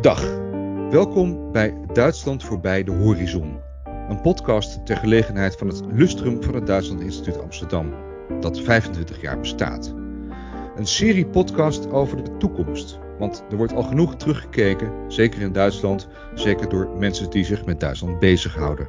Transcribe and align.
Dag, 0.00 0.38
welkom 0.90 1.52
bij 1.52 1.74
Duitsland 1.92 2.44
voorbij 2.44 2.84
de 2.84 2.90
horizon. 2.90 3.60
Een 4.08 4.20
podcast 4.20 4.86
ter 4.86 4.96
gelegenheid 4.96 5.56
van 5.56 5.66
het 5.66 5.82
lustrum 5.92 6.42
van 6.42 6.54
het 6.54 6.66
Duitsland 6.66 7.00
Instituut 7.00 7.42
Amsterdam, 7.42 7.94
dat 8.40 8.60
25 8.60 9.20
jaar 9.20 9.40
bestaat. 9.40 9.94
Een 10.76 10.86
serie 10.86 11.26
podcast 11.26 11.90
over 11.90 12.24
de 12.24 12.36
toekomst, 12.36 12.98
want 13.18 13.44
er 13.50 13.56
wordt 13.56 13.72
al 13.72 13.82
genoeg 13.82 14.16
teruggekeken, 14.16 14.92
zeker 15.08 15.40
in 15.40 15.52
Duitsland, 15.52 16.08
zeker 16.34 16.68
door 16.68 16.88
mensen 16.98 17.30
die 17.30 17.44
zich 17.44 17.64
met 17.64 17.80
Duitsland 17.80 18.18
bezighouden. 18.18 18.88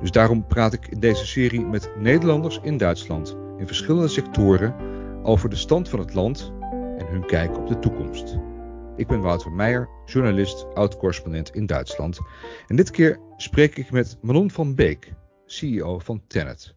Dus 0.00 0.10
daarom 0.10 0.46
praat 0.46 0.72
ik 0.72 0.88
in 0.88 1.00
deze 1.00 1.26
serie 1.26 1.66
met 1.66 1.90
Nederlanders 1.98 2.60
in 2.62 2.76
Duitsland 2.76 3.36
in 3.58 3.66
verschillende 3.66 4.08
sectoren 4.08 4.74
over 5.22 5.48
de 5.48 5.56
stand 5.56 5.88
van 5.88 5.98
het 5.98 6.14
land 6.14 6.52
en 6.98 7.06
hun 7.06 7.26
kijk 7.26 7.56
op 7.56 7.66
de 7.66 7.78
toekomst. 7.78 8.38
Ik 8.98 9.06
ben 9.06 9.20
Wouter 9.20 9.52
Meijer, 9.52 9.88
journalist, 10.04 10.66
oud-correspondent 10.74 11.54
in 11.54 11.66
Duitsland. 11.66 12.18
En 12.66 12.76
dit 12.76 12.90
keer 12.90 13.20
spreek 13.36 13.76
ik 13.76 13.90
met 13.90 14.18
Manon 14.22 14.50
van 14.50 14.74
Beek, 14.74 15.12
CEO 15.46 15.98
van 15.98 16.22
Tenet. 16.26 16.74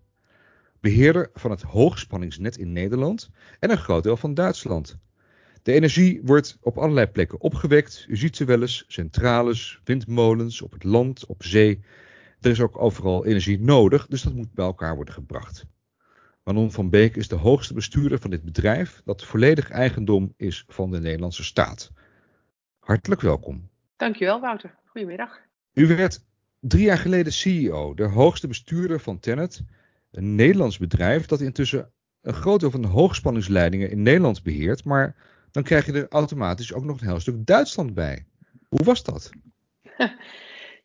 Beheerder 0.79 1.29
van 1.33 1.51
het 1.51 1.61
hoogspanningsnet 1.61 2.57
in 2.57 2.71
Nederland 2.71 3.29
en 3.59 3.71
een 3.71 3.77
groot 3.77 4.03
deel 4.03 4.17
van 4.17 4.33
Duitsland. 4.33 4.97
De 5.63 5.71
energie 5.71 6.21
wordt 6.23 6.57
op 6.61 6.77
allerlei 6.77 7.07
plekken 7.07 7.41
opgewekt. 7.41 8.05
U 8.07 8.17
ziet 8.17 8.35
ze 8.35 8.45
wel 8.45 8.61
eens, 8.61 8.85
centrales, 8.87 9.81
windmolens, 9.83 10.61
op 10.61 10.71
het 10.71 10.83
land, 10.83 11.25
op 11.25 11.43
zee. 11.43 11.79
Er 12.41 12.51
is 12.51 12.61
ook 12.61 12.81
overal 12.81 13.25
energie 13.25 13.59
nodig, 13.59 14.07
dus 14.07 14.21
dat 14.21 14.33
moet 14.33 14.53
bij 14.53 14.65
elkaar 14.65 14.95
worden 14.95 15.13
gebracht. 15.13 15.65
Manon 16.43 16.71
van 16.71 16.89
Beek 16.89 17.15
is 17.15 17.27
de 17.27 17.35
hoogste 17.35 17.73
bestuurder 17.73 18.19
van 18.19 18.29
dit 18.29 18.43
bedrijf, 18.43 19.01
dat 19.05 19.23
volledig 19.23 19.69
eigendom 19.69 20.33
is 20.37 20.63
van 20.67 20.91
de 20.91 20.99
Nederlandse 20.99 21.43
staat. 21.43 21.91
Hartelijk 22.81 23.21
welkom. 23.21 23.69
Dankjewel, 23.95 24.39
Wouter. 24.39 24.75
Goedemiddag. 24.85 25.39
U 25.73 25.87
werd 25.87 26.19
drie 26.59 26.83
jaar 26.83 26.97
geleden 26.97 27.33
CEO, 27.33 27.93
de 27.93 28.03
hoogste 28.03 28.47
bestuurder 28.47 28.99
van 28.99 29.19
Tennet, 29.19 29.61
een 30.11 30.35
Nederlands 30.35 30.77
bedrijf 30.77 31.25
dat 31.25 31.41
intussen 31.41 31.91
een 32.21 32.33
groot 32.33 32.59
deel 32.59 32.71
van 32.71 32.81
de 32.81 32.87
hoogspanningsleidingen 32.87 33.89
in 33.89 34.01
Nederland 34.01 34.43
beheert, 34.43 34.83
maar 34.83 35.15
dan 35.51 35.63
krijg 35.63 35.85
je 35.85 35.93
er 35.93 36.07
automatisch 36.09 36.73
ook 36.73 36.83
nog 36.83 37.01
een 37.01 37.07
heel 37.07 37.19
stuk 37.19 37.45
Duitsland 37.45 37.93
bij. 37.93 38.25
Hoe 38.67 38.83
was 38.83 39.03
dat? 39.03 39.29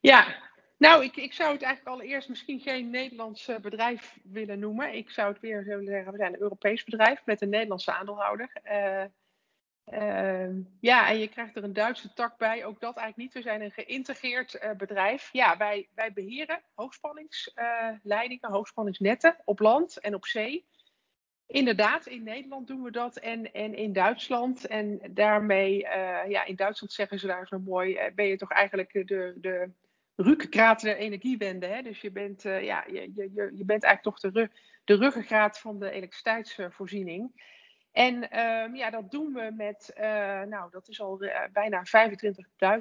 Ja, 0.00 0.36
nou, 0.78 1.04
ik, 1.04 1.16
ik 1.16 1.32
zou 1.32 1.52
het 1.52 1.62
eigenlijk 1.62 1.96
allereerst 1.96 2.28
misschien 2.28 2.60
geen 2.60 2.90
Nederlands 2.90 3.48
eh, 3.48 3.58
bedrijf 3.58 4.18
willen 4.22 4.58
noemen. 4.58 4.94
Ik 4.94 5.10
zou 5.10 5.32
het 5.32 5.40
weer 5.40 5.64
willen 5.64 5.84
zeggen, 5.84 6.12
we 6.12 6.18
zijn 6.18 6.34
een 6.34 6.40
Europees 6.40 6.84
bedrijf 6.84 7.22
met 7.24 7.40
een 7.40 7.48
Nederlandse 7.48 7.92
aandeelhouder. 7.92 8.50
Uh, 8.64 9.04
uh, 9.92 10.48
ja, 10.80 11.08
en 11.08 11.18
je 11.18 11.28
krijgt 11.28 11.56
er 11.56 11.64
een 11.64 11.72
Duitse 11.72 12.12
tak 12.12 12.38
bij. 12.38 12.64
Ook 12.64 12.80
dat 12.80 12.96
eigenlijk 12.96 13.16
niet. 13.16 13.44
We 13.44 13.50
zijn 13.50 13.62
een 13.62 13.70
geïntegreerd 13.70 14.54
uh, 14.54 14.70
bedrijf. 14.70 15.28
Ja, 15.32 15.56
wij, 15.56 15.88
wij 15.94 16.12
beheren 16.12 16.60
hoogspanningsleidingen, 16.74 18.50
hoogspanningsnetten 18.50 19.36
op 19.44 19.58
land 19.58 20.00
en 20.00 20.14
op 20.14 20.26
zee. 20.26 20.66
Inderdaad, 21.46 22.06
in 22.06 22.22
Nederland 22.22 22.66
doen 22.66 22.82
we 22.82 22.90
dat 22.90 23.16
en, 23.16 23.52
en 23.52 23.74
in 23.74 23.92
Duitsland. 23.92 24.66
En 24.66 25.00
daarmee, 25.10 25.78
ja, 26.28 26.44
in 26.44 26.56
Duitsland 26.56 26.92
zeggen 26.92 27.18
ze 27.18 27.26
daar 27.26 27.46
zo 27.46 27.58
mooi, 27.58 28.10
ben 28.14 28.26
je 28.26 28.36
toch 28.36 28.50
eigenlijk 28.50 28.92
de, 28.92 29.34
de 29.36 29.70
rukkenkraat 30.16 30.80
der 30.80 30.96
energiewende. 30.96 31.66
Hè? 31.66 31.82
Dus 31.82 32.00
je 32.00 32.10
bent, 32.10 32.42
ja, 32.42 32.84
je, 32.86 33.10
je, 33.14 33.50
je 33.54 33.64
bent 33.64 33.82
eigenlijk 33.82 34.02
toch 34.02 34.32
de, 34.32 34.50
de 34.84 34.96
ruggengraat 34.96 35.58
van 35.58 35.78
de 35.78 35.90
elektriciteitsvoorziening. 35.90 37.54
En 37.96 38.38
um, 38.38 38.74
ja, 38.74 38.90
dat 38.90 39.10
doen 39.10 39.32
we 39.32 39.52
met, 39.56 39.94
uh, 39.98 40.04
nou, 40.42 40.70
dat 40.70 40.88
is 40.88 41.00
al 41.00 41.22
uh, 41.22 41.40
bijna 41.52 41.82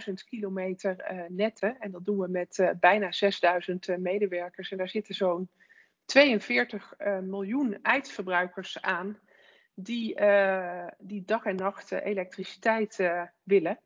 25.000 0.08 0.14
kilometer 0.30 1.12
uh, 1.12 1.22
netten. 1.28 1.80
En 1.80 1.92
dat 1.92 2.06
doen 2.06 2.18
we 2.18 2.28
met 2.28 2.74
bijna 2.80 3.10
6.000 3.96 4.00
medewerkers. 4.00 4.72
En 4.72 4.78
daar 4.78 4.90
zitten 4.90 5.16
zo'n 5.16 5.50
42 6.06 6.94
miljoen 7.22 7.80
eindverbruikers 7.82 8.82
aan 8.82 9.20
die, 9.74 10.16
die 10.98 11.24
dag 11.26 11.46
en 11.46 11.56
nacht 11.56 11.92
elektriciteit 11.92 13.10
willen. 13.44 13.80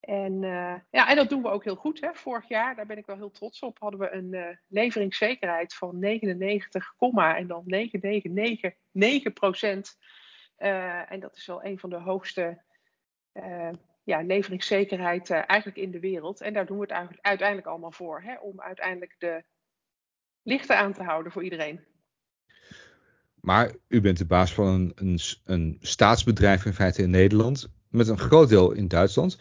En, 0.00 0.40
ja, 0.90 1.08
en 1.08 1.16
dat 1.16 1.28
doen 1.28 1.42
we 1.42 1.48
ook 1.48 1.64
heel 1.64 1.76
goed. 1.76 2.00
Hè. 2.00 2.08
Vorig 2.12 2.48
jaar, 2.48 2.76
daar 2.76 2.86
ben 2.86 2.98
ik 2.98 3.06
wel 3.06 3.16
heel 3.16 3.30
trots 3.30 3.60
op, 3.60 3.78
hadden 3.78 4.00
we 4.00 4.12
een 4.12 4.58
leveringszekerheid 4.68 5.74
van 5.74 5.98
99, 5.98 6.94
en 6.98 7.46
dan 7.46 7.62
9999 7.66 9.32
procent. 9.32 9.96
Uh, 10.62 11.12
en 11.12 11.20
dat 11.20 11.36
is 11.36 11.46
wel 11.46 11.64
een 11.64 11.78
van 11.78 11.90
de 11.90 12.00
hoogste 12.00 12.62
ja, 14.04 14.20
leveringszekerheid 14.20 15.30
eigenlijk 15.30 15.76
in 15.76 15.90
de 15.90 16.00
wereld. 16.00 16.40
En 16.40 16.52
daar 16.52 16.66
doen 16.66 16.78
we 16.78 16.94
het 16.94 17.18
uiteindelijk 17.20 17.66
allemaal 17.66 17.92
voor. 17.92 18.22
Hè, 18.22 18.38
om 18.38 18.60
uiteindelijk 18.60 19.14
de 19.18 19.44
lichten 20.42 20.76
aan 20.76 20.92
te 20.92 21.02
houden 21.02 21.32
voor 21.32 21.44
iedereen. 21.44 21.80
Maar 23.34 23.72
u 23.88 24.00
bent 24.00 24.18
de 24.18 24.26
baas 24.26 24.54
van 24.54 24.66
een, 24.66 24.92
een, 24.94 25.18
een 25.44 25.78
staatsbedrijf 25.80 26.64
in 26.64 26.72
feite 26.72 27.02
in 27.02 27.10
Nederland. 27.10 27.68
Met 27.88 28.08
een 28.08 28.18
groot 28.18 28.48
deel 28.48 28.72
in 28.72 28.88
Duitsland 28.88 29.38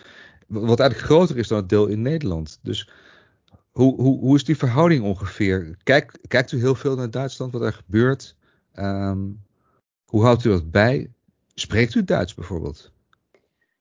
wat 0.51 0.79
eigenlijk 0.79 1.11
groter 1.11 1.37
is 1.37 1.47
dan 1.47 1.57
het 1.57 1.69
deel 1.69 1.87
in 1.87 2.01
Nederland. 2.01 2.59
Dus 2.61 2.89
hoe, 3.71 4.01
hoe, 4.01 4.19
hoe 4.19 4.35
is 4.35 4.43
die 4.43 4.57
verhouding 4.57 5.03
ongeveer? 5.03 5.77
Kijk, 5.83 6.17
kijkt 6.27 6.51
u 6.51 6.59
heel 6.59 6.75
veel 6.75 6.95
naar 6.95 7.11
Duitsland, 7.11 7.51
wat 7.51 7.61
er 7.61 7.73
gebeurt? 7.73 8.35
Um, 8.75 9.43
hoe 10.11 10.23
houdt 10.23 10.45
u 10.45 10.49
dat 10.49 10.71
bij? 10.71 11.11
Spreekt 11.53 11.95
u 11.95 12.03
Duits 12.03 12.33
bijvoorbeeld? 12.33 12.91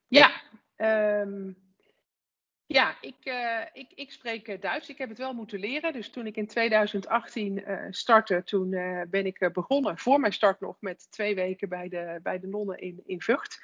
Ja, 0.09 0.31
um, 0.77 1.57
ja 2.67 2.97
ik, 3.01 3.17
uh, 3.25 3.61
ik, 3.73 3.93
ik 3.95 4.11
spreek 4.11 4.63
Duits. 4.63 4.89
Ik 4.89 4.99
heb 4.99 5.09
het 5.09 5.19
wel 5.19 5.33
moeten 5.33 5.59
leren. 5.59 5.93
Dus 5.93 6.11
toen 6.11 6.27
ik 6.27 6.37
in 6.37 6.47
2018 6.47 7.59
uh, 7.59 7.87
startte, 7.91 8.43
toen 8.45 8.71
ben 9.11 9.27
ik 9.27 9.51
begonnen, 9.53 9.99
voor 9.99 10.21
mijn 10.21 10.33
start 10.33 10.61
nog, 10.61 10.77
met 10.81 11.11
twee 11.11 11.35
weken 11.35 11.69
bij 11.69 11.89
de, 11.89 12.21
bij 12.23 12.41
de 12.41 12.47
nonnen 12.47 12.79
in, 12.79 13.03
in 13.07 13.21
Vught. 13.21 13.61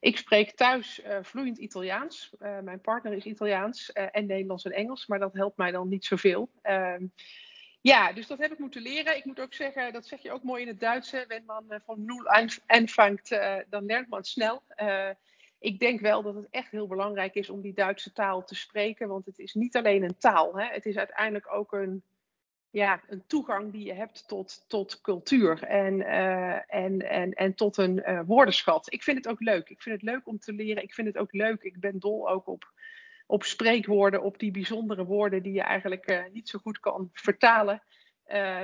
Ik 0.00 0.16
spreek 0.16 0.50
thuis 0.50 1.02
vloeiend 1.22 1.58
Italiaans. 1.58 2.34
Mijn 2.38 2.80
partner 2.80 3.12
is 3.12 3.24
Italiaans 3.24 3.92
en 3.92 4.26
Nederlands 4.26 4.64
en 4.64 4.72
Engels, 4.72 5.06
maar 5.06 5.18
dat 5.18 5.34
helpt 5.34 5.56
mij 5.56 5.70
dan 5.70 5.88
niet 5.88 6.04
zoveel. 6.04 6.50
Ja, 7.80 8.12
dus 8.12 8.26
dat 8.26 8.38
heb 8.38 8.52
ik 8.52 8.58
moeten 8.58 8.82
leren. 8.82 9.16
Ik 9.16 9.24
moet 9.24 9.40
ook 9.40 9.54
zeggen, 9.54 9.92
dat 9.92 10.06
zeg 10.06 10.22
je 10.22 10.32
ook 10.32 10.42
mooi 10.42 10.62
in 10.62 10.68
het 10.68 10.80
Duits, 10.80 11.10
wenn 11.10 11.44
man 11.46 11.80
van 11.84 12.04
nul 12.04 12.26
aanvangt, 12.66 13.28
dan 13.68 13.84
lernt 13.84 14.08
man 14.08 14.24
snel. 14.24 14.62
ik 15.58 15.78
denk 15.78 16.00
wel 16.00 16.22
dat 16.22 16.34
het 16.34 16.46
echt 16.50 16.70
heel 16.70 16.86
belangrijk 16.86 17.34
is 17.34 17.50
om 17.50 17.60
die 17.60 17.74
Duitse 17.74 18.12
taal 18.12 18.44
te 18.44 18.54
spreken, 18.54 19.08
want 19.08 19.26
het 19.26 19.38
is 19.38 19.54
niet 19.54 19.76
alleen 19.76 20.02
een 20.02 20.18
taal. 20.18 20.58
Hè? 20.58 20.66
Het 20.66 20.86
is 20.86 20.96
uiteindelijk 20.96 21.52
ook 21.52 21.72
een, 21.72 22.02
ja, 22.70 23.00
een 23.08 23.26
toegang 23.26 23.72
die 23.72 23.84
je 23.84 23.94
hebt 23.94 24.28
tot, 24.28 24.64
tot 24.68 25.00
cultuur 25.00 25.62
en, 25.62 26.06
en, 26.68 27.08
en, 27.08 27.32
en 27.32 27.54
tot 27.54 27.76
een 27.76 28.24
woordenschat. 28.26 28.92
Ik 28.92 29.02
vind 29.02 29.16
het 29.16 29.28
ook 29.28 29.40
leuk. 29.40 29.68
Ik 29.68 29.82
vind 29.82 30.00
het 30.00 30.10
leuk 30.10 30.26
om 30.26 30.38
te 30.38 30.52
leren. 30.52 30.82
Ik 30.82 30.94
vind 30.94 31.06
het 31.06 31.18
ook 31.18 31.32
leuk. 31.32 31.62
Ik 31.62 31.80
ben 31.80 31.98
dol 31.98 32.30
ook 32.30 32.46
op, 32.46 32.72
op 33.30 33.44
spreekwoorden, 33.44 34.22
op 34.22 34.38
die 34.38 34.50
bijzondere 34.50 35.04
woorden 35.04 35.42
die 35.42 35.52
je 35.52 35.62
eigenlijk 35.62 36.10
uh, 36.10 36.22
niet 36.32 36.48
zo 36.48 36.58
goed 36.58 36.80
kan 36.80 37.10
vertalen. 37.12 37.82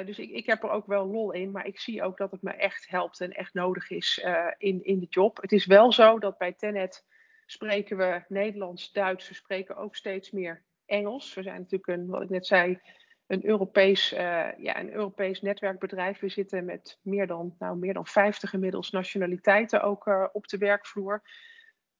dus 0.04 0.18
ik, 0.18 0.30
ik 0.30 0.46
heb 0.46 0.62
er 0.62 0.70
ook 0.70 0.86
wel 0.86 1.06
lol 1.06 1.32
in, 1.32 1.50
maar 1.50 1.66
ik 1.66 1.80
zie 1.80 2.02
ook 2.02 2.16
dat 2.16 2.30
het 2.30 2.42
me 2.42 2.50
echt 2.50 2.88
helpt 2.88 3.20
en 3.20 3.32
echt 3.32 3.54
nodig 3.54 3.90
is 3.90 4.24
in, 4.58 4.84
in 4.84 4.98
de 4.98 5.06
job. 5.08 5.40
Het 5.40 5.52
is 5.52 5.66
wel 5.66 5.92
zo 5.92 6.18
dat 6.18 6.38
bij 6.38 6.52
Tenet 6.52 7.04
spreken 7.46 7.96
we 7.96 8.22
Nederlands, 8.28 8.92
Duits, 8.92 9.28
we 9.28 9.34
spreken 9.34 9.76
ook 9.76 9.96
steeds 9.96 10.30
meer 10.30 10.64
Engels. 10.86 11.34
We 11.34 11.42
zijn 11.42 11.60
natuurlijk 11.60 11.86
een, 11.98 12.06
wat 12.06 12.22
ik 12.22 12.30
net 12.30 12.46
zei, 12.46 12.80
een 13.26 13.46
Europees, 13.46 14.08
ja, 14.08 14.80
een 14.80 14.92
Europees 14.92 15.40
netwerkbedrijf. 15.40 16.18
We 16.18 16.28
zitten 16.28 16.64
met 16.64 16.98
meer 17.02 17.26
dan, 17.26 17.54
nou, 17.58 17.76
meer 17.76 17.94
dan 17.94 18.06
50 18.06 18.52
inmiddels 18.52 18.90
nationaliteiten 18.90 19.82
ook 19.82 20.30
op 20.32 20.48
de 20.48 20.58
werkvloer. 20.58 21.22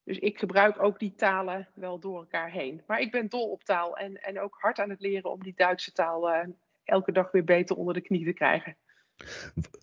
Dus 0.04 0.18
ik 0.18 0.38
gebruik 0.38 0.82
ook 0.82 0.98
die 0.98 1.14
talen 1.14 1.68
wel 1.74 1.98
door 1.98 2.18
elkaar 2.18 2.50
heen. 2.50 2.82
Maar 2.86 3.00
ik 3.00 3.10
ben 3.10 3.28
dol 3.28 3.50
op 3.50 3.64
taal 3.64 3.96
en, 3.96 4.22
en 4.22 4.40
ook 4.40 4.56
hard 4.60 4.78
aan 4.78 4.90
het 4.90 5.00
leren 5.00 5.30
om 5.30 5.42
die 5.42 5.54
Duitse 5.56 5.92
taal 5.92 6.30
uh, 6.30 6.40
elke 6.84 7.12
dag 7.12 7.30
weer 7.30 7.44
beter 7.44 7.76
onder 7.76 7.94
de 7.94 8.00
knie 8.00 8.24
te 8.24 8.32
krijgen. 8.32 8.76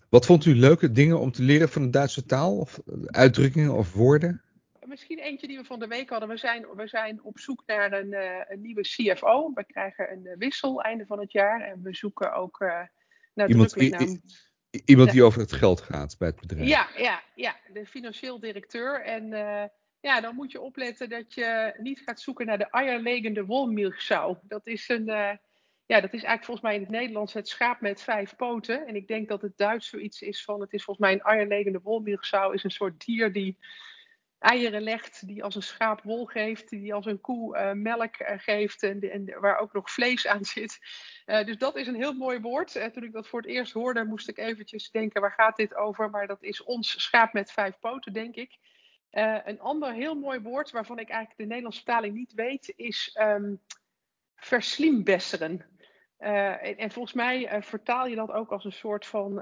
Wat 0.08 0.26
vond 0.26 0.44
u 0.44 0.54
leuke 0.54 0.92
dingen 0.92 1.20
om 1.20 1.32
te 1.32 1.42
leren 1.42 1.68
van 1.68 1.82
de 1.82 1.90
Duitse 1.90 2.26
taal? 2.26 2.58
Of 2.58 2.80
uitdrukkingen 3.06 3.74
of 3.74 3.92
woorden? 3.92 4.42
misschien 4.92 5.18
eentje 5.18 5.46
die 5.46 5.58
we 5.58 5.64
van 5.64 5.78
de 5.78 5.86
week 5.86 6.10
hadden. 6.10 6.28
We 6.28 6.36
zijn, 6.36 6.66
we 6.76 6.86
zijn 6.88 7.22
op 7.22 7.38
zoek 7.38 7.62
naar 7.66 7.92
een, 7.92 8.12
uh, 8.12 8.40
een 8.48 8.60
nieuwe 8.60 8.80
CFO. 8.82 9.50
We 9.54 9.64
krijgen 9.64 10.12
een 10.12 10.28
wissel 10.38 10.82
einde 10.82 11.06
van 11.06 11.20
het 11.20 11.32
jaar. 11.32 11.60
En 11.60 11.82
we 11.82 11.94
zoeken 11.94 12.34
ook 12.34 12.60
uh, 12.60 12.80
naar 13.34 13.48
iemand, 13.48 13.76
iemand 14.84 15.10
die 15.10 15.22
over 15.22 15.40
het 15.40 15.52
geld 15.52 15.80
gaat 15.80 16.18
bij 16.18 16.28
het 16.28 16.40
bedrijf. 16.40 16.68
Ja, 16.68 16.88
ja, 16.96 17.22
ja 17.34 17.56
de 17.72 17.86
financieel 17.86 18.40
directeur. 18.40 19.04
En 19.04 19.32
ja, 20.02 20.20
dan 20.20 20.34
moet 20.34 20.52
je 20.52 20.60
opletten 20.60 21.08
dat 21.08 21.34
je 21.34 21.74
niet 21.78 22.00
gaat 22.04 22.20
zoeken 22.20 22.46
naar 22.46 22.58
de 22.58 22.70
eierlegende 22.70 23.44
wolmilchsau. 23.44 24.36
Dat 24.42 24.66
is 24.66 24.88
een... 24.88 25.04
ja, 25.86 26.00
dat 26.00 26.12
is 26.12 26.22
eigenlijk 26.22 26.44
volgens 26.44 26.66
mij 26.66 26.74
in 26.74 26.80
het 26.80 26.90
Nederlands 26.90 27.32
het 27.32 27.48
schaap 27.48 27.80
met 27.80 28.02
vijf 28.02 28.36
poten. 28.36 28.86
En 28.86 28.96
ik 28.96 29.08
denk 29.08 29.28
dat 29.28 29.42
het 29.42 29.56
Duits 29.56 29.88
zoiets 29.88 30.22
is 30.22 30.44
van... 30.44 30.60
Het 30.60 30.72
is 30.72 30.84
volgens 30.84 31.06
mij 31.06 31.14
een 31.14 31.36
eierlegende 31.36 31.80
wolmilchsau 31.80 32.54
is 32.54 32.64
een 32.64 32.70
soort 32.70 33.04
dier 33.04 33.32
die 33.32 33.58
eieren 34.38 34.82
legt, 34.82 35.26
die 35.26 35.44
als 35.44 35.54
een 35.54 35.62
schaap 35.62 36.02
wol 36.02 36.24
geeft, 36.24 36.68
die 36.68 36.94
als 36.94 37.06
een 37.06 37.20
koe 37.20 37.74
melk 37.74 38.16
geeft 38.18 38.82
en, 38.82 39.00
en, 39.00 39.40
waar 39.40 39.58
ook 39.58 39.72
nog 39.72 39.90
vlees 39.90 40.26
aan 40.26 40.44
zit. 40.44 40.78
dus 41.24 41.58
dat 41.58 41.76
is 41.76 41.86
een 41.86 41.94
heel 41.94 42.12
mooi 42.12 42.40
woord. 42.40 42.92
toen 42.92 43.04
ik 43.04 43.12
dat 43.12 43.28
voor 43.28 43.40
het 43.40 43.50
eerst 43.50 43.72
hoorde, 43.72 44.04
moest 44.04 44.28
ik 44.28 44.38
eventjes 44.38 44.90
denken, 44.90 45.20
waar 45.20 45.32
gaat 45.32 45.56
dit 45.56 45.74
over? 45.74 46.10
Maar 46.10 46.26
dat 46.26 46.42
is 46.42 46.62
ons 46.62 47.02
schaap 47.02 47.32
met 47.32 47.52
vijf 47.52 47.78
poten, 47.78 48.12
denk 48.12 48.34
ik. 48.34 48.58
Een 49.44 49.60
ander 49.60 49.92
heel 49.92 50.14
mooi 50.14 50.40
woord 50.40 50.70
waarvan 50.70 50.98
ik 50.98 51.08
eigenlijk 51.08 51.38
de 51.38 51.46
Nederlandse 51.46 51.82
vertaling 51.82 52.14
niet 52.14 52.32
weet, 52.34 52.72
is 52.76 53.18
um, 53.20 53.60
verslimbesseren. 54.36 55.66
En, 56.16 56.90
volgens 56.90 57.14
mij 57.14 57.56
uh, 57.56 57.62
vertaal 57.62 58.06
je 58.06 58.16
dat 58.16 58.30
ook 58.30 58.52
als 58.52 58.64
een 58.64 58.72
soort 58.72 59.06
van, 59.06 59.32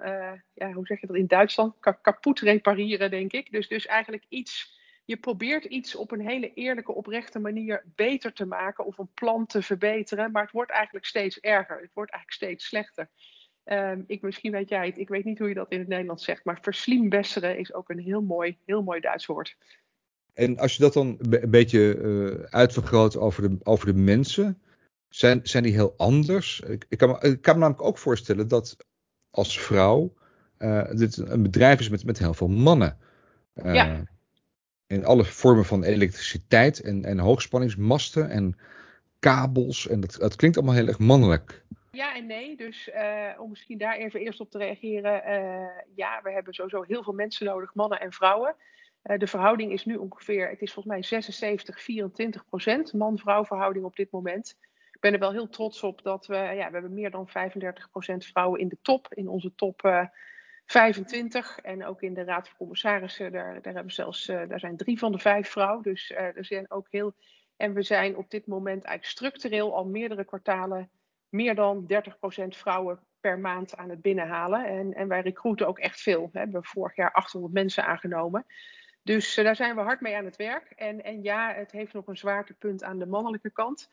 ja, 0.55 0.73
hoe 0.73 0.87
zeg 0.87 1.01
je 1.01 1.07
dat 1.07 1.17
in 1.17 1.27
Duitsland? 1.27 1.75
Ka 1.81 1.93
kapot 1.93 2.41
repareren, 2.41 3.11
denk 3.11 3.33
ik. 3.33 3.53
Dus, 3.53 3.69
dus 3.69 3.87
eigenlijk 3.87 4.25
iets, 4.29 4.79
je 5.05 5.17
probeert 5.17 5.65
iets 5.65 5.95
op 5.95 6.11
een 6.11 6.27
hele 6.29 6.53
eerlijke, 6.55 6.93
oprechte 6.93 7.39
manier 7.39 7.85
beter 7.95 8.33
te 8.33 8.47
maken 8.47 8.85
of 8.85 8.99
een 8.99 9.13
plan 9.15 9.47
te 9.47 9.63
verbeteren, 9.63 10.31
maar 10.31 10.43
het 10.43 10.53
wordt 10.53 10.71
eigenlijk 10.71 11.07
steeds 11.07 11.41
erger. 11.41 11.81
Het 11.81 11.95
wordt 11.95 12.11
eigenlijk 12.11 12.43
steeds 12.43 12.67
slechter. 12.67 13.11
Um, 13.65 14.05
ik, 14.07 14.23
misschien 14.23 14.53
weet 14.53 14.69
jij 14.69 14.87
het, 14.87 14.99
ik 14.99 15.09
weet 15.09 15.25
niet 15.25 15.39
hoe 15.39 15.49
je 15.49 15.55
dat 15.55 15.71
in 15.71 15.79
het 15.79 15.89
Nederlands 15.89 16.25
zegt, 16.25 16.45
maar 16.45 16.59
verslimbesseren 16.61 17.59
is 17.59 17.75
ook 17.75 17.91
een 17.91 17.99
heel 17.99 18.23
mooi, 18.23 18.59
heel 18.65 18.83
mooi 18.83 19.01
Duits 19.01 19.27
woord. 19.27 19.57
En 20.33 20.59
als 20.59 20.77
je 20.77 20.83
dat 20.83 20.93
dan 20.93 21.17
een 21.19 21.51
beetje 21.51 22.47
uitvergroot 22.51 23.17
over 23.17 23.43
de, 23.43 23.59
over 23.62 23.87
de 23.87 23.95
mensen, 24.01 24.62
zijn, 25.09 25.41
zijn 25.43 25.62
die 25.62 25.73
heel 25.73 25.95
anders? 25.97 26.61
Ik, 26.61 26.87
ik, 26.89 26.99
kan 26.99 27.09
me, 27.09 27.19
ik 27.21 27.43
kan 27.43 27.55
me 27.55 27.61
namelijk 27.61 27.87
ook 27.87 27.99
voorstellen 27.99 28.49
dat 28.49 28.77
als 29.31 29.61
vrouw 29.61 30.15
uh, 30.59 30.91
dit 30.91 31.17
een 31.17 31.43
bedrijf 31.43 31.81
is 31.81 31.89
met, 31.89 32.05
met 32.05 32.19
heel 32.19 32.35
veel 32.35 32.49
mannen. 32.49 32.99
Uh, 33.55 33.75
ja. 33.75 34.05
In 34.87 35.05
alle 35.05 35.25
vormen 35.25 35.65
van 35.65 35.85
elektriciteit 35.85 36.81
en, 36.81 37.05
en 37.05 37.19
hoogspanningsmasten 37.19 38.31
en 38.31 38.57
kabels. 39.19 39.89
En 39.89 40.01
dat, 40.01 40.17
dat 40.19 40.37
klinkt 40.37 40.57
allemaal 40.57 40.75
heel 40.75 40.87
erg 40.87 40.99
mannelijk. 40.99 41.65
Ja 41.91 42.15
en 42.15 42.27
nee. 42.27 42.57
Dus 42.57 42.89
uh, 42.89 43.31
om 43.39 43.49
misschien 43.49 43.79
daar 43.79 43.97
even 43.97 44.21
eerst 44.21 44.41
op 44.41 44.51
te 44.51 44.59
reageren. 44.59 45.13
ja, 45.95 46.21
we 46.23 46.33
hebben 46.33 46.55
sowieso 46.55 46.83
heel 46.83 47.03
veel 47.03 47.13
mensen 47.13 47.47
nodig, 47.47 47.75
mannen 47.75 48.01
en 48.01 48.13
vrouwen. 48.13 48.57
de 49.03 49.27
verhouding 49.27 49.73
is 49.73 49.85
nu 49.85 49.97
ongeveer, 49.97 50.49
het 50.49 50.63
is 50.63 50.73
volgens 50.73 50.95
mij 50.95 51.03
76, 51.03 51.81
24 51.81 52.45
procent 52.45 52.93
man-vrouw 52.93 53.45
verhouding 53.45 53.85
op 53.85 53.97
dit 53.97 54.11
moment 54.11 54.57
ik 55.01 55.11
ben 55.11 55.21
er 55.21 55.27
wel 55.27 55.39
heel 55.39 55.49
trots 55.49 55.83
op 55.83 56.03
dat 56.03 56.27
we, 56.27 56.35
ja, 56.35 56.67
we 56.67 56.73
hebben 56.73 56.95
meer 56.95 57.11
dan 57.11 57.29
35% 57.29 57.33
vrouwen 58.17 58.61
in 58.61 58.69
de 58.69 58.79
top, 58.83 59.15
in 59.15 59.29
onze 59.29 59.55
top 59.55 59.83
uh, 59.85 60.05
25. 60.67 61.59
En 61.59 61.85
ook 61.85 62.03
in 62.03 62.15
de 62.15 62.25
Raad 62.25 62.49
van 62.49 62.57
Commissarissen, 62.57 63.33
daar, 63.33 63.63
daar, 63.63 63.75
hebben 63.75 63.93
zelfs, 63.93 64.27
daar 64.27 64.61
zijn 64.61 64.77
drie 64.77 64.99
van 64.99 65.13
de 65.13 65.19
vijf 65.19 65.49
vrouwen. 65.49 65.83
Dus 65.83 66.11
er 66.11 66.45
zijn 66.45 66.71
ook 66.71 66.87
heel. 66.91 67.15
En 67.57 67.75
we 67.75 67.83
zijn 67.83 68.17
op 68.17 68.31
dit 68.31 68.47
moment 68.47 68.85
eigenlijk 68.85 69.05
structureel 69.05 69.77
al 69.77 69.85
meerdere 69.85 70.25
kwartalen 70.25 70.91
meer 71.31 71.55
dan 71.55 71.87
30% 71.87 71.87
vrouwen 72.49 73.00
per 73.21 73.38
maand 73.38 73.77
aan 73.77 73.91
het 73.91 74.03
binnenhalen. 74.03 74.67
En, 74.67 74.94
en 74.94 75.09
wij 75.09 75.21
recruiten 75.21 75.67
ook 75.67 75.79
echt 75.79 76.00
veel. 76.00 76.29
We 76.32 76.38
hebben 76.38 76.65
vorig 76.65 76.97
jaar 76.97 77.12
800 77.12 77.53
mensen 77.53 77.85
aangenomen. 77.85 78.47
Dus 79.03 79.38
uh, 79.38 79.44
daar 79.44 79.56
zijn 79.56 79.75
we 79.75 79.81
hard 79.81 80.00
mee 80.00 80.17
aan 80.17 80.25
het 80.25 80.37
werk. 80.37 80.71
En, 80.71 81.05
en 81.05 81.23
ja, 81.23 81.53
het 81.53 81.73
heeft 81.73 81.93
nog 81.93 82.06
een 82.06 82.17
zwaartepunt 82.17 82.82
aan 82.82 82.99
de 82.99 83.06
mannelijke 83.06 83.50
kant. 83.50 83.88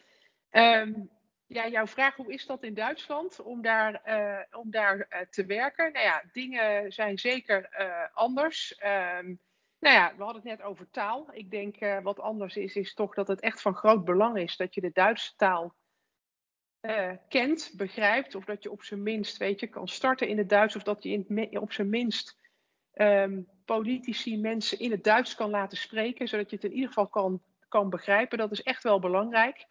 Um, 0.51 1.09
ja, 1.47 1.67
jouw 1.67 1.87
vraag, 1.87 2.15
hoe 2.15 2.33
is 2.33 2.45
dat 2.45 2.63
in 2.63 2.73
Duitsland 2.73 3.41
om 3.41 3.61
daar, 3.61 4.01
uh, 4.05 4.59
om 4.59 4.71
daar 4.71 4.97
uh, 4.97 5.19
te 5.29 5.45
werken? 5.45 5.91
Nou 5.91 6.05
ja, 6.05 6.23
dingen 6.31 6.91
zijn 6.91 7.17
zeker 7.17 7.69
anders. 8.13 8.79
Um, 9.19 9.39
nou 9.79 9.95
ja, 9.95 10.13
we 10.17 10.23
hadden 10.23 10.41
het 10.41 10.57
net 10.57 10.61
over 10.61 10.89
taal. 10.89 11.27
Ik 11.31 11.51
denk 11.51 11.75
wat 12.03 12.19
anders 12.19 12.55
is, 12.55 12.75
is 12.75 12.93
toch 12.93 13.13
dat 13.13 13.27
het 13.27 13.39
echt 13.39 13.61
van 13.61 13.75
groot 13.75 14.05
belang 14.05 14.37
is 14.37 14.57
dat 14.57 14.73
je 14.73 14.81
de 14.81 14.91
Duitse 14.93 15.35
taal 15.35 15.75
kent, 17.29 17.73
begrijpt. 17.77 18.35
Of 18.35 18.45
dat 18.45 18.63
je 18.63 18.71
op 18.71 18.83
zijn 18.83 19.03
minst, 19.03 19.37
weet 19.37 19.59
je, 19.59 19.67
kan 19.67 19.87
starten 19.87 20.27
in 20.27 20.37
het 20.37 20.49
Duits. 20.49 20.75
Of 20.75 20.83
dat 20.83 21.03
je 21.03 21.09
in, 21.09 21.59
op 21.59 21.71
zijn 21.71 21.89
minst 21.89 22.37
um, 22.93 23.47
politici, 23.65 24.39
mensen 24.39 24.79
in 24.79 24.91
het 24.91 25.03
Duits 25.03 25.35
kan 25.35 25.49
laten 25.49 25.77
spreken. 25.77 26.27
Zodat 26.27 26.49
je 26.49 26.55
het 26.55 26.65
in 26.65 26.73
ieder 26.73 26.87
geval 26.87 27.07
kan, 27.07 27.41
kan 27.69 27.89
begrijpen. 27.89 28.37
Dat 28.37 28.51
is 28.51 28.63
echt 28.63 28.83
wel 28.83 28.99
belangrijk. 28.99 29.65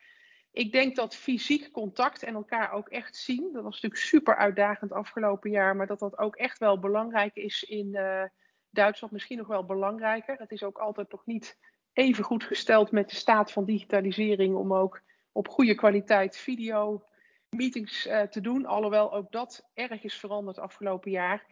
Ik 0.56 0.73
denk 0.73 0.97
dat 0.97 1.17
fysiek 1.17 1.70
contact 1.70 2.23
en 2.23 2.35
elkaar 2.35 2.73
ook 2.73 2.88
echt 2.88 3.17
zien, 3.17 3.53
dat 3.53 3.62
was 3.62 3.75
natuurlijk 3.75 4.03
super 4.03 4.37
uitdagend 4.37 4.93
afgelopen 4.93 5.50
jaar, 5.50 5.76
maar 5.76 5.87
dat 5.87 5.99
dat 5.99 6.19
ook 6.19 6.37
echt 6.37 6.58
wel 6.58 6.79
belangrijk 6.79 7.35
is 7.35 7.62
in 7.62 7.88
uh, 7.93 8.23
Duitsland, 8.70 9.12
misschien 9.12 9.38
nog 9.38 9.47
wel 9.47 9.64
belangrijker. 9.64 10.37
Het 10.38 10.50
is 10.50 10.62
ook 10.62 10.79
altijd 10.79 11.11
nog 11.11 11.26
niet 11.26 11.58
even 11.93 12.25
goed 12.25 12.44
gesteld 12.44 12.91
met 12.91 13.11
de 13.11 13.17
staat 13.17 13.53
van 13.53 13.64
digitalisering 13.64 14.55
om 14.55 14.75
ook 14.75 15.03
op 15.36 15.48
goede 15.48 15.74
kwaliteit 15.74 16.36
video 16.36 17.04
meetings 17.50 18.06
uh, 18.06 18.22
te 18.22 18.40
doen, 18.40 18.66
alhoewel 18.66 19.12
ook 19.12 19.32
dat 19.32 19.68
erg 19.74 20.02
is 20.02 20.14
veranderd 20.14 20.58
afgelopen 20.58 21.10
jaar. 21.10 21.46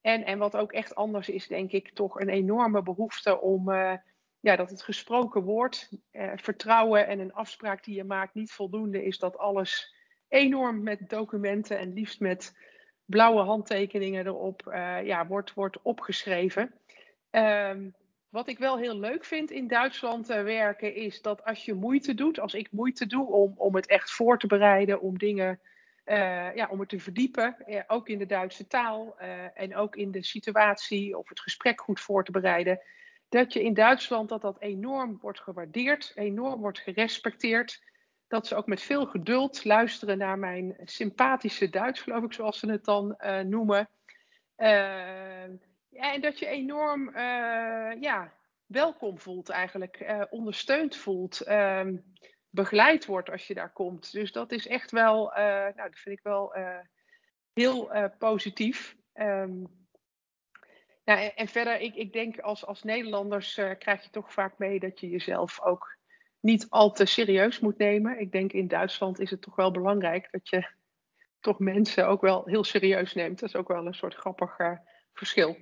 En, 0.00 0.24
en 0.24 0.38
wat 0.38 0.56
ook 0.56 0.72
echt 0.72 0.94
anders 0.94 1.28
is, 1.28 1.46
denk 1.46 1.72
ik, 1.72 1.90
toch 1.90 2.20
een 2.20 2.28
enorme 2.28 2.82
behoefte 2.82 3.40
om 3.40 3.70
uh, 3.70 3.94
ja, 4.40 4.56
dat 4.56 4.70
het 4.70 4.82
gesproken 4.82 5.42
woord, 5.42 5.88
eh, 6.10 6.32
vertrouwen 6.36 7.06
en 7.06 7.18
een 7.18 7.32
afspraak 7.32 7.84
die 7.84 7.94
je 7.96 8.04
maakt 8.04 8.34
niet 8.34 8.52
voldoende 8.52 9.04
is 9.04 9.18
dat 9.18 9.38
alles 9.38 9.94
enorm 10.28 10.82
met 10.82 11.08
documenten 11.08 11.78
en 11.78 11.92
liefst 11.92 12.20
met 12.20 12.56
blauwe 13.04 13.42
handtekeningen 13.42 14.26
erop 14.26 14.62
ja, 15.04 15.26
wordt, 15.26 15.54
wordt 15.54 15.82
opgeschreven. 15.82 16.74
Um, 17.30 17.94
wat 18.30 18.48
ik 18.48 18.58
wel 18.58 18.78
heel 18.78 18.98
leuk 18.98 19.24
vind 19.24 19.50
in 19.50 19.68
Duitsland 19.68 20.30
uh, 20.30 20.42
werken 20.42 20.94
is 20.94 21.22
dat 21.22 21.44
als 21.44 21.64
je 21.64 21.74
moeite 21.74 22.14
doet, 22.14 22.40
als 22.40 22.54
ik 22.54 22.72
moeite 22.72 23.06
doe 23.06 23.26
om, 23.26 23.54
om 23.56 23.74
het 23.74 23.86
echt 23.86 24.10
voor 24.10 24.38
te 24.38 24.46
bereiden, 24.46 25.00
om 25.00 25.18
dingen, 25.18 25.60
uh, 26.06 26.54
ja, 26.54 26.68
om 26.70 26.80
het 26.80 26.88
te 26.88 27.00
verdiepen, 27.00 27.56
ook 27.86 28.08
in 28.08 28.18
de 28.18 28.26
Duitse 28.26 28.66
taal 28.66 29.18
en 29.54 29.76
ook 29.76 29.96
in 29.96 30.10
de 30.10 30.24
situatie 30.24 31.18
of 31.18 31.28
het 31.28 31.40
gesprek 31.40 31.80
goed 31.80 32.00
voor 32.00 32.24
te 32.24 32.30
bereiden, 32.30 32.80
dat 33.28 33.52
je 33.52 33.62
in 33.62 33.74
Duitsland 33.74 34.28
dat 34.28 34.40
dat 34.40 34.60
enorm 34.60 35.18
wordt 35.20 35.40
gewaardeerd, 35.40 36.12
enorm 36.14 36.60
wordt 36.60 36.78
gerespecteerd. 36.78 37.82
Dat 38.28 38.46
ze 38.46 38.54
ook 38.54 38.66
met 38.66 38.82
veel 38.82 39.06
geduld 39.06 39.64
luisteren 39.64 40.18
naar 40.18 40.38
mijn 40.38 40.76
sympathische 40.84 41.68
Duits, 41.68 42.00
geloof 42.00 42.24
ik, 42.24 42.32
zoals 42.32 42.58
ze 42.58 42.70
het 42.70 42.84
dan 42.84 43.16
noemen. 43.44 43.88
Ja, 45.90 46.12
en 46.12 46.20
dat 46.20 46.38
je 46.38 46.46
enorm 46.46 47.08
uh, 47.08 48.00
ja, 48.00 48.32
welkom 48.66 49.18
voelt 49.18 49.48
eigenlijk, 49.48 50.26
ondersteund 50.30 50.96
voelt, 50.96 51.40
ehm, 51.40 51.96
begeleid 52.50 53.06
wordt 53.06 53.30
als 53.30 53.46
je 53.46 53.54
daar 53.54 53.72
komt. 53.72 54.12
Dus 54.12 54.32
dat 54.32 54.52
is 54.52 54.66
echt 54.66 54.90
wel, 54.90 55.32
nou, 55.34 55.74
dat 55.74 55.98
vind 55.98 56.18
ik 56.18 56.22
wel 56.22 56.54
heel 57.52 57.90
positief. 58.18 58.96
Um, 59.14 59.66
ja, 61.04 61.34
en, 61.34 61.48
verder, 61.48 61.80
ik, 61.80 61.94
ik 61.94 62.12
denk 62.12 62.40
als, 62.40 62.66
als 62.66 62.82
Nederlanders 62.82 63.54
krijg 63.54 64.02
je 64.04 64.10
toch 64.10 64.32
vaak 64.32 64.58
mee 64.58 64.80
dat 64.80 65.00
je 65.00 65.08
jezelf 65.08 65.60
ook 65.62 65.96
niet 66.40 66.66
al 66.68 66.92
te 66.92 67.06
serieus 67.06 67.60
moet 67.60 67.78
nemen. 67.78 68.20
Ik 68.20 68.32
denk 68.32 68.52
in 68.52 68.68
Duitsland 68.68 69.20
is 69.20 69.30
het 69.30 69.42
toch 69.42 69.56
wel 69.56 69.70
belangrijk 69.70 70.28
dat 70.30 70.48
je 70.48 70.68
toch 71.40 71.58
mensen 71.58 72.08
ook 72.08 72.20
wel 72.20 72.44
heel 72.44 72.64
serieus 72.64 73.14
neemt. 73.14 73.40
Dat 73.40 73.48
is 73.48 73.56
ook 73.56 73.68
wel 73.68 73.86
een 73.86 73.94
soort 73.94 74.14
grappig 74.14 74.56
verschil. 75.12 75.56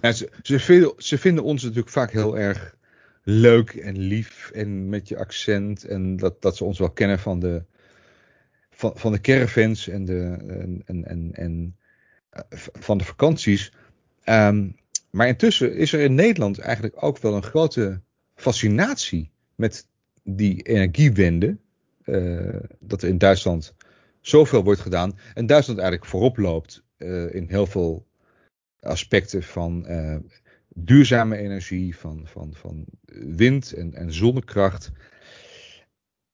Ze, 0.00 0.30
ze, 0.42 0.58
vinden, 0.58 0.92
ze 0.96 1.18
vinden 1.18 1.44
ons 1.44 1.62
natuurlijk 1.62 1.88
vaak 1.88 2.10
heel 2.10 2.38
erg 2.38 2.76
leuk 3.22 3.70
en 3.70 3.98
lief 3.98 4.50
en 4.50 4.88
met 4.88 5.08
je 5.08 5.18
accent. 5.18 5.84
En 5.84 6.16
dat, 6.16 6.42
dat 6.42 6.56
ze 6.56 6.64
ons 6.64 6.78
wel 6.78 6.90
kennen 6.90 7.18
van 7.18 7.40
de, 7.40 7.62
van, 8.70 8.92
van 8.94 9.12
de 9.12 9.20
caravans 9.20 9.88
en, 9.88 10.04
de, 10.04 10.36
en, 10.84 11.04
en, 11.04 11.30
en, 11.32 11.76
uh, 12.32 12.40
van 12.72 12.98
de 12.98 13.04
vakanties. 13.04 13.72
Um, 14.24 14.76
maar 15.10 15.28
intussen 15.28 15.74
is 15.74 15.92
er 15.92 16.00
in 16.00 16.14
Nederland 16.14 16.58
eigenlijk 16.58 17.02
ook 17.02 17.18
wel 17.18 17.34
een 17.34 17.42
grote 17.42 18.00
fascinatie 18.34 19.30
met 19.54 19.86
die 20.22 20.62
energiewende. 20.62 21.56
Uh, 22.04 22.56
dat 22.80 23.02
er 23.02 23.08
in 23.08 23.18
Duitsland 23.18 23.74
zoveel 24.20 24.64
wordt 24.64 24.80
gedaan. 24.80 25.18
En 25.34 25.46
Duitsland 25.46 25.78
eigenlijk 25.78 26.10
voorop 26.10 26.36
loopt 26.36 26.84
uh, 26.98 27.34
in 27.34 27.46
heel 27.48 27.66
veel 27.66 28.06
aspecten 28.84 29.42
van 29.42 29.84
uh, 29.88 30.16
duurzame 30.68 31.36
energie, 31.36 31.96
van, 31.96 32.26
van, 32.26 32.54
van 32.54 32.84
wind 33.36 33.72
en, 33.72 33.94
en 33.94 34.12
zonnekracht. 34.12 34.90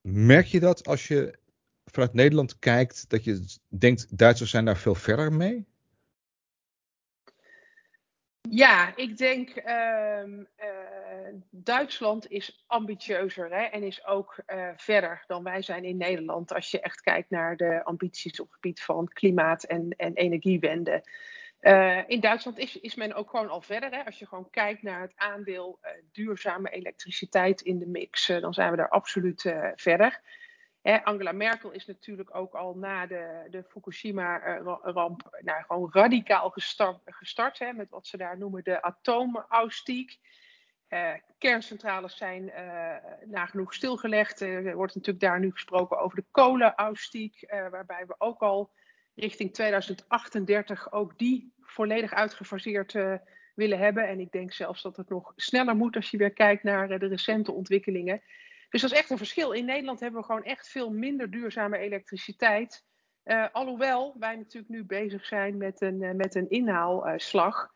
Merk 0.00 0.47
je 0.47 0.61
dat 0.61 0.87
als 0.87 1.09
je 1.09 1.38
vanuit 1.85 2.12
Nederland 2.12 2.59
kijkt, 2.59 3.11
dat 3.11 3.25
je 3.25 3.45
denkt 3.69 4.19
Duitsers 4.19 4.50
zijn 4.50 4.64
daar 4.64 4.76
veel 4.76 4.95
verder 4.95 5.33
mee? 5.33 5.69
Ja, 8.49 8.97
ik 8.97 9.16
denk 9.16 9.57
uh, 9.66 10.23
uh, 10.26 11.35
Duitsland 11.50 12.30
is 12.30 12.64
ambitieuzer 12.66 13.50
hè, 13.50 13.62
en 13.62 13.83
is 13.83 14.07
ook 14.07 14.42
uh, 14.47 14.69
verder 14.76 15.25
dan 15.26 15.42
wij 15.42 15.62
zijn 15.62 15.85
in 15.85 15.97
Nederland. 15.97 16.52
Als 16.52 16.71
je 16.71 16.80
echt 16.80 17.00
kijkt 17.00 17.30
naar 17.30 17.57
de 17.57 17.85
ambities 17.85 18.40
op 18.40 18.47
het 18.47 18.54
gebied 18.54 18.83
van 18.83 19.09
klimaat 19.09 19.64
en, 19.64 19.90
en 19.97 20.14
energiewende. 20.14 21.04
In 22.07 22.21
Duitsland 22.21 22.59
is, 22.59 22.81
is 22.81 22.95
men 22.95 23.14
ook 23.14 23.31
gewoon 23.31 23.49
al 23.49 23.61
verder. 23.61 23.90
Hè? 23.90 24.05
Als 24.05 24.19
je 24.19 24.26
gewoon 24.26 24.50
kijkt 24.50 24.83
naar 24.83 25.00
het 25.00 25.12
aandeel 25.17 25.79
duurzame 26.12 26.71
elektriciteit 26.71 27.61
in 27.61 27.79
de 27.79 27.87
mix, 27.87 28.26
dan 28.26 28.55
zijn 28.55 28.71
we 28.71 28.76
daar 28.76 28.88
absoluut 28.88 29.55
verder. 29.75 30.21
Angela 30.83 31.33
Merkel 31.33 31.71
is 31.71 31.87
natuurlijk 31.87 32.35
ook 32.35 32.55
al 32.55 32.75
na 32.75 33.07
de, 33.07 33.47
de 33.50 33.62
Fukushima-ramp 33.62 35.38
nou, 35.40 35.62
gewoon 35.62 35.90
radicaal 35.93 36.50
gestart, 36.50 37.00
gestart 37.05 37.59
hè, 37.59 37.73
met 37.73 37.90
wat 37.90 38.07
ze 38.07 38.17
daar 38.17 38.38
noemen 38.38 38.64
de 38.64 38.83
atoomaustiek. 38.83 40.19
Kerncentrales 41.38 42.17
zijn 42.17 42.52
nagenoeg 43.25 43.75
stilgelegd. 43.75 44.40
Er 44.40 44.75
wordt 44.75 44.95
natuurlijk 44.95 45.25
daar 45.25 45.40
nu 45.40 45.50
gesproken 45.50 45.99
over 45.99 46.17
de 46.17 46.25
kolenaustiek, 46.31 47.47
waarbij 47.71 48.07
we 48.07 48.14
ook 48.19 48.40
al 48.40 48.71
richting 49.14 49.55
2038 49.55 50.93
ook 50.93 51.19
die 51.19 51.52
volledig 51.61 52.12
uitgefaseerd 52.12 52.93
willen 53.55 53.79
hebben. 53.79 54.09
En 54.09 54.21
ik 54.21 54.33
denk 54.33 54.52
zelfs 54.52 54.83
dat 54.83 54.97
het 54.97 55.09
nog 55.09 55.33
sneller 55.37 55.76
moet 55.76 55.97
als 55.97 56.11
je 56.11 56.17
weer 56.17 56.33
kijkt 56.33 56.62
naar 56.62 56.99
de 56.99 57.07
recente 57.07 57.52
ontwikkelingen. 57.52 58.23
Dus 58.71 58.81
dat 58.81 58.93
is 58.93 58.99
echt 58.99 59.11
een 59.11 59.19
verschil. 59.19 59.52
In 59.52 59.64
Nederland 59.64 60.00
hebben 60.00 60.21
we 60.21 60.26
gewoon 60.26 60.45
echt 60.45 60.69
veel 60.69 60.90
minder 60.90 61.31
duurzame 61.31 61.79
elektriciteit. 61.79 62.85
Uh, 63.25 63.47
alhoewel 63.52 64.17
wij 64.19 64.37
natuurlijk 64.37 64.73
nu 64.73 64.85
bezig 64.85 65.26
zijn 65.26 65.57
met 65.57 65.81
een, 65.81 66.17
met 66.17 66.35
een 66.35 66.50
inhaalslag. 66.50 67.73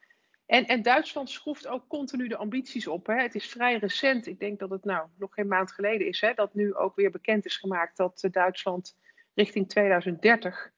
En, 0.46 0.66
en, 0.66 0.82
Duitsland 0.82 1.30
schroeft 1.30 1.66
ook 1.66 1.88
continu 1.88 2.28
de 2.28 2.36
ambities 2.36 2.86
op. 2.86 3.06
Hè. 3.06 3.22
Het 3.22 3.34
is 3.34 3.48
vrij 3.48 3.76
recent, 3.76 4.26
ik 4.26 4.38
denk 4.38 4.58
dat 4.58 4.70
het 4.70 4.84
nou 4.84 5.08
nog 5.18 5.34
geen 5.34 5.48
maand 5.48 5.72
geleden 5.72 6.06
is, 6.06 6.20
hè, 6.20 6.34
dat 6.34 6.54
nu 6.54 6.74
ook 6.74 6.96
weer 6.96 7.10
bekend 7.10 7.44
is 7.44 7.56
gemaakt 7.56 7.96
dat 7.96 8.28
Duitsland 8.30 8.96
richting 9.34 9.68
2030 9.68 10.72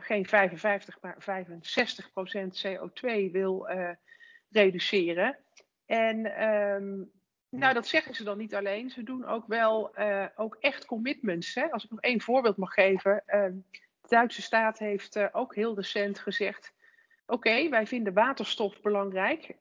geen 0.00 0.26
55, 0.26 0.98
maar 1.00 1.14
65 1.18 2.12
procent 2.12 2.66
CO2 2.66 3.30
wil 3.32 3.68
reduceren. 4.50 5.38
En 5.86 6.42
um, 6.44 7.10
nou, 7.50 7.74
dat 7.74 7.86
zeggen 7.86 8.14
ze 8.14 8.24
dan 8.24 8.38
niet 8.38 8.54
alleen. 8.54 8.90
Ze 8.90 9.02
doen 9.02 9.24
ook 9.24 9.46
wel 9.46 9.98
uh, 9.98 10.26
ook 10.36 10.56
echt 10.60 10.84
commitments. 10.84 11.54
Hè? 11.54 11.70
Als 11.70 11.84
ik 11.84 11.90
nog 11.90 12.00
één 12.00 12.20
voorbeeld 12.20 12.56
mag 12.56 12.72
geven. 12.72 13.22
Uh, 13.26 13.44
de 14.00 14.08
Duitse 14.08 14.42
staat 14.42 14.78
heeft 14.78 15.34
ook 15.34 15.54
heel 15.54 15.74
recent 15.74 16.18
gezegd: 16.18 16.72
Oké, 17.26 17.68
wij 17.68 17.86
vinden 17.86 18.12
waterstof 18.12 18.80
belangrijk. 18.80 19.56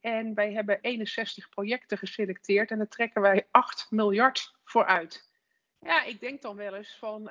en 0.00 0.34
wij 0.34 0.52
hebben 0.52 0.78
61 0.80 1.48
projecten 1.48 1.98
geselecteerd. 1.98 2.70
En 2.70 2.78
daar 2.78 2.88
trekken 2.88 3.20
wij 3.20 3.46
8 3.50 3.86
miljard 3.90 4.54
voor 4.64 4.84
uit. 4.84 5.32
Ja, 5.80 6.04
ik 6.04 6.20
denk 6.20 6.42
dan 6.42 6.56
wel 6.56 6.74
eens 6.74 6.96
van. 6.98 7.30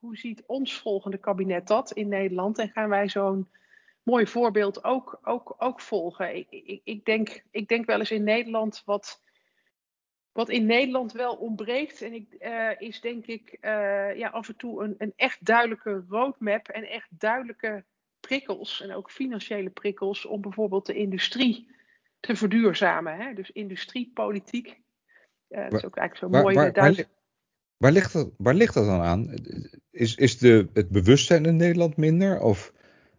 Hoe 0.00 0.16
ziet 0.16 0.42
ons 0.46 0.78
volgende 0.78 1.18
kabinet 1.18 1.66
dat 1.66 1.92
in 1.92 2.08
Nederland? 2.08 2.58
En 2.58 2.68
gaan 2.68 2.88
wij 2.88 3.08
zo'n 3.08 3.48
mooi 4.02 4.26
voorbeeld 4.26 4.84
ook, 4.84 5.18
ook, 5.22 5.54
ook 5.58 5.80
volgen. 5.80 6.36
Ik, 6.36 6.46
ik, 6.50 6.80
ik, 6.84 7.04
denk, 7.04 7.42
ik 7.50 7.68
denk 7.68 7.86
wel 7.86 7.98
eens 7.98 8.10
in 8.10 8.24
Nederland 8.24 8.82
wat, 8.84 9.22
wat 10.32 10.48
in 10.48 10.66
Nederland 10.66 11.12
wel 11.12 11.34
ontbreekt. 11.34 12.02
En 12.02 12.12
ik, 12.12 12.36
uh, 12.38 12.70
is 12.78 13.00
denk 13.00 13.26
ik 13.26 13.56
uh, 13.60 14.16
ja, 14.16 14.28
af 14.28 14.48
en 14.48 14.56
toe 14.56 14.84
een, 14.84 14.94
een 14.98 15.12
echt 15.16 15.44
duidelijke 15.44 16.04
roadmap 16.08 16.68
en 16.68 16.88
echt 16.88 17.08
duidelijke 17.10 17.84
prikkels. 18.20 18.80
En 18.80 18.94
ook 18.94 19.10
financiële 19.10 19.70
prikkels 19.70 20.26
om 20.26 20.40
bijvoorbeeld 20.40 20.86
de 20.86 20.94
industrie 20.94 21.70
te 22.20 22.36
verduurzamen. 22.36 23.16
Hè? 23.16 23.34
Dus 23.34 23.50
industriepolitiek. 23.50 24.80
Uh, 25.48 25.62
dat 25.62 25.72
is 25.72 25.84
ook 25.84 25.96
eigenlijk 25.96 26.34
zo 26.34 26.42
mooi. 26.42 26.54
Waar, 26.54 26.72
waar, 26.72 27.08
waar, 27.80 27.92
ligt 27.92 28.12
dat, 28.12 28.28
waar 28.36 28.54
ligt 28.54 28.74
dat 28.74 28.86
dan 28.86 29.00
aan? 29.00 29.34
Is, 29.90 30.14
is 30.14 30.38
de, 30.38 30.68
het 30.72 30.88
bewustzijn 30.88 31.44
in 31.44 31.56
Nederland 31.56 31.96
minder? 31.96 32.40
Of 32.40 32.72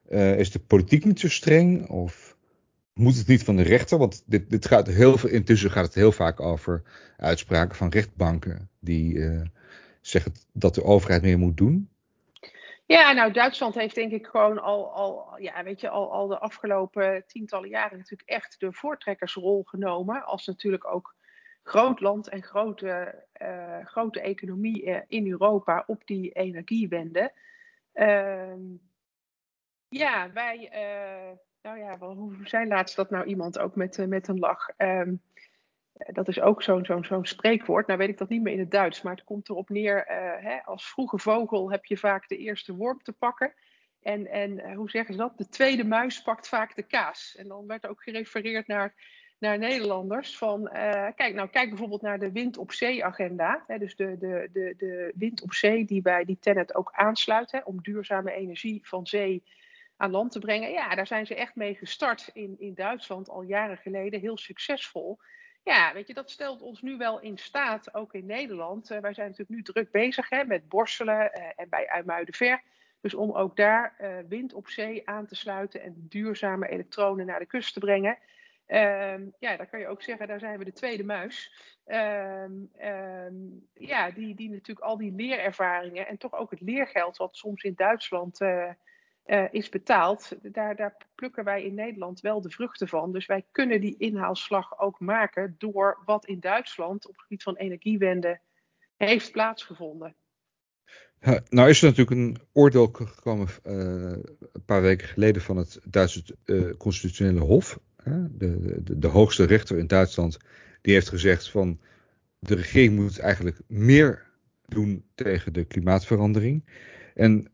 uh, 0.09 0.39
is 0.39 0.51
de 0.51 0.59
politiek 0.59 1.05
niet 1.05 1.19
zo 1.19 1.29
streng? 1.29 1.89
Of 1.89 2.37
moet 2.93 3.17
het 3.17 3.27
niet 3.27 3.43
van 3.43 3.55
de 3.55 3.61
rechter? 3.61 3.97
Want 3.97 4.23
dit, 4.25 4.49
dit 4.49 4.67
gaat 4.67 4.87
heel 4.87 5.17
veel, 5.17 5.29
intussen 5.29 5.71
gaat 5.71 5.85
het 5.85 5.93
heel 5.93 6.11
vaak 6.11 6.39
over 6.39 6.83
uitspraken 7.17 7.75
van 7.75 7.89
rechtbanken 7.89 8.69
die 8.79 9.13
uh, 9.13 9.41
zeggen 10.01 10.33
dat 10.53 10.75
de 10.75 10.83
overheid 10.83 11.21
meer 11.21 11.39
moet 11.39 11.57
doen. 11.57 11.89
Ja, 12.85 13.11
nou, 13.11 13.31
Duitsland 13.31 13.75
heeft 13.75 13.95
denk 13.95 14.11
ik 14.11 14.25
gewoon 14.27 14.61
al, 14.61 14.93
al, 14.93 15.37
ja, 15.37 15.63
weet 15.63 15.81
je, 15.81 15.89
al, 15.89 16.11
al 16.11 16.27
de 16.27 16.39
afgelopen 16.39 17.23
tientallen 17.27 17.69
jaren 17.69 17.97
natuurlijk 17.97 18.29
echt 18.29 18.55
de 18.59 18.73
voortrekkersrol 18.73 19.63
genomen. 19.63 20.25
Als 20.25 20.45
natuurlijk 20.45 20.93
ook 20.93 21.15
groot 21.63 21.99
land 21.99 22.29
en 22.29 22.43
grote, 22.43 23.23
uh, 23.41 23.85
grote 23.85 24.21
economie 24.21 25.03
in 25.07 25.27
Europa 25.27 25.83
op 25.87 26.01
die 26.05 26.31
energiewende. 26.31 27.31
Uh, 27.93 28.53
ja, 29.89 30.31
wij, 30.31 30.71
uh, 30.73 31.37
nou 31.61 31.79
ja, 31.79 31.97
hoe 31.97 32.35
zei 32.43 32.67
laatst 32.67 32.95
dat 32.95 33.09
nou 33.09 33.25
iemand 33.25 33.59
ook 33.59 33.75
met, 33.75 34.07
met 34.07 34.27
een 34.27 34.39
lach? 34.39 34.69
Um, 34.77 35.21
dat 35.93 36.27
is 36.27 36.39
ook 36.39 36.63
zo'n 36.63 36.85
zo'n 36.85 37.03
zo'n 37.03 37.25
spreekwoord. 37.25 37.87
Nou 37.87 37.99
weet 37.99 38.09
ik 38.09 38.17
dat 38.17 38.29
niet 38.29 38.41
meer 38.41 38.53
in 38.53 38.59
het 38.59 38.71
Duits, 38.71 39.01
maar 39.01 39.15
het 39.15 39.23
komt 39.23 39.49
erop 39.49 39.69
neer. 39.69 40.03
Hè, 40.41 40.63
als 40.63 40.89
vroege 40.89 41.19
vogel 41.19 41.71
heb 41.71 41.85
je 41.85 41.97
vaak 41.97 42.27
de 42.27 42.37
eerste 42.37 42.75
worm 42.75 43.01
te 43.03 43.13
pakken. 43.13 43.53
En, 44.01 44.27
en 44.27 44.73
hoe 44.73 44.89
zeggen 44.89 45.13
ze 45.13 45.19
dat? 45.19 45.37
De 45.37 45.49
tweede 45.49 45.83
muis 45.83 46.21
pakt 46.21 46.47
vaak 46.47 46.75
de 46.75 46.83
kaas. 46.83 47.35
En 47.35 47.47
dan 47.47 47.67
werd 47.67 47.87
ook 47.87 48.03
gerefereerd 48.03 48.67
naar, 48.67 48.93
naar 49.41 49.57
Nederlanders. 49.57 50.37
Van, 50.37 50.69
kijk, 51.15 51.33
nou, 51.33 51.49
kijk 51.49 51.69
bijvoorbeeld 51.69 52.01
naar 52.01 52.19
de 52.19 52.31
wind 52.31 52.57
op 52.57 52.71
zee 52.71 53.05
agenda. 53.05 53.63
Hè, 53.67 53.77
dus 53.77 53.95
de, 53.95 54.17
de, 54.17 54.49
de, 54.53 54.73
de 54.77 55.11
wind 55.15 55.41
op 55.41 55.53
zee 55.53 55.85
die 55.85 56.01
bij 56.01 56.25
die 56.25 56.37
Tenet 56.39 56.75
ook 56.75 56.91
aansluit. 56.91 57.51
Hè, 57.51 57.59
om 57.63 57.81
duurzame 57.81 58.33
energie 58.33 58.79
van 58.83 59.07
zee 59.07 59.43
aan 59.97 60.11
land 60.11 60.31
te 60.31 60.39
brengen. 60.39 60.71
Ja, 60.71 60.95
daar 60.95 61.07
zijn 61.07 61.25
ze 61.25 61.35
echt 61.35 61.55
mee 61.55 61.75
gestart 61.75 62.29
in, 62.33 62.55
in 62.59 62.73
Duitsland 62.73 63.29
al 63.29 63.41
jaren 63.41 63.77
geleden, 63.77 64.19
heel 64.19 64.37
succesvol. 64.37 65.19
Ja, 65.63 65.93
weet 65.93 66.07
je, 66.07 66.13
dat 66.13 66.29
stelt 66.29 66.61
ons 66.61 66.81
nu 66.81 66.97
wel 66.97 67.19
in 67.19 67.37
staat, 67.37 67.93
ook 67.93 68.13
in 68.13 68.25
Nederland. 68.25 68.91
Uh, 68.91 68.99
wij 68.99 69.13
zijn 69.13 69.29
natuurlijk 69.29 69.57
nu 69.57 69.63
druk 69.63 69.91
bezig 69.91 70.29
hè, 70.29 70.43
met 70.43 70.69
borstelen 70.69 71.31
uh, 71.37 71.43
en 71.55 71.69
bij 71.69 71.85
IJmuidenver. 71.85 72.61
Dus 73.01 73.13
om 73.13 73.31
ook 73.31 73.55
daar 73.55 73.95
wind 74.27 74.53
op 74.53 74.67
zee 74.67 75.07
aan 75.07 75.25
te 75.25 75.35
sluiten 75.35 75.81
en 75.81 75.95
duurzame 76.09 76.67
elektronen 76.67 77.25
naar 77.25 77.39
de 77.39 77.45
kust 77.45 77.73
te 77.73 77.79
brengen. 77.79 78.17
Ehm, 78.71 79.25
ja, 79.39 79.57
daar 79.57 79.67
kan 79.67 79.79
je 79.79 79.87
ook 79.87 80.01
zeggen, 80.01 80.27
daar 80.27 80.39
zijn 80.39 80.57
we 80.57 80.65
de 80.65 80.73
tweede 80.73 81.03
muis. 81.03 81.53
Um, 81.85 82.71
um, 82.83 83.67
ja, 83.73 84.11
die, 84.11 84.35
die 84.35 84.49
natuurlijk 84.49 84.85
al 84.85 84.97
die 84.97 85.11
leerervaringen 85.11 86.07
en 86.07 86.17
toch 86.17 86.33
ook 86.33 86.51
het 86.51 86.61
leergeld 86.61 87.17
wat 87.17 87.35
soms 87.35 87.63
in 87.63 87.73
Duitsland 87.75 88.41
uh, 88.41 88.73
is 89.51 89.69
betaald, 89.69 90.31
daar, 90.41 90.75
daar 90.75 90.97
plukken 91.15 91.43
wij 91.43 91.63
in 91.63 91.73
Nederland 91.73 92.19
wel 92.19 92.41
de 92.41 92.49
vruchten 92.49 92.87
van. 92.87 93.11
Dus 93.11 93.25
wij 93.25 93.45
kunnen 93.51 93.81
die 93.81 93.97
inhaalslag 93.97 94.79
ook 94.79 94.99
maken 94.99 95.55
door 95.57 96.01
wat 96.05 96.25
in 96.25 96.39
Duitsland 96.39 97.07
op 97.07 97.11
het 97.11 97.21
gebied 97.21 97.43
van 97.43 97.55
energiewende 97.55 98.39
heeft 98.97 99.31
plaatsgevonden. 99.31 100.15
Nou 101.49 101.69
is 101.69 101.81
er 101.81 101.89
natuurlijk 101.89 102.17
een 102.17 102.37
oordeel 102.53 102.89
gekomen 102.93 103.47
uh, 103.63 103.73
een 104.53 104.65
paar 104.65 104.81
weken 104.81 105.07
geleden 105.07 105.41
van 105.41 105.57
het 105.57 105.79
Duitse 105.83 106.35
constitutionele 106.77 107.39
hof. 107.39 107.79
De, 108.03 108.81
de, 108.83 108.99
de, 108.99 109.07
hoogste 109.07 109.43
rechter 109.43 109.77
in 109.77 109.87
Duitsland 109.87 110.37
die 110.81 110.93
heeft 110.93 111.09
gezegd 111.09 111.49
van 111.49 111.79
de 112.39 112.55
regering 112.55 112.95
moet 112.95 113.19
eigenlijk 113.19 113.59
meer 113.67 114.29
doen 114.67 115.03
tegen 115.15 115.53
de 115.53 115.63
klimaatverandering. 115.63 116.65
En 117.15 117.47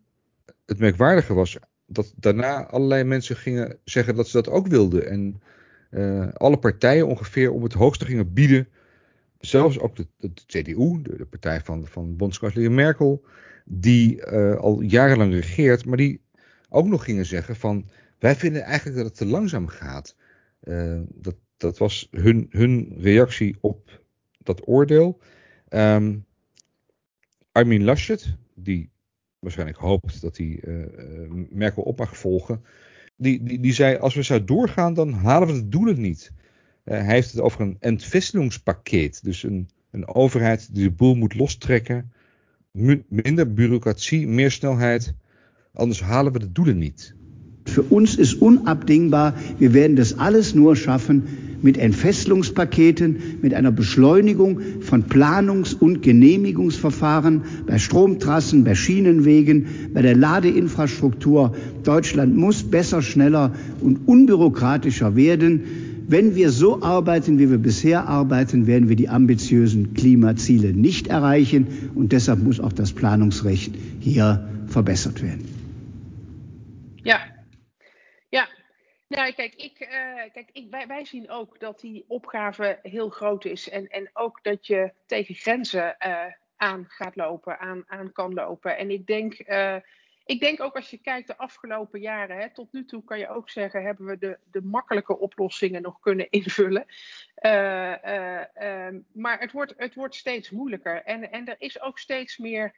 het 0.65 0.79
merkwaardige 0.79 1.33
was 1.33 1.57
dat 1.85 2.13
daarna 2.15 2.65
allerlei 2.65 3.03
mensen 3.03 3.35
gingen 3.35 3.77
zeggen 3.83 4.15
dat 4.15 4.27
ze 4.27 4.41
dat 4.41 4.49
ook 4.49 4.67
wilden. 4.67 5.07
En 5.07 5.41
uh, 5.91 6.27
alle 6.33 6.57
partijen 6.57 7.07
ongeveer 7.07 7.51
om 7.51 7.63
het 7.63 7.73
hoogste 7.73 8.05
gingen 8.05 8.33
bieden. 8.33 8.67
Zelfs 9.39 9.79
ook 9.79 9.95
de, 9.95 10.07
de 10.17 10.31
CDU, 10.45 11.01
de, 11.01 11.25
partij 11.29 11.61
van, 11.61 11.87
van 11.87 12.15
bondskanselier 12.15 12.71
Merkel, 12.71 13.25
die 13.65 14.31
uh, 14.31 14.55
al 14.55 14.81
jarenlang 14.81 15.33
regeert, 15.33 15.85
maar 15.85 15.97
die 15.97 16.21
ook 16.69 16.87
nog 16.87 17.03
gingen 17.03 17.25
zeggen 17.25 17.55
van 17.55 17.89
wij 18.19 18.35
vinden 18.35 18.61
eigenlijk 18.61 18.97
dat 18.97 19.05
het 19.05 19.15
te 19.15 19.25
langzaam 19.25 19.67
gaat. 19.67 20.15
Uh, 20.67 20.99
dat, 21.13 21.35
dat 21.57 21.77
was 21.77 22.07
hun, 22.11 22.47
hun 22.49 22.93
reactie 22.97 23.57
op 23.61 24.01
dat 24.37 24.67
oordeel. 24.67 25.19
Um, 25.69 26.25
Armin 27.51 27.83
Laschet, 27.83 28.35
die 28.55 28.89
waarschijnlijk 29.39 29.77
hoopt 29.77 30.21
dat 30.21 30.37
hij 30.37 30.63
uh, 30.63 30.85
Merkel 31.49 31.83
op 31.83 31.97
mag 31.97 32.17
volgen. 32.17 32.63
Die, 33.15 33.43
die, 33.43 33.59
die 33.59 33.73
zei, 33.73 33.97
als 33.97 34.15
we 34.15 34.23
zo 34.23 34.43
doorgaan, 34.43 34.93
dan 34.93 35.11
halen 35.11 35.47
we 35.47 35.53
de 35.53 35.69
doelen 35.69 36.01
niet. 36.01 36.31
Hij 36.83 37.05
heeft 37.05 37.31
het 37.31 37.41
over 37.41 37.61
een 37.61 37.77
entwisselingspakket. 37.79 39.23
Dus 39.23 39.43
een, 39.43 39.69
een 39.91 40.07
overheid 40.07 40.75
die 40.75 40.83
de 40.83 40.91
boel 40.91 41.15
moet 41.15 41.35
lostrekken. 41.35 42.11
Minder 43.07 43.53
bureaucratie, 43.53 44.27
meer 44.27 44.51
snelheid. 44.51 45.13
Anders 45.73 46.01
halen 46.01 46.33
we 46.33 46.39
de 46.39 46.51
doelen 46.51 46.77
niet. 46.77 47.15
Für 47.67 47.83
uns 47.83 48.15
ist 48.15 48.41
unabdingbar, 48.41 49.35
wir 49.59 49.73
werden 49.73 49.95
das 49.95 50.17
alles 50.17 50.55
nur 50.55 50.75
schaffen, 50.75 51.23
mit 51.61 51.77
Entfesselungspaketen, 51.77 53.17
mit 53.41 53.53
einer 53.53 53.71
Beschleunigung 53.71 54.59
von 54.81 55.03
Planungs- 55.03 55.73
und 55.73 56.01
Genehmigungsverfahren 56.01 57.41
bei 57.65 57.79
Stromtrassen, 57.79 58.63
bei 58.63 58.75
Schienenwegen, 58.75 59.65
bei 59.93 60.01
der 60.01 60.15
Ladeinfrastruktur. 60.15 61.55
Deutschland 61.83 62.37
muss 62.37 62.63
besser, 62.63 63.01
schneller 63.01 63.53
und 63.81 64.07
unbürokratischer 64.07 65.15
werden. 65.15 65.61
Wenn 66.07 66.35
wir 66.35 66.51
so 66.51 66.81
arbeiten, 66.83 67.37
wie 67.37 67.49
wir 67.49 67.57
bisher 67.57 68.07
arbeiten, 68.07 68.65
werden 68.65 68.87
wir 68.87 68.95
die 68.95 69.09
ambitiösen 69.09 69.93
Klimaziele 69.93 70.71
nicht 70.73 71.07
erreichen. 71.07 71.67
Und 71.95 72.13
deshalb 72.13 72.41
muss 72.41 72.59
auch 72.59 72.71
das 72.71 72.93
Planungsrecht 72.93 73.73
hier 73.99 74.47
verbesserd 74.67 75.21
werden. 75.21 75.56
Nou, 79.17 79.33
kijk, 79.33 79.55
ik, 79.55 79.79
uh, 79.79 79.89
kijk 80.33 80.49
ik, 80.53 80.85
wij, 80.87 81.05
zien 81.05 81.29
ook 81.29 81.59
dat 81.59 81.79
die 81.79 82.05
opgave 82.07 82.79
heel 82.81 83.09
groot 83.09 83.45
is. 83.45 83.69
En, 83.69 83.87
en 83.87 84.09
ook 84.13 84.43
dat 84.43 84.67
je 84.67 84.93
tegen 85.05 85.35
grenzen 85.35 85.95
uh, 86.05 86.25
aan 86.55 86.85
gaat 86.87 87.15
lopen, 87.15 87.59
aan, 87.59 87.83
aan 87.87 88.11
kan 88.11 88.33
lopen. 88.33 88.77
En 88.77 88.91
ik 88.91 89.07
denk. 89.07 89.47
Uh, 89.47 89.75
ik 90.25 90.39
denk 90.39 90.61
ook 90.61 90.75
als 90.75 90.89
je 90.89 90.97
kijkt 90.97 91.27
de 91.27 91.37
afgelopen 91.37 91.99
jaren, 91.99 92.37
hè, 92.37 92.53
tot 92.53 92.71
nu 92.71 92.85
toe 92.85 93.03
kan 93.03 93.19
je 93.19 93.29
ook 93.29 93.49
zeggen, 93.49 93.83
hebben 93.83 94.05
we 94.05 94.17
de, 94.17 94.37
de 94.51 94.61
makkelijke 94.61 95.19
oplossingen 95.19 95.81
nog 95.81 95.99
kunnen 95.99 96.29
invullen. 96.29 96.85
Uh, 97.41 97.93
maar 99.13 99.39
het 99.39 99.51
wordt, 99.51 99.73
het 99.77 99.95
wordt 99.95 100.15
steeds 100.15 100.49
moeilijker. 100.49 101.03
En, 101.03 101.31
en 101.31 101.45
er 101.45 101.55
is 101.57 101.81
ook 101.81 101.99
steeds 101.99 102.37
meer 102.37 102.75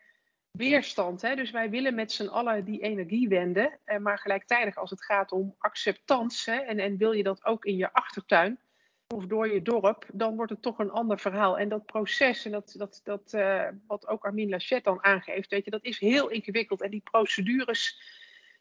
weerstand. 0.52 1.22
Hè? 1.22 1.36
Dus 1.36 1.52
wij 1.52 1.70
willen 1.70 1.96
met 1.96 2.12
z'n 2.12 2.28
allen 2.28 2.66
die 2.66 2.82
energie 2.82 3.28
wenden. 3.28 3.80
maar 4.00 4.20
gelijktijdig 4.20 4.78
als 4.78 4.90
het 4.90 5.04
gaat 5.04 5.32
om 5.32 5.56
acceptance, 5.58 6.52
hè, 6.52 6.58
en, 6.58 6.80
en 6.80 6.98
wil 6.98 7.12
je 7.12 7.24
dat 7.24 7.46
ook 7.46 7.66
in 7.66 7.76
je 7.76 7.94
achtertuin, 7.94 8.60
of 9.16 9.26
door 9.26 9.54
je 9.54 9.62
dorp, 9.62 10.06
dan 10.14 10.36
wordt 10.36 10.52
het 10.52 10.62
toch 10.62 10.80
een 10.80 10.92
ander 10.92 11.20
verhaal. 11.20 11.60
En 11.60 11.70
dat 11.70 11.86
proces, 11.86 12.46
en 12.46 12.52
dat, 12.52 12.74
dat, 12.78 13.02
dat, 13.04 13.34
uh, 13.34 13.68
wat 13.88 14.08
ook 14.08 14.26
Armin 14.26 14.50
Laschet 14.50 14.84
dan 14.84 15.04
aangeeft, 15.04 15.50
weet 15.50 15.66
je, 15.66 15.72
dat 15.72 15.84
is 15.84 16.00
heel 16.00 16.30
ingewikkeld. 16.30 16.82
En 16.82 16.90
die 16.90 17.02
procedures 17.12 18.02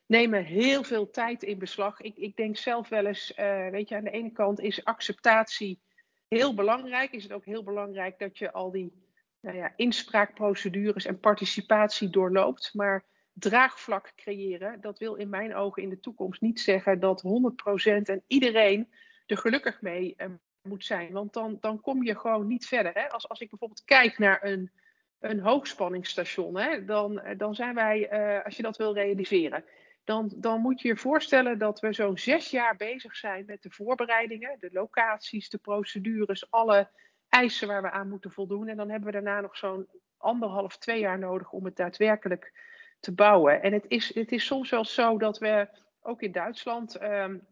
nemen 0.07 0.45
heel 0.45 0.85
veel 0.85 1.11
tijd 1.11 1.42
in 1.42 1.59
beslag. 1.59 2.00
Ik, 2.00 2.16
ik 2.16 2.37
denk 2.37 2.57
zelf 2.57 2.88
wel 2.88 3.07
eens, 3.07 3.33
uh, 3.38 3.68
weet 3.68 3.88
je, 3.88 3.97
aan 3.97 4.04
de 4.04 4.11
ene 4.11 4.33
kant 4.33 4.61
is 4.61 4.85
acceptatie 4.85 5.80
heel 6.28 6.54
belangrijk. 6.54 7.12
Is 7.12 7.23
het 7.23 7.33
ook 7.33 7.45
heel 7.45 7.62
belangrijk 7.62 8.18
dat 8.18 8.38
je 8.38 8.52
al 8.52 8.71
die 8.71 8.92
nou 9.40 9.57
ja, 9.57 9.73
inspraakprocedures 9.76 11.04
en 11.04 11.21
participatie 11.21 12.11
doorloopt. 12.11 12.71
Maar 12.75 13.04
draagvlak 13.33 14.12
creëren, 14.16 14.80
dat 14.80 14.99
wil 14.99 15.14
in 15.14 15.28
mijn 15.28 15.54
ogen 15.54 15.83
in 15.83 15.88
de 15.88 16.00
toekomst 16.00 16.40
niet 16.40 16.61
zeggen 16.61 17.00
dat 17.00 17.23
100% 17.23 18.02
en 18.02 18.23
iedereen 18.26 18.88
er 19.26 19.37
gelukkig 19.37 19.80
mee 19.80 20.14
uh, 20.16 20.26
moet 20.62 20.85
zijn. 20.85 21.12
Want 21.12 21.33
dan, 21.33 21.57
dan 21.61 21.80
kom 21.80 22.02
je 22.02 22.18
gewoon 22.18 22.47
niet 22.47 22.66
verder. 22.66 22.92
Hè? 22.95 23.09
Als, 23.09 23.28
als 23.28 23.40
ik 23.40 23.50
bijvoorbeeld 23.50 23.85
kijk 23.85 24.18
naar 24.18 24.45
een, 24.45 24.71
een 25.18 25.40
hoogspanningsstation, 25.40 26.59
hè, 26.59 26.85
dan, 26.85 27.23
dan 27.37 27.54
zijn 27.54 27.75
wij, 27.75 28.12
uh, 28.12 28.45
als 28.45 28.57
je 28.57 28.62
dat 28.62 28.76
wil 28.76 28.95
realiseren, 28.95 29.64
dan, 30.04 30.33
dan 30.37 30.61
moet 30.61 30.80
je 30.80 30.88
je 30.88 30.97
voorstellen 30.97 31.59
dat 31.59 31.80
we 31.80 31.92
zo'n 31.92 32.18
zes 32.18 32.50
jaar 32.50 32.76
bezig 32.76 33.16
zijn 33.16 33.45
met 33.47 33.62
de 33.62 33.71
voorbereidingen, 33.71 34.57
de 34.59 34.71
locaties, 34.73 35.49
de 35.49 35.59
procedures, 35.59 36.50
alle 36.50 36.90
eisen 37.29 37.69
waar 37.69 37.83
we 37.83 37.91
aan 37.91 38.09
moeten 38.09 38.31
voldoen. 38.31 38.69
En 38.69 38.77
dan 38.77 38.91
hebben 38.91 39.07
we 39.07 39.23
daarna 39.23 39.41
nog 39.41 39.57
zo'n 39.57 39.89
anderhalf, 40.17 40.79
twee 40.79 41.01
jaar 41.01 41.19
nodig 41.19 41.53
om 41.53 41.65
het 41.65 41.77
daadwerkelijk 41.77 42.53
te 43.01 43.15
bouwen. 43.15 43.63
En 43.63 43.73
het 43.73 43.85
is, 43.89 44.15
het 44.15 44.33
is 44.33 44.47
soms 44.47 44.71
wel 44.71 44.85
zo 44.85 45.19
dat 45.19 45.39
we 45.39 45.69
ook 46.01 46.23
in 46.23 46.33
Duitsland. 46.33 47.03
Um, 47.03 47.47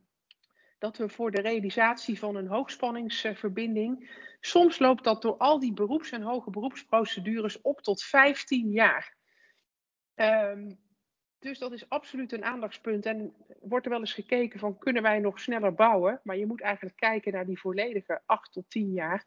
dat 0.78 0.96
we 0.96 1.08
voor 1.08 1.30
de 1.30 1.40
realisatie 1.40 2.18
van 2.18 2.36
een 2.36 2.46
hoogspanningsverbinding. 2.46 4.10
Soms 4.40 4.78
loopt 4.78 5.04
dat 5.04 5.22
door 5.22 5.36
al 5.36 5.58
die 5.58 5.72
beroeps- 5.72 6.12
en 6.12 6.22
hoge 6.22 6.50
beroepsprocedures 6.50 7.60
op 7.60 7.80
tot 7.80 8.02
15 8.02 8.70
jaar. 8.70 9.16
Um, 10.14 10.78
dus 11.38 11.58
dat 11.58 11.72
is 11.72 11.88
absoluut 11.88 12.32
een 12.32 12.44
aandachtspunt. 12.44 13.06
En 13.06 13.34
wordt 13.60 13.84
er 13.84 13.90
wel 13.90 14.00
eens 14.00 14.12
gekeken 14.12 14.58
van 14.58 14.78
kunnen 14.78 15.02
wij 15.02 15.18
nog 15.18 15.40
sneller 15.40 15.74
bouwen? 15.74 16.20
Maar 16.22 16.36
je 16.36 16.46
moet 16.46 16.62
eigenlijk 16.62 16.96
kijken 16.96 17.32
naar 17.32 17.46
die 17.46 17.60
volledige 17.60 18.22
8 18.26 18.52
tot 18.52 18.70
10 18.70 18.92
jaar. 18.92 19.24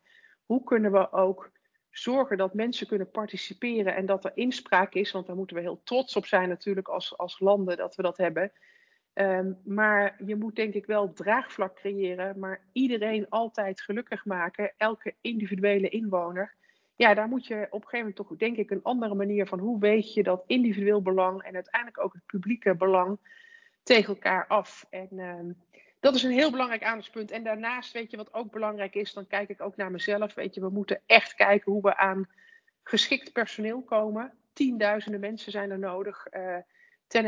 Hoe 0.49 0.63
kunnen 0.63 0.91
we 0.91 1.11
ook 1.11 1.51
zorgen 1.89 2.37
dat 2.37 2.53
mensen 2.53 2.87
kunnen 2.87 3.11
participeren 3.11 3.95
en 3.95 4.05
dat 4.05 4.25
er 4.25 4.31
inspraak 4.33 4.93
is? 4.93 5.11
Want 5.11 5.27
daar 5.27 5.35
moeten 5.35 5.55
we 5.55 5.61
heel 5.61 5.81
trots 5.83 6.15
op 6.15 6.25
zijn 6.25 6.49
natuurlijk 6.49 6.87
als, 6.87 7.17
als 7.17 7.39
landen 7.39 7.77
dat 7.77 7.95
we 7.95 8.01
dat 8.01 8.17
hebben. 8.17 8.51
Um, 9.13 9.57
maar 9.63 10.15
je 10.25 10.35
moet 10.35 10.55
denk 10.55 10.73
ik 10.73 10.85
wel 10.85 11.13
draagvlak 11.13 11.75
creëren, 11.75 12.39
maar 12.39 12.65
iedereen 12.71 13.29
altijd 13.29 13.81
gelukkig 13.81 14.25
maken, 14.25 14.73
elke 14.77 15.15
individuele 15.21 15.89
inwoner. 15.89 16.55
Ja, 16.95 17.13
daar 17.13 17.27
moet 17.27 17.45
je 17.45 17.55
op 17.55 17.81
een 17.81 17.87
gegeven 17.87 17.97
moment 17.97 18.15
toch, 18.15 18.37
denk 18.37 18.57
ik, 18.57 18.71
een 18.71 18.83
andere 18.83 19.15
manier 19.15 19.47
van 19.47 19.59
hoe 19.59 19.79
weet 19.79 20.13
je 20.13 20.23
dat 20.23 20.43
individueel 20.47 21.01
belang 21.01 21.41
en 21.41 21.53
uiteindelijk 21.53 22.03
ook 22.03 22.13
het 22.13 22.25
publieke 22.25 22.75
belang 22.75 23.17
tegen 23.83 24.13
elkaar 24.13 24.47
af. 24.47 24.85
En 24.89 25.19
um, 25.19 25.57
dat 25.99 26.15
is 26.15 26.23
een 26.23 26.31
heel 26.31 26.51
belangrijk 26.51 26.83
aandachtspunt. 26.83 27.31
En 27.31 27.43
daarnaast, 27.43 27.93
weet 27.93 28.11
je 28.11 28.17
wat 28.17 28.33
ook 28.33 28.51
belangrijk 28.51 28.95
is, 28.95 29.13
dan 29.13 29.27
kijk 29.27 29.49
ik 29.49 29.61
ook 29.61 29.75
naar 29.75 29.91
mezelf. 29.91 30.33
Weet 30.33 30.55
je, 30.55 30.61
we 30.61 30.69
moeten 30.69 31.01
echt 31.05 31.33
kijken 31.33 31.71
hoe 31.71 31.81
we 31.81 31.97
aan 31.97 32.29
geschikt 32.83 33.31
personeel 33.31 33.81
komen. 33.81 34.33
Tienduizenden 34.53 35.19
mensen 35.19 35.51
zijn 35.51 35.71
er 35.71 35.79
nodig. 35.79 36.27
Uh, 36.31 36.57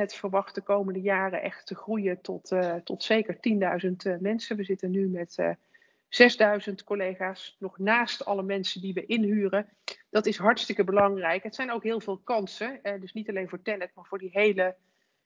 verwacht 0.07 0.55
de 0.55 0.61
komende 0.61 1.01
jaren 1.01 1.41
echt 1.41 1.65
te 1.65 1.75
groeien 1.75 2.21
tot, 2.21 2.51
uh, 2.51 2.75
tot 2.75 3.03
zeker 3.03 3.35
10.000 3.35 3.41
uh, 4.07 4.17
mensen. 4.19 4.57
We 4.57 4.63
zitten 4.63 4.91
nu 4.91 5.07
met 5.07 5.37
uh, 5.39 5.49
6.000 6.69 6.73
collega's, 6.85 7.55
nog 7.59 7.77
naast 7.77 8.25
alle 8.25 8.43
mensen 8.43 8.81
die 8.81 8.93
we 8.93 9.05
inhuren. 9.05 9.69
Dat 10.09 10.25
is 10.25 10.37
hartstikke 10.37 10.83
belangrijk. 10.83 11.43
Het 11.43 11.55
zijn 11.55 11.71
ook 11.71 11.83
heel 11.83 11.99
veel 11.99 12.17
kansen, 12.17 12.79
dus 12.99 13.13
niet 13.13 13.29
alleen 13.29 13.49
voor 13.49 13.61
Tenet, 13.61 13.91
maar 13.95 14.05
voor 14.05 14.19
die 14.19 14.29
hele 14.33 14.75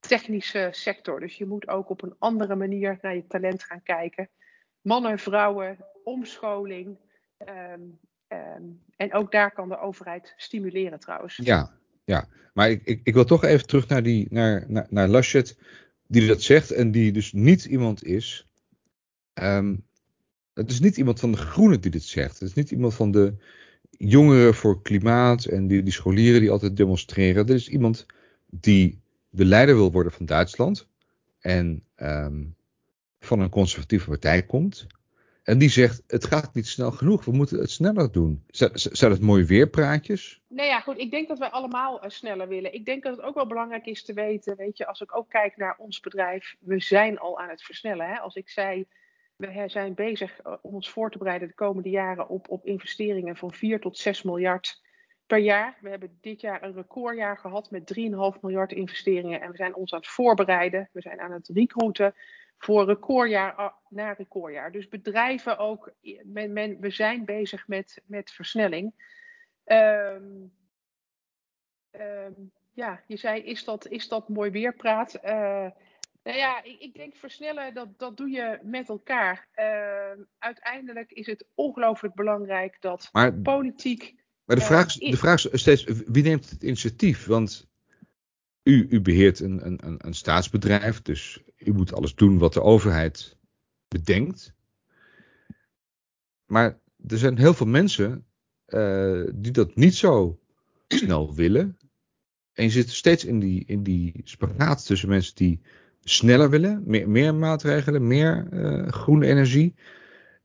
technische 0.08 0.68
sector. 0.72 1.20
Dus 1.20 1.36
je 1.36 1.46
moet 1.46 1.68
ook 1.68 1.90
op 1.90 2.04
een 2.04 2.16
andere 2.20 2.56
manier 2.56 2.98
naar 3.02 3.16
je 3.16 3.28
talent 3.28 3.64
gaan 3.64 3.84
kijken. 3.84 4.30
Mannen, 4.82 5.20
vrouwen, 5.20 5.78
omscholing. 6.04 6.98
Um, 7.74 8.00
um, 8.28 8.82
en 8.96 9.14
ook 9.14 9.32
daar 9.32 9.52
kan 9.52 9.70
de 9.70 9.80
overheid 9.80 10.34
stimuleren 10.38 11.00
trouwens. 11.00 11.40
Ja, 11.44 11.72
ja, 12.04 12.28
maar 12.54 12.70
ik, 12.70 12.82
ik, 12.84 13.02
ik 13.04 13.14
wil 13.14 13.26
toch 13.26 13.44
even 13.44 13.68
terug 13.68 13.88
naar, 13.88 14.04
die, 14.04 14.28
naar, 14.30 14.66
naar, 14.68 14.88
naar 14.90 15.08
Laschet, 15.08 15.58
die 16.08 16.28
dat 16.28 16.42
zegt 16.42 16.72
en 16.72 16.92
die 16.92 17.12
dus 17.12 17.34
niet 17.34 17.66
iemand 17.66 18.04
is. 18.04 18.48
Um, 19.34 19.86
het 20.54 20.72
is 20.72 20.80
niet 20.80 20.98
iemand 20.98 21.20
van 21.20 21.32
de 21.32 21.38
Groenen 21.38 21.82
die 21.82 21.92
dit 21.92 22.04
zegt. 22.04 22.40
Het 22.40 22.50
is 22.50 22.54
niet 22.54 22.72
iemand 22.72 22.94
van 22.94 23.12
de 23.12 23.34
jongeren 23.90 24.54
voor 24.54 24.82
klimaat 24.82 25.46
en 25.46 25.68
die, 25.68 25.84
die 25.84 25.94
scholieren 25.94 26.42
die 26.42 26.52
altijd 26.52 26.78
demonstreren. 26.78 27.46
Dit 27.46 27.56
is 27.56 27.70
iemand 27.70 28.06
die 28.46 29.02
de 29.36 29.46
leider 29.46 29.76
wil 29.76 29.92
worden 29.92 30.12
van 30.12 30.26
Duitsland 30.26 30.88
en 31.40 31.84
um, 31.98 32.56
van 33.20 33.40
een 33.40 33.50
conservatieve 33.50 34.10
partij 34.10 34.44
komt. 34.44 34.88
En 35.44 35.58
die 35.58 35.70
zegt, 35.70 36.04
het 36.08 36.26
gaat 36.26 36.54
niet 36.54 36.68
snel 36.68 36.92
genoeg, 36.92 37.26
we 37.26 37.32
moeten 37.32 37.60
het 37.60 37.72
sneller 37.72 38.12
doen. 38.12 38.44
Zijn 38.74 39.12
het 39.12 39.22
mooie 39.22 39.46
weerpraatjes? 39.46 40.42
Nee, 40.48 40.68
ja, 40.68 40.80
goed. 40.80 40.98
Ik 40.98 41.12
denk 41.12 41.28
dat 41.28 41.40
wij 41.40 41.50
allemaal 41.50 42.04
uh, 42.04 42.10
sneller 42.10 42.48
willen. 42.48 42.74
Ik 42.74 42.86
denk 42.86 43.04
dat 43.04 43.16
het 43.16 43.26
ook 43.26 43.36
wel 43.36 43.48
belangrijk 43.48 43.86
is 43.86 44.04
te 44.04 44.14
weten, 44.14 44.56
weet 44.56 44.78
je, 44.78 44.88
als 44.88 45.02
ik 45.02 45.16
ook 45.16 45.30
kijk 45.30 45.58
naar 45.58 45.76
ons 45.78 46.00
bedrijf, 46.00 46.56
we 46.60 46.80
zijn 46.80 47.20
al 47.20 47.40
aan 47.40 47.50
het 47.50 47.64
versnellen. 47.64 48.08
Hè? 48.08 48.20
Als 48.20 48.36
ik 48.36 48.50
zei, 48.50 48.86
we 49.36 49.64
zijn 49.68 49.94
bezig 49.94 50.40
om 50.62 50.74
ons 50.74 50.90
voor 50.90 51.12
te 51.12 51.18
bereiden 51.18 51.48
de 51.48 51.54
komende 51.54 51.90
jaren 51.90 52.30
op, 52.30 52.50
op 52.50 52.66
investeringen 52.66 53.36
van 53.36 53.54
4 53.54 53.80
tot 53.80 53.98
6 53.98 54.22
miljard 54.22 54.82
per 55.28 55.38
jaar. 55.38 55.78
We 55.82 55.90
hebben 55.90 56.18
dit 56.22 56.42
jaar 56.42 56.64
een 56.64 56.74
recordjaar 56.74 57.38
gehad 57.38 57.72
met 57.72 57.94
3,5 58.36 58.40
miljard 58.42 58.72
investeringen 58.72 59.42
en 59.42 59.52
we 59.52 59.58
zijn 59.58 59.76
ons 59.76 59.94
aan 59.94 60.00
het 60.00 60.08
voorbereiden. 60.08 60.90
We 60.92 61.02
zijn 61.02 61.20
aan 61.20 61.32
het 61.32 61.48
recruiten 61.48 62.16
voor 62.58 62.86
recordjaar 62.86 63.74
na 63.90 64.12
recordjaar. 64.12 64.72
Dus 64.72 64.88
bedrijven 64.88 65.58
ook, 65.58 65.94
men, 66.24 66.54
men, 66.54 66.80
we 66.80 66.90
zijn 66.90 67.26
bezig 67.26 67.68
met, 67.68 68.02
met 68.06 68.32
versnelling. 68.32 68.94
Um, 69.66 70.54
um, 71.92 72.52
ja, 72.72 73.02
je 73.08 73.18
zei, 73.18 73.42
is 73.42 73.64
dat, 73.64 73.88
is 73.88 74.08
dat 74.08 74.30
mooi 74.30 74.52
weerpraat? 74.52 75.16
Uh, 75.16 75.68
nou 76.24 76.38
ja, 76.38 76.64
ik, 76.64 76.80
ik, 76.80 76.94
denk 76.94 77.16
versnellen, 77.16 77.74
dat, 77.74 78.00
dat 78.00 78.18
doe 78.18 78.30
je 78.30 78.60
met 78.62 78.90
elkaar. 78.90 79.48
Uh, 79.56 80.24
uiteindelijk 80.40 81.12
is 81.12 81.26
het 81.26 81.46
ongelooflijk 81.56 82.14
belangrijk 82.14 82.78
dat 82.82 83.10
maar, 83.12 83.34
politiek. 83.34 84.16
Maar 84.46 84.56
de 84.56 84.62
vraag, 84.62 85.02
uh, 85.02 85.12
de 85.12 85.18
vraag 85.18 85.50
is 85.50 85.62
steeds, 85.62 85.84
wie 86.08 86.24
neemt 86.24 86.50
het 86.50 86.64
initiatief? 86.64 87.26
Want 87.26 87.68
u, 88.64 88.88
u 88.90 89.02
beheert 89.02 89.40
een, 89.40 89.66
een, 89.66 89.96
een 89.98 90.14
staatsbedrijf, 90.14 91.02
dus 91.02 91.44
u 91.58 91.74
moet 91.74 91.94
alles 91.94 92.16
doen 92.16 92.38
wat 92.38 92.54
de 92.54 92.62
overheid 92.62 93.38
bedenkt. 93.88 94.54
Maar 96.46 96.80
er 97.08 97.18
zijn 97.18 97.38
heel 97.38 97.54
veel 97.54 97.68
mensen 97.68 98.26
uh, 98.68 99.24
die 99.36 99.52
dat 99.52 99.76
niet 99.76 99.96
zo 99.96 100.40
snel 100.88 101.36
willen. 101.36 101.78
En 102.54 102.64
je 102.64 102.70
zit 102.70 102.90
steeds 102.90 103.26
in 103.26 103.40
die, 103.40 103.64
in 103.66 103.84
die 103.84 104.22
spagaat 104.24 104.86
tussen 104.86 105.10
mensen 105.10 105.36
die 105.36 105.62
sneller 106.04 106.50
willen, 106.50 106.84
meer, 106.86 107.10
meer 107.10 107.36
maatregelen, 107.36 108.08
meer 108.08 108.48
uh, 108.52 108.88
groene 108.88 109.26
energie. 109.26 109.76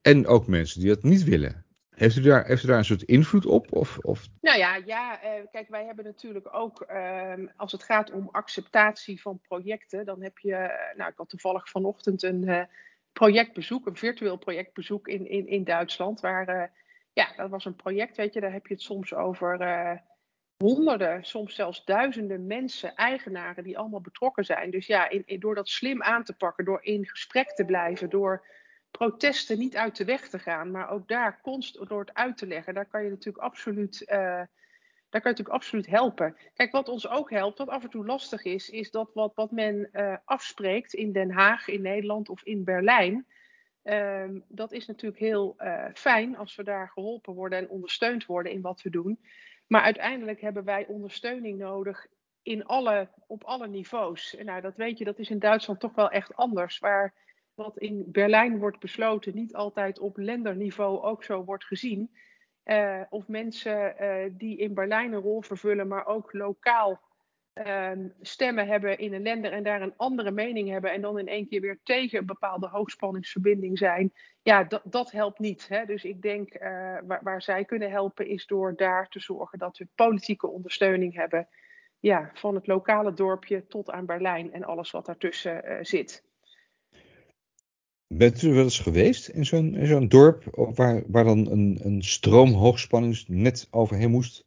En 0.00 0.26
ook 0.26 0.46
mensen 0.46 0.80
die 0.80 0.88
dat 0.88 1.02
niet 1.02 1.24
willen. 1.24 1.64
Heeft 2.00 2.16
u 2.16 2.20
daar, 2.20 2.46
heeft 2.46 2.66
daar 2.66 2.78
een 2.78 2.84
soort 2.84 3.02
invloed 3.02 3.46
op? 3.46 3.72
Of, 3.72 3.98
of... 3.98 4.28
Nou 4.40 4.58
ja, 4.58 4.74
ja 4.74 5.22
eh, 5.22 5.30
kijk, 5.50 5.68
wij 5.68 5.84
hebben 5.84 6.04
natuurlijk 6.04 6.54
ook, 6.54 6.80
ehm, 6.80 7.46
als 7.56 7.72
het 7.72 7.82
gaat 7.82 8.10
om 8.10 8.28
acceptatie 8.32 9.20
van 9.20 9.40
projecten, 9.40 10.04
dan 10.04 10.22
heb 10.22 10.38
je, 10.38 10.54
eh, 10.54 10.96
nou, 10.96 11.10
ik 11.10 11.16
had 11.16 11.28
toevallig 11.28 11.68
vanochtend 11.68 12.22
een 12.22 12.42
uh, 12.42 12.62
projectbezoek, 13.12 13.86
een 13.86 13.96
virtueel 13.96 14.36
projectbezoek 14.36 15.08
in, 15.08 15.28
in, 15.28 15.46
in 15.46 15.64
Duitsland, 15.64 16.20
waar, 16.20 16.72
ja, 17.12 17.32
dat 17.36 17.50
was 17.50 17.64
een 17.64 17.76
project, 17.76 18.16
weet 18.16 18.34
je, 18.34 18.40
daar 18.40 18.52
heb 18.52 18.66
je 18.66 18.74
het 18.74 18.82
soms 18.82 19.14
over 19.14 19.58
honderden, 20.56 21.24
soms 21.24 21.54
zelfs 21.54 21.84
duizenden 21.84 22.46
mensen, 22.46 22.94
eigenaren, 22.94 23.64
die 23.64 23.78
allemaal 23.78 24.00
betrokken 24.00 24.44
zijn. 24.44 24.70
Dus 24.70 24.86
ja, 24.86 25.08
in, 25.08 25.40
door 25.40 25.54
dat 25.54 25.68
slim 25.68 26.02
aan 26.02 26.24
te 26.24 26.36
pakken, 26.36 26.64
door 26.64 26.82
in 26.82 27.06
gesprek 27.06 27.50
te 27.50 27.64
blijven, 27.64 28.10
door 28.10 28.44
protesten 28.90 29.58
niet 29.58 29.76
uit 29.76 29.96
de 29.96 30.04
weg 30.04 30.28
te 30.28 30.38
gaan, 30.38 30.70
maar 30.70 30.90
ook 30.90 31.08
daar 31.08 31.40
constant 31.42 31.88
door 31.88 32.00
het 32.00 32.14
uit 32.14 32.36
te 32.36 32.46
leggen, 32.46 32.74
daar 32.74 32.88
kan 32.88 33.04
je 33.04 33.10
natuurlijk 33.10 33.44
absoluut, 33.44 34.00
uh, 34.02 34.08
daar 34.08 34.48
kan 35.20 35.20
je 35.20 35.28
natuurlijk 35.28 35.56
absoluut 35.56 35.86
helpen. 35.86 36.36
Kijk, 36.54 36.72
wat 36.72 36.88
ons 36.88 37.08
ook 37.08 37.30
helpt, 37.30 37.58
wat 37.58 37.68
af 37.68 37.82
en 37.82 37.90
toe 37.90 38.06
lastig 38.06 38.44
is, 38.44 38.70
is 38.70 38.90
dat 38.90 39.10
wat, 39.14 39.34
wat 39.34 39.50
men 39.50 39.88
uh, 39.92 40.16
afspreekt 40.24 40.94
in 40.94 41.12
Den 41.12 41.30
Haag, 41.30 41.68
in 41.68 41.82
Nederland 41.82 42.28
of 42.28 42.42
in 42.42 42.64
Berlijn. 42.64 43.26
Um, 43.82 44.44
dat 44.48 44.72
is 44.72 44.86
natuurlijk 44.86 45.20
heel 45.20 45.56
uh, 45.58 45.84
fijn 45.94 46.36
als 46.36 46.56
we 46.56 46.62
daar 46.62 46.88
geholpen 46.88 47.34
worden 47.34 47.58
en 47.58 47.68
ondersteund 47.68 48.26
worden 48.26 48.52
in 48.52 48.60
wat 48.60 48.82
we 48.82 48.90
doen. 48.90 49.20
Maar 49.66 49.82
uiteindelijk 49.82 50.40
hebben 50.40 50.64
wij 50.64 50.86
ondersteuning 50.86 51.58
nodig 51.58 52.06
in 52.42 52.64
alle, 52.64 53.08
op 53.26 53.44
alle 53.44 53.68
niveaus. 53.68 54.36
En 54.36 54.46
nou, 54.46 54.60
dat 54.60 54.76
weet 54.76 54.98
je, 54.98 55.04
dat 55.04 55.18
is 55.18 55.30
in 55.30 55.38
Duitsland 55.38 55.80
toch 55.80 55.94
wel 55.94 56.10
echt 56.10 56.36
anders. 56.36 56.78
Waar 56.78 57.14
wat 57.62 57.78
in 57.78 58.04
Berlijn 58.06 58.58
wordt 58.58 58.78
besloten 58.78 59.34
niet 59.34 59.54
altijd 59.54 59.98
op 59.98 60.16
lenderniveau 60.16 61.02
ook 61.02 61.24
zo 61.24 61.44
wordt 61.44 61.64
gezien. 61.64 62.10
Uh, 62.64 63.00
of 63.10 63.28
mensen 63.28 63.94
uh, 64.00 64.32
die 64.32 64.56
in 64.56 64.74
Berlijn 64.74 65.12
een 65.12 65.20
rol 65.20 65.42
vervullen, 65.42 65.88
maar 65.88 66.06
ook 66.06 66.32
lokaal 66.32 67.00
uh, 67.54 67.90
stemmen 68.20 68.66
hebben 68.66 68.98
in 68.98 69.12
een 69.12 69.22
lender 69.22 69.52
en 69.52 69.62
daar 69.62 69.82
een 69.82 69.96
andere 69.96 70.30
mening 70.30 70.68
hebben 70.68 70.92
en 70.92 71.00
dan 71.00 71.18
in 71.18 71.28
één 71.28 71.48
keer 71.48 71.60
weer 71.60 71.80
tegen 71.82 72.18
een 72.18 72.26
bepaalde 72.26 72.68
hoogspanningsverbinding 72.68 73.78
zijn. 73.78 74.12
Ja, 74.42 74.68
dat, 74.84 75.10
helpt 75.10 75.38
niet. 75.38 75.68
Hè? 75.68 75.84
Dus 75.84 76.04
ik 76.04 76.22
denk 76.22 76.54
uh, 76.54 76.60
waar, 77.04 77.20
waar, 77.22 77.42
zij 77.42 77.64
kunnen 77.64 77.90
helpen 77.90 78.26
is 78.26 78.46
door 78.46 78.76
daar 78.76 79.08
te 79.08 79.20
zorgen 79.20 79.58
dat 79.58 79.78
we 79.78 79.88
politieke 79.94 80.46
ondersteuning 80.46 81.14
hebben. 81.14 81.48
Ja, 81.98 82.30
van 82.34 82.54
het 82.54 82.66
lokale 82.66 83.12
dorpje 83.14 83.66
tot 83.66 83.90
aan 83.90 84.06
Berlijn 84.06 84.52
en 84.52 84.64
alles 84.64 84.90
wat 84.90 85.06
daartussen 85.06 85.86
zit. 85.86 86.28
Bent 88.14 88.42
u 88.42 88.52
wel 88.52 88.64
eens 88.64 88.78
geweest 88.78 89.28
in 89.28 89.46
zo'n 89.46 89.78
zo'n 89.82 90.08
dorp 90.08 90.44
waar, 90.74 91.02
waar 91.06 91.24
dan 91.24 91.50
een, 91.50 91.78
een 91.82 92.02
stroom 92.02 92.52
hoogspanningsnet 92.52 93.68
overheen 93.70 94.10
moest? 94.10 94.44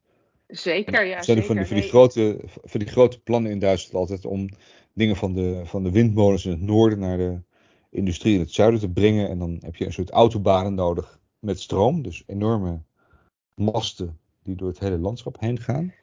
Zeker, 0.48 1.06
ja. 1.06 1.22
Zijn 1.22 1.38
er 1.38 1.44
van, 1.44 1.56
die, 1.56 1.66
van, 1.66 1.76
die 1.76 1.90
grote, 1.90 2.40
van 2.46 2.80
die 2.80 2.90
grote 2.90 3.20
plannen 3.22 3.52
in 3.52 3.60
Duitsland 3.60 3.96
altijd 3.96 4.26
om 4.26 4.50
dingen 4.94 5.16
van 5.16 5.34
de, 5.34 5.62
van 5.66 5.84
de 5.84 5.92
windmolens 5.92 6.46
in 6.46 6.52
het 6.52 6.62
noorden 6.62 7.00
naar 7.00 7.18
de 7.18 7.40
industrie 7.90 8.34
in 8.34 8.40
het 8.40 8.52
zuiden 8.52 8.80
te 8.80 8.90
brengen. 8.90 9.30
En 9.30 9.40
dan 9.40 9.58
heb 9.62 9.76
je 9.76 9.86
een 9.86 9.94
soort 9.94 10.10
autobanen 10.10 10.74
nodig 10.74 11.20
met 11.40 11.60
stroom. 11.60 12.02
Dus 12.02 12.24
enorme 12.28 12.82
masten 13.56 14.20
die 14.44 14.56
door 14.56 14.68
het 14.68 14.80
hele 14.80 14.98
landschap 14.98 15.40
heen 15.40 15.60
gaan. 15.60 15.94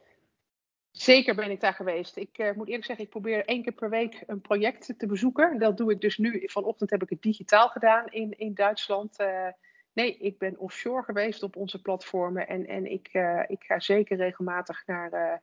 Zeker 0.91 1.35
ben 1.35 1.51
ik 1.51 1.61
daar 1.61 1.75
geweest. 1.75 2.17
Ik 2.17 2.39
uh, 2.39 2.53
moet 2.53 2.67
eerlijk 2.67 2.85
zeggen, 2.85 3.05
ik 3.05 3.11
probeer 3.11 3.45
één 3.45 3.63
keer 3.63 3.73
per 3.73 3.91
week 3.91 4.23
een 4.27 4.41
project 4.41 4.95
te 4.99 5.07
bezoeken. 5.07 5.59
Dat 5.59 5.77
doe 5.77 5.91
ik 5.93 6.01
dus 6.01 6.19
nu. 6.19 6.43
Vanochtend 6.45 6.91
heb 6.91 7.03
ik 7.03 7.11
het 7.11 7.23
digitaal 7.23 7.69
gedaan 7.69 8.07
in, 8.07 8.39
in 8.39 8.55
Duitsland. 8.55 9.21
Uh, 9.21 9.47
nee, 9.93 10.17
ik 10.17 10.39
ben 10.39 10.59
offshore 10.59 11.03
geweest 11.03 11.43
op 11.43 11.57
onze 11.57 11.83
platformen. 11.83 12.49
En, 12.49 12.67
en 12.67 12.91
ik, 12.91 13.09
uh, 13.13 13.43
ik 13.47 13.63
ga 13.63 13.81
zeker 13.81 14.17
regelmatig 14.17 14.87
naar, 14.87 15.43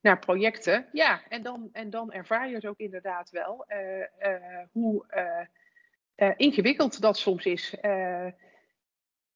naar 0.00 0.18
projecten. 0.18 0.88
Ja, 0.92 1.22
en 1.28 1.42
dan, 1.42 1.68
en 1.72 1.90
dan 1.90 2.12
ervaar 2.12 2.48
je 2.48 2.54
het 2.54 2.66
ook 2.66 2.78
inderdaad 2.78 3.30
wel. 3.30 3.66
hoe 4.72 5.04
ingewikkeld 6.36 7.00
dat 7.00 7.18
soms 7.18 7.44
is. 7.44 7.76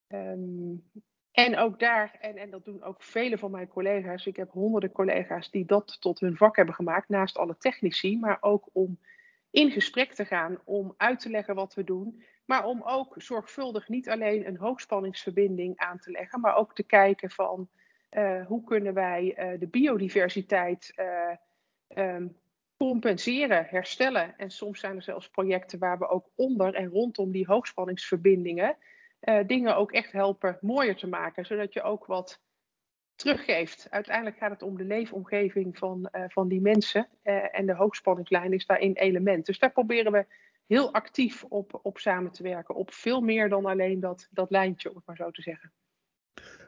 Um, 0.08 0.82
en 1.38 1.56
ook 1.56 1.78
daar, 1.78 2.16
en, 2.20 2.36
en 2.36 2.50
dat 2.50 2.64
doen 2.64 2.82
ook 2.82 3.02
vele 3.02 3.38
van 3.38 3.50
mijn 3.50 3.68
collega's, 3.68 4.26
ik 4.26 4.36
heb 4.36 4.50
honderden 4.50 4.92
collega's 4.92 5.50
die 5.50 5.64
dat 5.64 6.00
tot 6.00 6.20
hun 6.20 6.36
vak 6.36 6.56
hebben 6.56 6.74
gemaakt, 6.74 7.08
naast 7.08 7.36
alle 7.36 7.56
technici, 7.58 8.18
maar 8.18 8.38
ook 8.40 8.68
om 8.72 8.98
in 9.50 9.70
gesprek 9.70 10.12
te 10.12 10.24
gaan, 10.24 10.58
om 10.64 10.94
uit 10.96 11.20
te 11.20 11.30
leggen 11.30 11.54
wat 11.54 11.74
we 11.74 11.84
doen, 11.84 12.22
maar 12.44 12.64
om 12.64 12.82
ook 12.82 13.14
zorgvuldig 13.16 13.88
niet 13.88 14.08
alleen 14.08 14.46
een 14.46 14.56
hoogspanningsverbinding 14.56 15.76
aan 15.76 15.98
te 15.98 16.10
leggen, 16.10 16.40
maar 16.40 16.56
ook 16.56 16.74
te 16.74 16.82
kijken 16.82 17.30
van 17.30 17.68
uh, 18.10 18.46
hoe 18.46 18.64
kunnen 18.64 18.94
wij 18.94 19.52
uh, 19.52 19.60
de 19.60 19.68
biodiversiteit 19.68 20.92
uh, 20.96 22.04
um, 22.14 22.36
compenseren, 22.76 23.66
herstellen. 23.68 24.38
En 24.38 24.50
soms 24.50 24.80
zijn 24.80 24.96
er 24.96 25.02
zelfs 25.02 25.28
projecten 25.28 25.78
waar 25.78 25.98
we 25.98 26.08
ook 26.08 26.30
onder 26.34 26.74
en 26.74 26.88
rondom 26.88 27.32
die 27.32 27.46
hoogspanningsverbindingen 27.46 28.76
uh, 29.20 29.46
dingen 29.46 29.76
ook 29.76 29.92
echt 29.92 30.12
helpen 30.12 30.58
mooier 30.60 30.96
te 30.96 31.06
maken, 31.06 31.46
zodat 31.46 31.72
je 31.72 31.82
ook 31.82 32.06
wat 32.06 32.40
teruggeeft. 33.14 33.86
Uiteindelijk 33.90 34.36
gaat 34.36 34.50
het 34.50 34.62
om 34.62 34.76
de 34.76 34.84
leefomgeving 34.84 35.78
van, 35.78 36.08
uh, 36.12 36.24
van 36.28 36.48
die 36.48 36.60
mensen 36.60 37.08
uh, 37.24 37.58
en 37.58 37.66
de 37.66 37.74
hoogspanningslijn 37.74 38.52
is 38.52 38.66
daar 38.66 38.80
een 38.80 38.96
element. 38.96 39.46
Dus 39.46 39.58
daar 39.58 39.72
proberen 39.72 40.12
we 40.12 40.26
heel 40.66 40.92
actief 40.92 41.44
op, 41.44 41.80
op 41.82 41.98
samen 41.98 42.32
te 42.32 42.42
werken, 42.42 42.74
op 42.74 42.92
veel 42.92 43.20
meer 43.20 43.48
dan 43.48 43.64
alleen 43.64 44.00
dat, 44.00 44.28
dat 44.30 44.50
lijntje, 44.50 44.88
om 44.90 44.96
het 44.96 45.06
maar 45.06 45.16
zo 45.16 45.30
te 45.30 45.42
zeggen. 45.42 45.72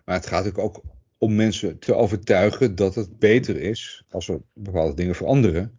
Maar 0.05 0.15
het 0.15 0.27
gaat 0.27 0.59
ook 0.59 0.83
om 1.19 1.35
mensen 1.35 1.79
te 1.79 1.95
overtuigen 1.95 2.75
dat 2.75 2.95
het 2.95 3.19
beter 3.19 3.57
is 3.57 4.05
als 4.09 4.29
er 4.29 4.43
bepaalde 4.53 4.95
dingen 4.95 5.15
veranderen. 5.15 5.79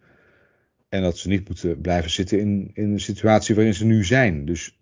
En 0.89 1.01
dat 1.01 1.17
ze 1.17 1.27
niet 1.27 1.47
moeten 1.47 1.81
blijven 1.81 2.11
zitten 2.11 2.39
in, 2.39 2.71
in 2.73 2.93
de 2.93 2.99
situatie 2.99 3.55
waarin 3.55 3.73
ze 3.73 3.85
nu 3.85 4.03
zijn. 4.03 4.45
Dus 4.45 4.79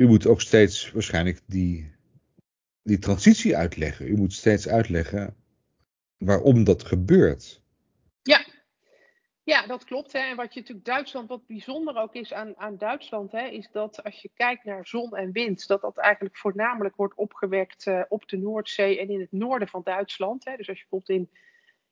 u 0.00 0.06
moet 0.06 0.26
ook 0.26 0.40
steeds 0.40 0.92
waarschijnlijk 0.92 1.40
die, 1.46 1.92
die 2.82 2.98
transitie 2.98 3.56
uitleggen. 3.56 4.06
U 4.06 4.16
moet 4.16 4.32
steeds 4.32 4.68
uitleggen 4.68 5.36
waarom 6.18 6.64
dat 6.64 6.84
gebeurt. 6.84 7.62
Ja, 8.22 8.46
ja 9.42 9.66
dat 9.66 9.84
klopt. 9.84 10.12
Hè. 10.12 10.18
En 10.18 10.36
wat 10.36 10.54
je 10.54 10.60
natuurlijk 10.60 10.86
Duitsland, 10.86 11.28
wat 11.28 11.46
bijzonder 11.46 11.96
ook 11.96 12.14
is 12.14 12.32
aan, 12.32 12.56
aan 12.56 12.78
Duitsland, 12.78 13.32
hè, 13.32 13.46
is 13.46 13.70
dat 13.72 14.04
als 14.04 14.22
je 14.22 14.30
kijkt 14.34 14.64
naar 14.64 14.86
zon 14.86 15.16
en 15.16 15.32
wind, 15.32 15.66
dat 15.66 15.80
dat 15.80 15.96
eigenlijk 15.96 16.36
voornamelijk 16.36 16.96
wordt 16.96 17.14
opgewekt 17.14 17.86
uh, 17.86 18.02
op 18.08 18.28
de 18.28 18.36
Noordzee 18.36 19.00
en 19.00 19.10
in 19.10 19.20
het 19.20 19.32
noorden 19.32 19.68
van 19.68 19.82
Duitsland. 19.84 20.44
Hè. 20.44 20.56
Dus 20.56 20.68
als 20.68 20.78
je 20.78 20.86
bijvoorbeeld 20.88 21.18
in 21.20 21.38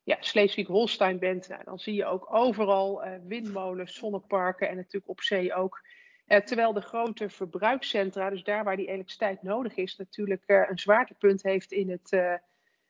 ja, 0.03 0.16
Schleswig-Holstein 0.21 1.18
bent, 1.18 1.49
nou, 1.49 1.64
dan 1.64 1.79
zie 1.79 1.94
je 1.94 2.05
ook 2.05 2.35
overal 2.35 3.05
uh, 3.05 3.12
windmolens, 3.27 3.94
zonneparken 3.94 4.68
en 4.68 4.77
natuurlijk 4.77 5.09
op 5.09 5.21
zee 5.21 5.55
ook. 5.55 5.83
Uh, 6.29 6.38
terwijl 6.38 6.73
de 6.73 6.81
grote 6.81 7.29
verbruikscentra, 7.29 8.31
dus 8.31 8.45
daar 8.45 8.64
waar 8.64 8.77
die 8.77 8.87
elektriciteit 8.87 9.43
nodig 9.43 9.77
is, 9.77 9.97
natuurlijk 9.97 10.43
uh, 10.47 10.69
een 10.69 10.79
zwaartepunt 10.79 11.43
heeft 11.43 11.73
in 11.73 11.91
het, 11.91 12.12
uh, 12.12 12.35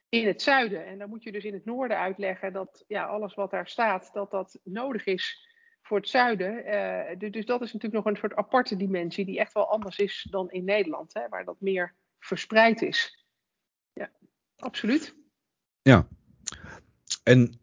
in 0.09 0.27
het 0.27 0.42
zuiden. 0.42 0.87
En 0.87 0.98
dan 0.98 1.09
moet 1.09 1.22
je 1.22 1.33
dus 1.33 1.44
in 1.44 1.53
het 1.53 1.64
noorden 1.64 1.98
uitleggen 1.98 2.53
dat 2.53 2.85
ja, 2.88 3.05
alles 3.05 3.35
wat 3.35 3.51
daar 3.51 3.68
staat, 3.68 4.11
dat 4.12 4.31
dat 4.31 4.59
nodig 4.64 5.07
is 5.07 5.46
voor 5.83 5.96
het 5.96 6.09
zuiden. 6.09 6.64
dus 7.18 7.46
dat 7.46 7.62
is 7.62 7.72
natuurlijk 7.72 8.05
nog 8.05 8.05
een 8.05 8.20
soort 8.20 8.35
aparte 8.35 8.77
dimensie 8.77 9.24
die 9.24 9.38
echt 9.38 9.53
wel 9.53 9.70
anders 9.70 9.98
is 9.98 10.27
dan 10.31 10.51
in 10.51 10.64
Nederland, 10.64 11.14
hè, 11.14 11.29
waar 11.29 11.44
dat 11.44 11.61
meer 11.61 11.94
verspreid 12.18 12.83
is. 12.83 13.24
Ja, 13.92 14.11
absoluut. 14.57 15.14
Ja. 15.83 16.09
En 17.22 17.61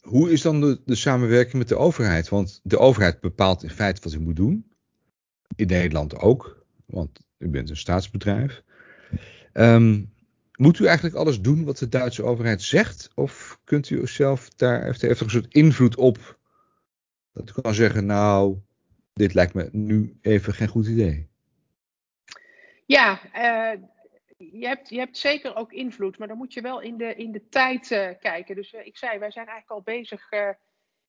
hoe 0.00 0.30
is 0.30 0.42
dan 0.42 0.60
de, 0.60 0.82
de, 0.84 0.94
samenwerking 0.94 1.54
met 1.54 1.68
de 1.68 1.76
overheid? 1.76 2.28
Want 2.28 2.60
de 2.62 2.78
overheid 2.78 3.20
bepaalt 3.20 3.62
in 3.62 3.70
feite 3.70 4.00
wat 4.02 4.12
u 4.12 4.20
moet 4.20 4.36
doen 4.36 4.67
in 5.56 5.66
Nederland 5.66 6.18
ook, 6.18 6.66
want 6.86 7.20
u 7.38 7.48
bent 7.48 7.70
een 7.70 7.76
staatsbedrijf. 7.76 8.62
Um, 9.52 10.12
moet 10.58 10.78
u 10.78 10.86
eigenlijk 10.86 11.16
alles 11.16 11.40
doen 11.40 11.64
wat 11.64 11.78
de 11.78 11.88
Duitse 11.88 12.22
overheid 12.22 12.62
zegt? 12.62 13.10
Of 13.14 13.60
kunt 13.64 13.90
u 13.90 14.06
zelf 14.06 14.48
daar, 14.48 14.84
heeft, 14.84 15.20
een 15.20 15.30
soort 15.30 15.54
invloed 15.54 15.96
op? 15.96 16.38
Dat 17.32 17.50
u 17.56 17.62
kan 17.62 17.74
zeggen, 17.74 18.06
nou, 18.06 18.58
dit 19.12 19.34
lijkt 19.34 19.54
me 19.54 19.68
nu 19.72 20.18
even 20.20 20.54
geen 20.54 20.68
goed 20.68 20.86
idee. 20.86 21.28
Ja, 22.86 23.20
uh, 23.34 23.80
je, 24.36 24.66
hebt, 24.66 24.88
je 24.88 24.98
hebt 24.98 25.18
zeker 25.18 25.56
ook 25.56 25.72
invloed, 25.72 26.18
maar 26.18 26.28
dan 26.28 26.36
moet 26.36 26.54
je 26.54 26.60
wel 26.60 26.80
in 26.80 26.96
de, 26.96 27.14
in 27.14 27.32
de 27.32 27.48
tijd 27.48 27.90
uh, 27.90 28.08
kijken. 28.20 28.54
Dus 28.54 28.72
uh, 28.72 28.86
ik 28.86 28.96
zei, 28.96 29.18
wij 29.18 29.30
zijn 29.30 29.46
eigenlijk 29.46 29.76
al 29.76 29.94
bezig 29.94 30.28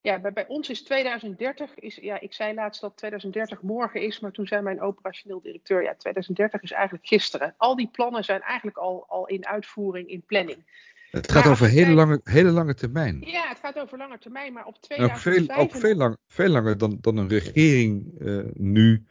ja, 0.02 0.20
bij, 0.20 0.34
bij, 0.34 0.48
ons 0.48 0.70
is 0.70 0.84
2030, 0.84 1.76
is, 1.76 1.96
ja, 1.96 2.20
ik 2.20 2.34
zei 2.34 2.54
laatst 2.54 2.82
dat 2.82 2.98
2030 2.98 3.62
morgen 3.62 4.02
is, 4.02 4.20
maar 4.20 4.32
toen 4.32 4.48
zei 4.48 4.62
mijn 4.62 4.82
operationeel 4.82 5.42
directeur, 5.42 5.84
ja, 5.84 5.96
2030 5.96 6.62
is 6.62 6.72
eigenlijk 6.72 7.08
gisteren. 7.08 7.54
Al 7.58 7.76
die 7.76 7.90
plannen 7.92 8.24
zijn 8.24 8.42
eigenlijk 8.42 8.78
al, 8.78 9.06
al 9.08 9.28
in 9.28 9.48
uitvoering, 9.48 10.10
in 10.10 10.24
planning. 10.26 10.88
Het 11.12 11.32
gaat 11.32 11.48
over 11.48 11.68
hele, 11.68 11.92
lange, 11.92 12.22
hele 12.24 12.50
lange 12.50 12.74
termijn. 12.74 13.22
Ja, 13.22 13.48
het 13.48 13.60
gaat 13.60 13.80
over 13.80 13.98
lange 13.98 14.18
termijn, 14.18 14.54
maar 14.54 14.66
op 14.66 14.82
2050... 14.82 15.42
Ook 15.42 15.56
veel, 15.56 15.64
ook 15.64 15.82
veel, 15.82 15.96
lang, 15.96 16.18
veel 16.28 16.50
langer 16.50 16.78
dan, 16.78 16.98
dan 17.02 17.18
een 17.18 17.30
regering 17.30 18.12
uh, 18.20 18.44
nu 18.54 19.06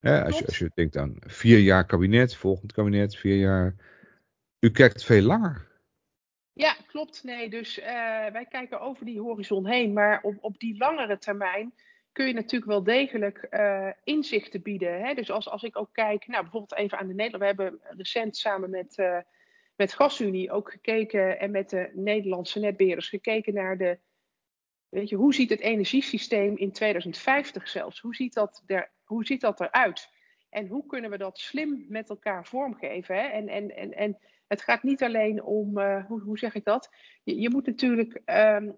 als, 0.00 0.38
je, 0.38 0.46
als 0.46 0.58
je 0.58 0.70
denkt 0.74 0.96
aan 0.96 1.16
vier 1.18 1.58
jaar 1.58 1.86
kabinet, 1.86 2.36
volgend 2.36 2.72
kabinet, 2.72 3.16
vier 3.16 3.36
jaar. 3.36 3.74
U 4.58 4.70
kijkt 4.70 5.04
veel 5.04 5.22
langer. 5.22 5.69
Klopt. 6.90 7.24
Nee, 7.24 7.50
dus 7.50 7.78
uh, 7.78 7.84
wij 8.26 8.46
kijken 8.48 8.80
over 8.80 9.04
die 9.04 9.20
horizon 9.20 9.66
heen. 9.66 9.92
Maar 9.92 10.22
op, 10.22 10.36
op 10.40 10.58
die 10.58 10.76
langere 10.76 11.18
termijn 11.18 11.74
kun 12.12 12.26
je 12.26 12.32
natuurlijk 12.32 12.70
wel 12.70 12.82
degelijk 12.82 13.46
uh, 13.50 13.88
inzichten 14.04 14.62
bieden. 14.62 15.00
Hè? 15.00 15.14
Dus 15.14 15.30
als, 15.30 15.48
als 15.48 15.62
ik 15.62 15.78
ook 15.78 15.88
kijk, 15.92 16.26
nou 16.26 16.42
bijvoorbeeld 16.42 16.76
even 16.76 16.98
aan 16.98 17.06
de 17.06 17.14
Nederland. 17.14 17.42
We 17.42 17.62
hebben 17.62 17.80
recent 17.96 18.36
samen 18.36 18.70
met, 18.70 18.98
uh, 18.98 19.18
met 19.76 19.92
GasUnie 19.92 20.50
ook 20.50 20.70
gekeken 20.70 21.38
en 21.38 21.50
met 21.50 21.70
de 21.70 21.90
Nederlandse 21.94 22.58
netbeheerders 22.58 23.08
gekeken 23.08 23.54
naar 23.54 23.78
de. 23.78 23.98
Weet 24.88 25.08
je, 25.08 25.16
hoe 25.16 25.34
ziet 25.34 25.50
het 25.50 25.60
energiesysteem 25.60 26.56
in 26.56 26.72
2050 26.72 27.68
zelfs? 27.68 28.00
Hoe 28.00 28.14
ziet 28.14 28.34
dat, 28.34 28.62
er, 28.66 28.90
hoe 29.04 29.24
ziet 29.24 29.40
dat 29.40 29.60
eruit? 29.60 30.10
En 30.48 30.66
hoe 30.66 30.86
kunnen 30.86 31.10
we 31.10 31.18
dat 31.18 31.38
slim 31.38 31.84
met 31.88 32.08
elkaar 32.08 32.46
vormgeven? 32.46 33.14
Hè? 33.14 33.22
En, 33.22 33.48
en, 33.48 33.76
en, 33.76 33.92
en 33.94 34.18
het 34.50 34.62
gaat 34.62 34.82
niet 34.82 35.02
alleen 35.02 35.42
om, 35.42 35.78
uh, 35.78 36.06
hoe, 36.06 36.20
hoe 36.20 36.38
zeg 36.38 36.54
ik 36.54 36.64
dat? 36.64 36.90
Je, 37.22 37.40
je 37.40 37.50
moet 37.50 37.66
natuurlijk 37.66 38.20
um, 38.26 38.76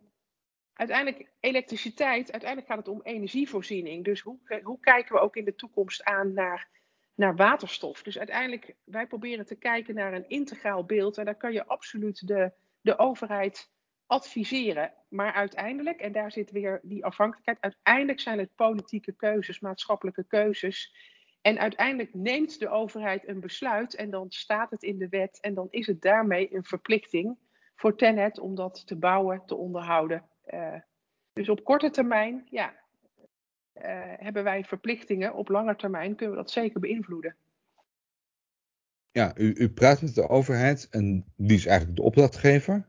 uiteindelijk 0.73 1.31
elektriciteit, 1.41 2.33
uiteindelijk 2.33 2.71
gaat 2.71 2.87
het 2.87 2.89
om 2.89 3.03
energievoorziening. 3.03 4.05
Dus 4.05 4.21
hoe, 4.21 4.39
hoe 4.63 4.81
kijken 4.81 5.15
we 5.15 5.21
ook 5.21 5.37
in 5.37 5.45
de 5.45 5.55
toekomst 5.55 6.05
aan 6.05 6.33
naar, 6.33 6.69
naar 7.15 7.37
waterstof? 7.37 8.03
Dus 8.03 8.19
uiteindelijk, 8.19 8.75
wij 8.85 9.07
proberen 9.07 9.47
te 9.47 9.55
kijken 9.55 9.95
naar 9.95 10.13
een 10.13 10.29
integraal 10.29 10.85
beeld. 10.85 11.19
En 11.19 11.25
daar 11.25 11.37
kan 11.37 11.53
je 11.53 11.67
absoluut 11.67 12.27
de, 12.27 12.53
de 12.81 12.99
overheid 12.99 13.71
adviseren. 14.07 14.93
Maar 15.09 15.33
uiteindelijk, 15.33 16.01
en 16.01 16.13
daar 16.13 16.33
zit 16.33 16.51
weer 16.51 16.81
die 16.83 17.05
afhankelijkheid, 17.05 17.61
uiteindelijk 17.61 18.21
zijn 18.21 18.39
het 18.39 18.55
politieke 18.55 19.13
keuzes, 19.13 19.61
maatschappelijke 19.61 20.25
keuzes. 20.25 20.95
En 21.43 21.59
uiteindelijk 21.59 22.15
neemt 22.15 22.59
de 22.59 22.69
overheid 22.69 23.29
een 23.29 23.41
besluit 23.41 23.95
en 23.95 24.11
dan 24.11 24.27
staat 24.31 24.71
het 24.71 24.83
in 24.83 24.99
de 24.99 25.09
wet 25.09 25.41
en 25.41 25.55
dan 25.55 25.69
is 25.71 25.87
het 25.87 26.03
daarmee 26.03 26.55
een 26.55 26.65
verplichting 26.65 27.37
voor 27.75 27.97
Tenet 27.97 28.39
om 28.39 28.55
dat 28.55 28.87
te 28.87 28.97
bouwen, 28.97 29.43
te 29.47 29.55
onderhouden. 29.55 30.25
Uh, 30.47 30.75
dus 31.33 31.49
op 31.49 31.65
korte 31.65 31.91
termijn, 31.91 32.47
ja, 32.51 32.75
uh, 33.75 33.83
hebben 34.17 34.45
wij 34.45 34.65
verplichtingen. 34.65 35.35
Op 35.35 35.49
lange 35.49 35.77
termijn 35.77 36.15
kunnen 36.15 36.37
we 36.37 36.43
dat 36.43 36.51
zeker 36.51 36.81
beïnvloeden. 36.81 37.37
Ja, 39.11 39.33
u, 39.37 39.55
u 39.55 39.71
praat 39.71 40.03
met 40.03 40.15
de 40.15 40.29
overheid 40.29 40.89
en 40.91 41.25
die 41.37 41.57
is 41.57 41.67
eigenlijk 41.67 41.97
de 41.97 42.05
opdrachtgever. 42.05 42.89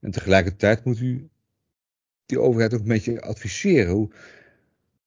En 0.00 0.10
tegelijkertijd 0.10 0.84
moet 0.84 1.00
u 1.00 1.28
die 2.26 2.40
overheid 2.40 2.74
ook 2.74 2.80
een 2.80 2.88
beetje 2.88 3.20
adviseren. 3.20 3.92
Hoe, 3.92 4.10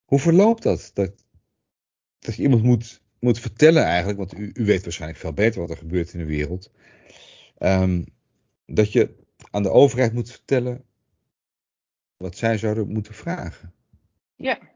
hoe 0.04 0.18
verloopt 0.18 0.62
dat? 0.62 0.90
dat? 0.94 1.21
Dat 2.22 2.36
je 2.36 2.42
iemand 2.42 2.62
moet, 2.62 3.00
moet 3.18 3.38
vertellen 3.40 3.84
eigenlijk, 3.84 4.18
want 4.18 4.34
u, 4.34 4.50
u 4.54 4.64
weet 4.64 4.82
waarschijnlijk 4.82 5.20
veel 5.20 5.32
beter 5.32 5.60
wat 5.60 5.70
er 5.70 5.76
gebeurt 5.76 6.12
in 6.12 6.18
de 6.18 6.24
wereld. 6.24 6.70
Um, 7.58 8.04
dat 8.66 8.92
je 8.92 9.14
aan 9.50 9.62
de 9.62 9.70
overheid 9.70 10.12
moet 10.12 10.30
vertellen 10.30 10.84
wat 12.16 12.36
zij 12.36 12.58
zouden 12.58 12.88
moeten 12.88 13.14
vragen. 13.14 13.74
Ja. 14.36 14.58
Nou, 14.58 14.70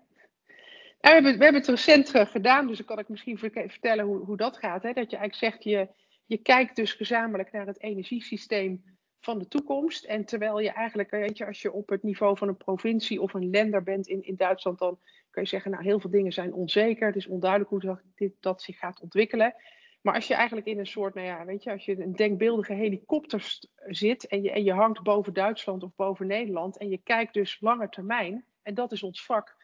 we, 1.00 1.08
hebben, 1.08 1.38
we 1.38 1.44
hebben 1.44 1.60
het 1.60 1.70
recent 1.70 2.10
gedaan, 2.10 2.66
dus 2.66 2.76
dan 2.76 2.86
kan 2.86 2.98
ik 2.98 3.08
misschien 3.08 3.38
vertellen 3.38 4.04
hoe, 4.04 4.24
hoe 4.24 4.36
dat 4.36 4.56
gaat. 4.56 4.82
Hè? 4.82 4.92
Dat 4.92 5.10
je 5.10 5.16
eigenlijk 5.16 5.54
zegt, 5.54 5.64
je, 5.64 5.88
je 6.26 6.36
kijkt 6.36 6.76
dus 6.76 6.92
gezamenlijk 6.92 7.52
naar 7.52 7.66
het 7.66 7.82
energiesysteem 7.82 8.84
van 9.26 9.38
de 9.38 9.48
toekomst. 9.48 10.04
En 10.04 10.24
terwijl 10.24 10.60
je 10.60 10.70
eigenlijk, 10.70 11.10
weet 11.10 11.38
je, 11.38 11.46
als 11.46 11.62
je 11.62 11.72
op 11.72 11.88
het 11.88 12.02
niveau 12.02 12.36
van 12.36 12.48
een 12.48 12.56
provincie 12.56 13.20
of 13.20 13.34
een 13.34 13.50
lender 13.50 13.82
bent 13.82 14.06
in, 14.06 14.22
in 14.22 14.36
Duitsland, 14.36 14.78
dan 14.78 14.98
kun 15.30 15.42
je 15.42 15.48
zeggen, 15.48 15.70
nou, 15.70 15.82
heel 15.82 16.00
veel 16.00 16.10
dingen 16.10 16.32
zijn 16.32 16.52
onzeker. 16.52 17.06
Het 17.06 17.16
is 17.16 17.26
onduidelijk 17.26 17.70
hoe 17.70 17.80
dat, 17.80 18.00
dit, 18.14 18.32
dat 18.40 18.62
zich 18.62 18.78
gaat 18.78 19.00
ontwikkelen. 19.00 19.54
Maar 20.02 20.14
als 20.14 20.26
je 20.26 20.34
eigenlijk 20.34 20.66
in 20.66 20.78
een 20.78 20.86
soort, 20.86 21.14
nou 21.14 21.26
ja, 21.26 21.44
weet 21.44 21.62
je, 21.62 21.70
als 21.70 21.84
je 21.84 22.00
een 22.00 22.12
denkbeeldige 22.12 22.72
helikopter 22.72 23.58
zit 23.86 24.26
en 24.26 24.42
je, 24.42 24.50
en 24.50 24.64
je 24.64 24.72
hangt 24.72 25.02
boven 25.02 25.32
Duitsland 25.32 25.82
of 25.82 25.94
boven 25.96 26.26
Nederland 26.26 26.78
en 26.78 26.88
je 26.88 26.98
kijkt 26.98 27.34
dus 27.34 27.60
langer 27.60 27.88
termijn, 27.88 28.44
en 28.62 28.74
dat 28.74 28.92
is 28.92 29.02
ons 29.02 29.24
vak, 29.24 29.55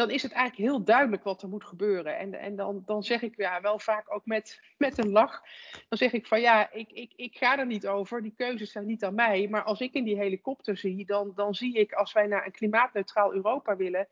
dan 0.00 0.10
is 0.10 0.22
het 0.22 0.32
eigenlijk 0.32 0.70
heel 0.70 0.84
duidelijk 0.84 1.24
wat 1.24 1.42
er 1.42 1.48
moet 1.48 1.64
gebeuren. 1.64 2.18
En, 2.18 2.34
en 2.34 2.56
dan, 2.56 2.82
dan 2.86 3.02
zeg 3.02 3.22
ik 3.22 3.36
ja, 3.36 3.60
wel 3.60 3.78
vaak 3.78 4.14
ook 4.14 4.26
met, 4.26 4.60
met 4.78 4.98
een 4.98 5.10
lach, 5.10 5.42
dan 5.88 5.98
zeg 5.98 6.12
ik 6.12 6.26
van 6.26 6.40
ja, 6.40 6.72
ik, 6.72 6.90
ik, 6.92 7.12
ik 7.16 7.36
ga 7.36 7.58
er 7.58 7.66
niet 7.66 7.86
over, 7.86 8.22
die 8.22 8.34
keuzes 8.36 8.72
zijn 8.72 8.86
niet 8.86 9.04
aan 9.04 9.14
mij. 9.14 9.48
Maar 9.48 9.62
als 9.62 9.80
ik 9.80 9.92
in 9.94 10.04
die 10.04 10.16
helikopter 10.16 10.76
zie, 10.76 11.06
dan, 11.06 11.32
dan 11.34 11.54
zie 11.54 11.74
ik 11.74 11.92
als 11.92 12.12
wij 12.12 12.26
naar 12.26 12.46
een 12.46 12.52
klimaatneutraal 12.52 13.34
Europa 13.34 13.76
willen, 13.76 14.08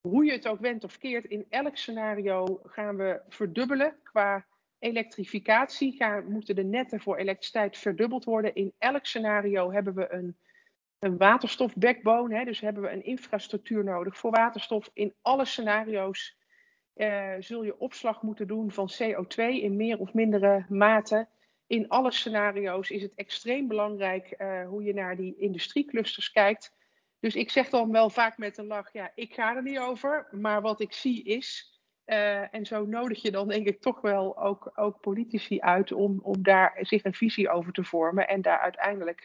hoe 0.00 0.24
je 0.24 0.32
het 0.32 0.48
ook 0.48 0.60
went 0.60 0.84
of 0.84 0.98
keert, 0.98 1.24
in 1.24 1.46
elk 1.48 1.76
scenario 1.76 2.60
gaan 2.64 2.96
we 2.96 3.20
verdubbelen 3.28 3.96
qua 4.02 4.46
elektrificatie. 4.78 5.92
Gaan, 5.92 6.32
moeten 6.32 6.54
de 6.54 6.64
netten 6.64 7.00
voor 7.00 7.16
elektriciteit 7.16 7.78
verdubbeld 7.78 8.24
worden. 8.24 8.54
In 8.54 8.72
elk 8.78 9.06
scenario 9.06 9.72
hebben 9.72 9.94
we 9.94 10.12
een 10.12 10.36
een 11.00 11.16
waterstofbackbone. 11.16 12.36
Hè, 12.36 12.44
dus 12.44 12.60
hebben 12.60 12.82
we 12.82 12.90
een 12.90 13.04
infrastructuur 13.04 13.84
nodig 13.84 14.16
voor 14.16 14.30
waterstof. 14.30 14.90
In 14.92 15.14
alle 15.22 15.44
scenario's 15.44 16.38
uh, 16.96 17.34
zul 17.38 17.62
je 17.62 17.78
opslag 17.78 18.22
moeten 18.22 18.46
doen 18.46 18.70
van 18.70 18.90
CO2 19.02 19.36
in 19.36 19.76
meer 19.76 19.98
of 19.98 20.14
mindere 20.14 20.64
mate. 20.68 21.28
In 21.66 21.88
alle 21.88 22.12
scenario's 22.12 22.90
is 22.90 23.02
het 23.02 23.14
extreem 23.14 23.68
belangrijk 23.68 24.34
uh, 24.38 24.68
hoe 24.68 24.82
je 24.82 24.94
naar 24.94 25.16
die 25.16 25.36
industrieclusters 25.36 26.30
kijkt. 26.30 26.74
Dus 27.20 27.34
ik 27.34 27.50
zeg 27.50 27.68
dan 27.68 27.92
wel 27.92 28.10
vaak 28.10 28.38
met 28.38 28.58
een 28.58 28.66
lach, 28.66 28.92
ja, 28.92 29.12
ik 29.14 29.34
ga 29.34 29.56
er 29.56 29.62
niet 29.62 29.78
over. 29.78 30.28
Maar 30.30 30.60
wat 30.60 30.80
ik 30.80 30.92
zie 30.92 31.24
is, 31.24 31.78
uh, 32.06 32.54
en 32.54 32.66
zo 32.66 32.86
nodig 32.86 33.22
je 33.22 33.30
dan 33.30 33.48
denk 33.48 33.66
ik 33.66 33.80
toch 33.80 34.00
wel 34.00 34.38
ook, 34.38 34.72
ook 34.74 35.00
politici 35.00 35.60
uit 35.60 35.92
om, 35.92 36.20
om 36.22 36.42
daar 36.42 36.78
zich 36.80 37.04
een 37.04 37.14
visie 37.14 37.50
over 37.50 37.72
te 37.72 37.84
vormen. 37.84 38.28
En 38.28 38.42
daar 38.42 38.58
uiteindelijk 38.58 39.24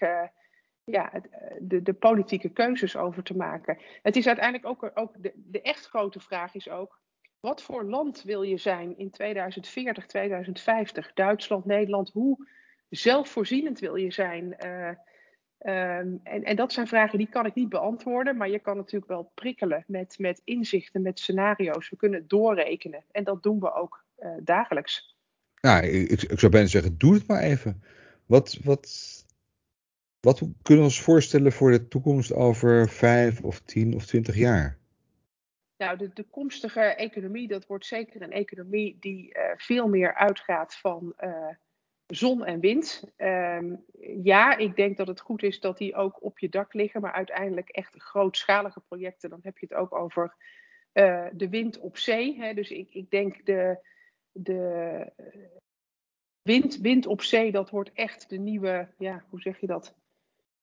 ja, 0.86 1.14
eh, 1.14 1.22
de, 1.60 1.82
de 1.82 1.94
politieke 1.94 2.50
keuzes 2.50 2.96
over 2.96 3.24
te 3.24 3.36
maken. 3.36 3.78
Het 4.02 4.16
is 4.16 4.28
uiteindelijk 4.28 4.66
ook, 4.66 4.92
ook 4.94 5.14
de, 5.18 5.32
de 5.36 5.62
echt 5.62 5.86
grote 5.86 6.20
vraag 6.20 6.56
is 6.56 6.70
ook, 6.70 7.00
wat 7.40 7.64
voor 7.64 7.86
land 7.86 8.24
wil 8.24 8.42
je 8.42 8.58
zijn 8.58 8.98
in 8.98 9.10
2040, 9.10 10.06
2050? 10.06 11.12
Duitsland, 11.14 11.66
Nederland, 11.66 12.10
hoe 12.10 12.48
zelfvoorzienend 12.90 13.80
wil 13.80 13.96
je 13.96 14.12
zijn? 14.12 14.56
Uh, 14.66 14.88
um, 14.88 16.20
en, 16.24 16.44
en 16.44 16.56
dat 16.56 16.74
zijn 16.74 16.88
vragen 16.88 17.18
die 17.18 17.30
kan 17.30 17.46
ik 17.46 17.56
niet 17.56 17.70
beantwoorden, 17.70 18.38
maar 18.38 18.50
je 18.50 18.60
kan 18.60 18.76
natuurlijk 18.76 19.12
wel 19.12 19.32
prikkelen 19.36 19.84
met, 19.88 20.16
met 20.20 20.42
inzichten, 20.44 21.02
met 21.02 21.20
scenario's. 21.20 21.90
We 21.90 21.96
kunnen 21.96 22.28
doorrekenen 22.28 23.04
en 23.12 23.24
dat 23.24 23.44
doen 23.44 23.60
we 23.60 23.74
ook 23.74 24.06
uh, 24.20 24.30
dagelijks. 24.44 25.16
Nou, 25.62 25.86
ik, 25.86 26.22
ik 26.22 26.40
zou 26.40 26.52
bijna 26.52 26.68
zeggen, 26.68 26.98
doe 26.98 27.14
het 27.14 27.28
maar 27.28 27.42
even. 27.42 27.84
Wat, 28.26 28.60
wat, 28.64 29.15
wat 30.26 30.38
kunnen 30.38 30.84
we 30.84 30.90
ons 30.90 31.02
voorstellen 31.02 31.52
voor 31.52 31.72
de 31.72 31.88
toekomst 31.88 32.34
over 32.34 32.90
vijf 32.90 33.42
of 33.42 33.60
tien 33.60 33.96
of 33.96 34.06
twintig 34.06 34.36
jaar? 34.36 34.78
Nou, 35.78 35.98
de 35.98 36.14
toekomstige 36.14 36.82
economie, 36.82 37.48
dat 37.48 37.68
wordt 37.68 37.86
zeker 37.86 38.22
een 38.22 38.32
economie 38.32 38.98
die 39.00 39.38
uh, 39.38 39.44
veel 39.56 39.88
meer 39.88 40.16
uitgaat 40.16 40.76
van 40.76 41.14
uh, 41.20 41.48
zon 42.06 42.46
en 42.46 42.60
wind. 42.60 43.04
Um, 43.18 43.84
ja, 44.24 44.58
ik 44.58 44.76
denk 44.76 44.98
dat 44.98 45.08
het 45.08 45.20
goed 45.20 45.44
is 45.44 45.60
dat 45.60 45.78
die 45.78 45.96
ook 45.96 46.24
op 46.24 46.40
je 46.40 46.50
dak 46.50 46.74
liggen, 46.74 47.02
maar 47.02 47.14
uiteindelijk 47.14 47.70
echt 47.70 48.02
grootschalige 48.02 48.80
projecten, 48.80 49.30
dan 49.30 49.40
heb 49.44 49.58
je 49.58 49.66
het 49.70 49.78
ook 49.78 49.94
over 49.94 50.36
uh, 50.94 51.26
de 51.34 51.50
wind 51.50 51.80
op 51.80 51.98
zee. 51.98 52.38
Hè. 52.38 52.54
Dus 52.54 52.70
ik, 52.70 52.94
ik 52.94 53.10
denk 53.10 53.46
de, 53.46 53.78
de 54.32 55.12
wind, 56.42 56.78
wind 56.78 57.06
op 57.06 57.22
zee, 57.22 57.52
dat 57.52 57.70
wordt 57.70 57.92
echt 57.94 58.30
de 58.30 58.38
nieuwe, 58.38 58.88
ja, 58.98 59.26
hoe 59.30 59.42
zeg 59.42 59.60
je 59.60 59.68
dat? 59.68 59.96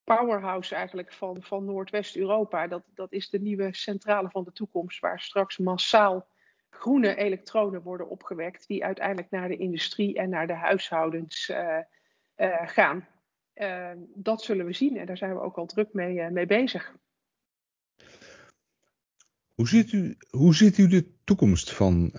Powerhouse 0.04 0.74
eigenlijk 0.74 1.12
van, 1.12 1.42
van 1.42 1.64
Noordwest-Europa. 1.64 2.66
Dat, 2.66 2.82
dat 2.94 3.12
is 3.12 3.30
de 3.30 3.40
nieuwe 3.40 3.74
centrale 3.74 4.30
van 4.30 4.44
de 4.44 4.52
toekomst, 4.52 5.00
waar 5.00 5.20
straks 5.20 5.58
massaal 5.58 6.26
groene 6.70 7.16
elektronen 7.16 7.82
worden 7.82 8.08
opgewekt, 8.08 8.66
die 8.66 8.84
uiteindelijk 8.84 9.30
naar 9.30 9.48
de 9.48 9.56
industrie 9.56 10.14
en 10.16 10.28
naar 10.28 10.46
de 10.46 10.54
huishoudens 10.54 11.48
uh, 11.48 11.78
uh, 12.36 12.68
gaan. 12.68 13.06
Uh, 13.54 13.90
dat 14.14 14.42
zullen 14.42 14.66
we 14.66 14.72
zien 14.72 14.96
en 14.96 15.06
daar 15.06 15.16
zijn 15.16 15.34
we 15.34 15.40
ook 15.40 15.56
al 15.56 15.66
druk 15.66 15.92
mee, 15.92 16.30
mee 16.30 16.46
bezig. 16.46 16.96
Hoe 19.54 19.68
ziet, 19.68 19.92
u, 19.92 20.16
hoe 20.30 20.54
ziet 20.54 20.78
u 20.78 20.88
de 20.88 21.14
toekomst 21.24 21.72
van, 21.72 22.10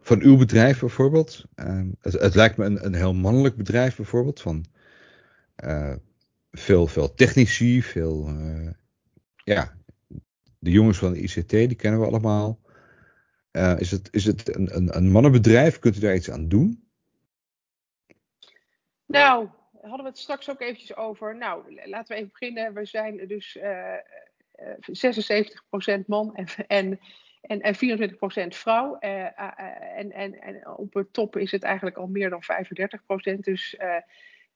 van 0.00 0.20
uw 0.20 0.36
bedrijf 0.36 0.80
bijvoorbeeld? 0.80 1.44
Het, 2.00 2.12
het, 2.12 2.34
lijkt 2.34 2.56
me 2.56 2.64
een, 2.64 2.84
een 2.84 2.94
heel 2.94 3.14
mannelijk 3.14 3.56
bedrijf 3.56 3.96
bijvoorbeeld, 3.96 4.40
van 4.40 4.64
veel, 6.58 6.86
veel 6.86 7.14
technici, 7.14 7.82
veel, 7.82 8.28
uh, 8.28 8.70
ja, 9.44 9.74
de 10.58 10.70
jongens 10.70 10.98
van 10.98 11.12
de 11.12 11.20
ICT, 11.20 11.50
die 11.50 11.74
kennen 11.74 12.00
we 12.00 12.06
allemaal. 12.06 12.60
Uh, 13.52 13.80
is 13.80 13.90
het, 13.90 14.08
is 14.12 14.24
het 14.24 14.56
een, 14.56 14.76
een, 14.76 14.96
een, 14.96 15.10
mannenbedrijf? 15.10 15.78
Kunt 15.78 15.96
u 15.96 16.00
daar 16.00 16.14
iets 16.14 16.30
aan 16.30 16.48
doen? 16.48 16.88
Nou, 19.06 19.48
hadden 19.80 20.02
we 20.02 20.08
het 20.08 20.18
straks 20.18 20.50
ook 20.50 20.60
eventjes 20.60 20.96
over. 20.96 21.36
Nou, 21.36 21.80
laten 21.84 22.14
we 22.14 22.14
even 22.14 22.32
beginnen. 22.32 22.74
We 22.74 22.84
zijn 22.84 23.26
dus 23.26 23.56
uh, 23.56 23.94
76% 26.02 26.06
man 26.06 26.34
en, 26.34 26.46
en 26.66 27.00
En, 27.40 27.60
en 27.60 27.74
24% 27.74 27.78
vrouw. 28.48 28.98
en, 28.98 30.12
en, 30.12 30.40
en 30.40 30.68
op 30.68 30.94
het 30.94 31.12
top 31.12 31.36
is 31.36 31.50
het 31.50 31.62
eigenlijk 31.62 31.96
al 31.96 32.06
meer 32.06 32.30
dan 32.30 32.42
35%. 33.34 33.38
Dus 33.38 33.76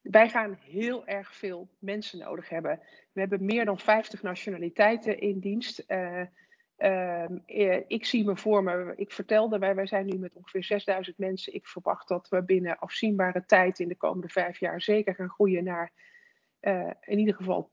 wij 0.02 0.28
gaan 0.28 0.58
heel 0.60 1.06
erg 1.06 1.34
veel 1.34 1.68
mensen 1.78 2.18
nodig 2.18 2.48
hebben. 2.48 2.80
We 3.12 3.20
hebben 3.20 3.44
meer 3.44 3.64
dan 3.64 3.78
50 3.78 4.22
nationaliteiten 4.22 5.20
in 5.20 5.38
dienst. 5.38 5.84
Uh, 5.88 6.22
ik 7.86 8.04
zie 8.04 8.24
me 8.24 8.36
voor 8.36 8.62
me, 8.62 8.92
ik 8.96 9.12
vertelde, 9.12 9.58
wij, 9.58 9.74
wij 9.74 9.86
zijn 9.86 10.06
nu 10.06 10.18
met 10.18 10.34
ongeveer 10.34 10.64
6000 10.64 11.18
mensen. 11.18 11.54
Ik 11.54 11.66
verwacht 11.66 12.08
dat 12.08 12.28
we 12.28 12.42
binnen 12.42 12.78
afzienbare 12.78 13.44
tijd 13.44 13.78
in 13.78 13.88
de 13.88 13.96
komende 13.96 14.28
vijf 14.28 14.60
jaar 14.60 14.82
zeker 14.82 15.14
gaan 15.14 15.28
groeien 15.28 15.64
naar 15.64 15.92
uh, 16.60 16.90
in 17.00 17.18
ieder 17.18 17.34
geval 17.34 17.68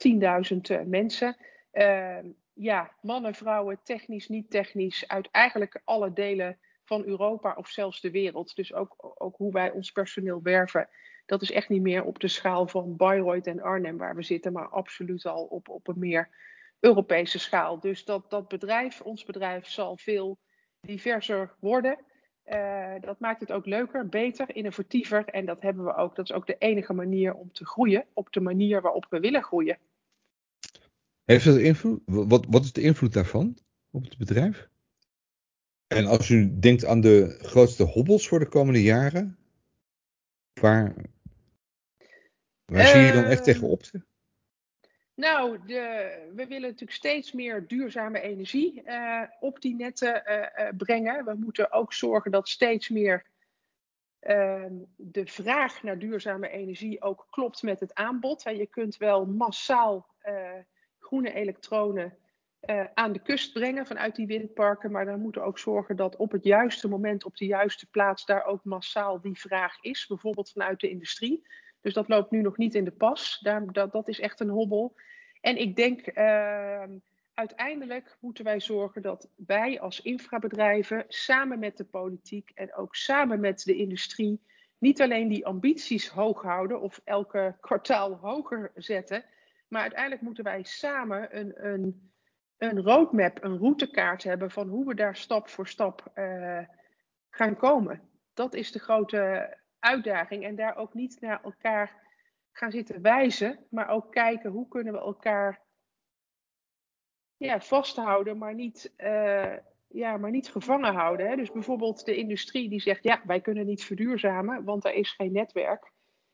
10.000 0.82 0.88
mensen. 0.88 1.38
Uh, 1.74 2.18
ja, 2.54 2.92
mannen, 3.02 3.34
vrouwen, 3.34 3.80
technisch, 3.84 4.28
niet 4.28 4.50
technisch, 4.50 5.08
uit 5.08 5.30
eigenlijk 5.32 5.82
alle 5.84 6.14
delen 6.14 6.58
van 6.88 7.06
Europa 7.06 7.54
of 7.58 7.68
zelfs 7.68 8.02
de 8.02 8.12
wereld. 8.12 8.56
Dus 8.56 8.74
ook, 8.74 8.96
ook 8.98 9.38
hoe 9.38 9.52
wij 9.52 9.72
ons 9.72 9.92
personeel 9.92 10.42
werven 10.42 10.90
dat 11.28 11.42
is 11.42 11.52
echt 11.52 11.70
niet 11.70 11.82
meer 11.82 12.04
op 12.04 12.20
de 12.20 12.28
schaal 12.28 12.68
van 12.68 12.96
Bayreuth 12.96 13.48
en 13.48 13.62
Arnhem 13.62 13.98
waar 13.98 14.16
we 14.16 14.24
zitten, 14.24 14.54
maar 14.54 14.70
absoluut 14.70 15.26
al 15.26 15.44
op, 15.44 15.70
op 15.70 15.88
een 15.88 16.00
meer 16.00 16.30
Europese 16.80 17.40
schaal. 17.40 17.80
Dus 17.80 18.06
dat, 18.06 18.30
dat 18.30 18.48
bedrijf, 18.48 19.02
ons 19.02 19.26
bedrijf, 19.26 19.68
zal 19.68 19.98
veel 19.98 20.40
diverser 20.82 21.56
worden. 21.60 21.98
Uh, 22.46 22.94
dat 23.00 23.20
maakt 23.20 23.40
het 23.40 23.52
ook 23.52 23.66
leuker, 23.66 24.10
beter, 24.10 24.56
innovatiever. 24.56 25.26
En 25.26 25.46
dat 25.46 25.62
hebben 25.62 25.86
we 25.86 25.96
ook. 25.96 26.16
Dat 26.16 26.30
is 26.30 26.36
ook 26.36 26.48
de 26.48 26.58
enige 26.58 26.94
manier 26.94 27.34
om 27.34 27.52
te 27.52 27.66
groeien, 27.66 28.06
op 28.14 28.32
de 28.32 28.42
manier 28.42 28.82
waarop 28.82 29.06
we 29.10 29.20
willen 29.20 29.44
groeien. 29.44 29.78
Heeft 31.24 31.46
dat 31.46 31.58
invloed? 31.58 32.02
Wat, 32.06 32.46
wat 32.50 32.64
is 32.64 32.74
de 32.74 32.82
invloed 32.82 33.14
daarvan 33.14 33.58
op 33.92 34.04
het 34.04 34.18
bedrijf? 34.18 34.70
En 35.88 36.06
als 36.06 36.30
u 36.30 36.60
denkt 36.60 36.86
aan 36.86 37.02
de 37.02 37.38
grootste 37.42 37.84
hobbels 37.84 38.28
voor 38.28 38.40
de 38.40 38.48
komende 38.48 38.84
jaren, 38.84 39.38
waar, 40.54 40.96
Waar 42.66 42.88
zie 42.88 43.02
je 43.02 43.12
dan 43.12 43.24
echt 43.24 43.36
ehm, 43.36 43.44
tegenop? 43.44 43.82
Nou, 45.14 45.66
de, 45.66 46.32
we 46.36 46.48
willen 46.48 46.70
natuurlijk 46.70 46.92
steeds 46.92 47.32
meer 47.32 47.68
duurzame 47.68 48.20
energie 48.20 48.84
uh, 48.86 49.24
op 49.40 49.62
die 49.62 49.76
netten 49.76 50.24
uh, 50.26 50.68
brengen. 50.78 51.26
We 51.26 51.34
moeten 51.34 51.72
ook 51.72 51.94
zorgen 51.94 52.32
dat 52.32 52.50
steeds 52.50 52.90
meer 52.90 53.26
ehm, 54.20 54.74
de 54.96 55.26
vraag 55.26 55.84
naar 55.84 56.00
duurzame 56.00 56.50
energie 56.50 57.02
ook 57.02 57.28
klopt 57.30 57.62
met 57.62 57.80
het 57.80 57.94
aanbod. 57.94 58.44
je 58.44 58.68
kunt 58.68 58.98
wel 58.98 59.26
massaal 59.26 60.16
groene 61.00 61.34
elektronen 61.34 62.18
aan 62.94 63.14
de 63.14 63.22
kust 63.22 63.54
brengen 63.54 63.86
vanuit 63.86 64.16
die 64.16 64.28
windparken, 64.28 64.92
maar 64.92 65.06
dan 65.06 65.20
moeten 65.20 65.42
we 65.42 65.48
ook 65.48 65.60
zorgen 65.60 65.96
dat 65.96 66.16
op 66.16 66.32
het 66.32 66.44
juiste 66.44 66.88
moment, 66.88 67.26
op 67.26 67.38
de 67.38 67.46
juiste 67.46 67.90
plaats, 67.90 68.26
daar 68.26 68.46
ook 68.46 68.64
massaal 68.64 69.22
die 69.22 69.40
vraag 69.40 69.82
is. 69.82 70.08
Bijvoorbeeld 70.08 70.52
vanuit 70.52 70.80
de 70.80 70.90
industrie. 70.90 71.48
Dus 71.82 71.94
dat 71.94 72.08
loopt 72.08 72.32
nu 72.32 72.42
nog 72.42 72.58
niet 72.58 72.76
in 72.76 72.84
de 72.84 72.92
pas. 72.92 73.40
Daar, 73.42 73.72
dat, 73.72 73.92
dat 73.92 74.08
is 74.08 74.20
echt 74.20 74.40
een 74.40 74.50
hobbel. 74.50 74.96
En 75.42 75.58
ik 75.58 75.76
denk, 75.76 76.18
uh, 76.18 76.84
uiteindelijk 77.34 78.18
moeten 78.20 78.44
wij 78.44 78.60
zorgen 78.60 79.02
dat 79.02 79.30
wij 79.36 79.80
als 79.80 80.02
infrabedrijven 80.02 81.06
samen 81.08 81.60
met 81.60 81.78
de 81.78 81.86
politiek 81.86 82.52
en 82.54 82.76
ook 82.76 82.96
samen 82.96 83.40
met 83.40 83.64
de 83.64 83.76
industrie 83.76 84.42
niet 84.78 85.02
alleen 85.02 85.28
die 85.28 85.46
ambities 85.46 86.08
hoog 86.08 86.42
houden 86.42 86.82
of 86.82 87.02
elke 87.04 87.58
kwartaal 87.60 88.14
hoger 88.14 88.72
zetten, 88.76 89.26
maar 89.68 89.82
uiteindelijk 89.82 90.22
moeten 90.22 90.44
wij 90.44 90.64
samen 90.64 91.38
een, 91.38 91.66
een, 91.66 92.12
een 92.58 92.82
roadmap, 92.82 93.44
een 93.44 93.58
routekaart 93.58 94.24
hebben 94.24 94.52
van 94.52 94.68
hoe 94.68 94.86
we 94.86 94.96
daar 94.96 95.16
stap 95.16 95.50
voor 95.50 95.68
stap 95.68 96.12
uh, 96.16 96.60
gaan 97.30 97.56
komen. 97.56 98.02
Dat 98.34 98.54
is 98.54 98.72
de 98.72 98.80
grote 98.80 99.54
uitdaging. 99.80 100.44
En 100.44 100.56
daar 100.56 100.76
ook 100.76 100.94
niet 100.94 101.18
naar 101.22 101.44
elkaar 101.44 102.06
gaan 102.52 102.72
zitten 102.72 103.02
wijzen, 103.02 103.60
maar 103.70 103.90
ook 103.90 104.12
kijken 104.12 104.52
hoe 104.52 104.68
kunnen 104.68 104.94
we 104.94 105.00
elkaar 105.00 105.66
ja, 107.38 107.60
vasthouden, 107.60 108.38
maar 108.38 108.54
niet, 108.54 108.94
uh, 108.98 109.54
ja, 109.88 110.18
maar 110.18 110.32
niet 110.32 110.50
gevangen 110.50 110.94
houden. 110.94 111.28
Hè? 111.28 111.36
Dus 111.36 111.52
bijvoorbeeld 111.52 112.06
de 112.06 112.16
industrie 112.16 112.70
die 112.70 112.82
zegt, 112.82 113.04
ja, 113.04 113.22
wij 113.26 113.42
kunnen 113.42 113.66
niet 113.66 113.84
verduurzamen, 113.84 114.64
want 114.64 114.86
er 114.86 114.94
is 114.94 115.12
geen 115.12 115.32
netwerk. 115.32 115.92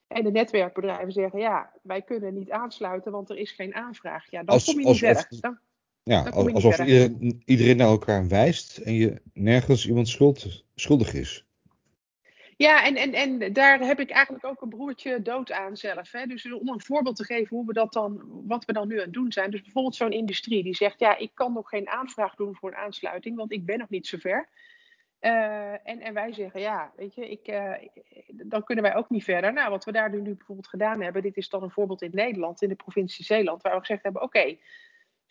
En 0.07 0.23
de 0.23 0.31
netwerkbedrijven 0.31 1.11
zeggen, 1.11 1.39
ja, 1.39 1.73
wij 1.81 2.01
kunnen 2.01 2.33
niet 2.33 2.51
aansluiten, 2.51 3.11
want 3.11 3.29
er 3.29 3.37
is 3.37 3.51
geen 3.51 3.75
aanvraag. 3.75 4.31
Ja, 4.31 4.43
dan 4.43 4.59
kom 4.65 4.79
je 4.79 4.85
niet 4.85 4.97
verder. 4.97 5.27
Dan, 5.39 5.59
ja, 6.03 6.29
alsof 6.29 6.79
iedereen, 6.79 7.41
iedereen 7.45 7.77
naar 7.77 7.87
elkaar 7.87 8.27
wijst 8.27 8.77
en 8.77 8.93
je 8.93 9.21
nergens 9.33 9.87
iemand 9.87 10.07
schuld, 10.07 10.65
schuldig 10.75 11.13
is. 11.13 11.45
Ja, 12.57 12.85
en, 12.85 12.95
en, 12.95 13.13
en 13.13 13.53
daar 13.53 13.79
heb 13.79 13.99
ik 13.99 14.09
eigenlijk 14.09 14.45
ook 14.45 14.61
een 14.61 14.69
broertje 14.69 15.21
dood 15.21 15.51
aan 15.51 15.77
zelf. 15.77 16.11
Hè. 16.11 16.25
Dus 16.25 16.53
om 16.53 16.69
een 16.69 16.81
voorbeeld 16.81 17.15
te 17.15 17.23
geven 17.23 17.57
hoe 17.57 17.65
we 17.65 17.73
dat 17.73 17.93
dan, 17.93 18.21
wat 18.47 18.65
we 18.65 18.73
dan 18.73 18.87
nu 18.87 18.95
aan 18.95 19.03
het 19.03 19.13
doen 19.13 19.31
zijn. 19.31 19.51
Dus 19.51 19.61
bijvoorbeeld 19.61 19.95
zo'n 19.95 20.11
industrie 20.11 20.63
die 20.63 20.75
zegt, 20.75 20.99
ja, 20.99 21.17
ik 21.17 21.31
kan 21.33 21.53
nog 21.53 21.69
geen 21.69 21.89
aanvraag 21.89 22.35
doen 22.35 22.55
voor 22.55 22.69
een 22.69 22.77
aansluiting, 22.77 23.35
want 23.35 23.51
ik 23.51 23.65
ben 23.65 23.79
nog 23.79 23.89
niet 23.89 24.07
zover. 24.07 24.49
Uh, 25.21 25.71
en, 25.71 25.99
en 25.99 26.13
wij 26.13 26.33
zeggen, 26.33 26.59
ja, 26.59 26.91
weet 26.95 27.15
je, 27.15 27.29
ik, 27.29 27.47
uh, 27.47 27.73
dan 28.27 28.63
kunnen 28.63 28.83
wij 28.83 28.95
ook 28.95 29.09
niet 29.09 29.23
verder. 29.23 29.53
Nou, 29.53 29.69
wat 29.69 29.85
we 29.85 29.91
daar 29.91 30.09
nu 30.09 30.35
bijvoorbeeld 30.35 30.67
gedaan 30.67 31.01
hebben, 31.01 31.21
dit 31.21 31.37
is 31.37 31.49
dan 31.49 31.63
een 31.63 31.71
voorbeeld 31.71 32.01
in 32.01 32.11
Nederland, 32.13 32.61
in 32.61 32.69
de 32.69 32.75
provincie 32.75 33.25
Zeeland, 33.25 33.61
waar 33.61 33.73
we 33.73 33.79
gezegd 33.79 34.03
hebben, 34.03 34.21
oké, 34.21 34.57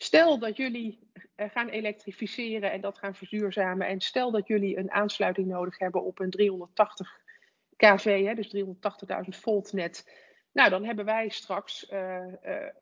Stel 0.03 0.39
dat 0.39 0.57
jullie 0.57 0.99
eh, 1.35 1.49
gaan 1.49 1.69
elektrificeren 1.69 2.71
en 2.71 2.81
dat 2.81 2.97
gaan 2.97 3.15
verduurzamen. 3.15 3.87
En 3.87 4.01
stel 4.01 4.31
dat 4.31 4.47
jullie 4.47 4.77
een 4.77 4.91
aansluiting 4.91 5.47
nodig 5.47 5.77
hebben 5.77 6.03
op 6.03 6.19
een 6.19 6.29
380 6.29 7.21
kV, 7.75 8.25
hè, 8.25 8.33
dus 8.33 8.55
380.000 8.55 9.39
volt 9.39 9.73
net. 9.73 10.09
Nou, 10.51 10.69
dan 10.69 10.85
hebben 10.85 11.05
wij 11.05 11.29
straks 11.29 11.89
uh, 11.91 12.25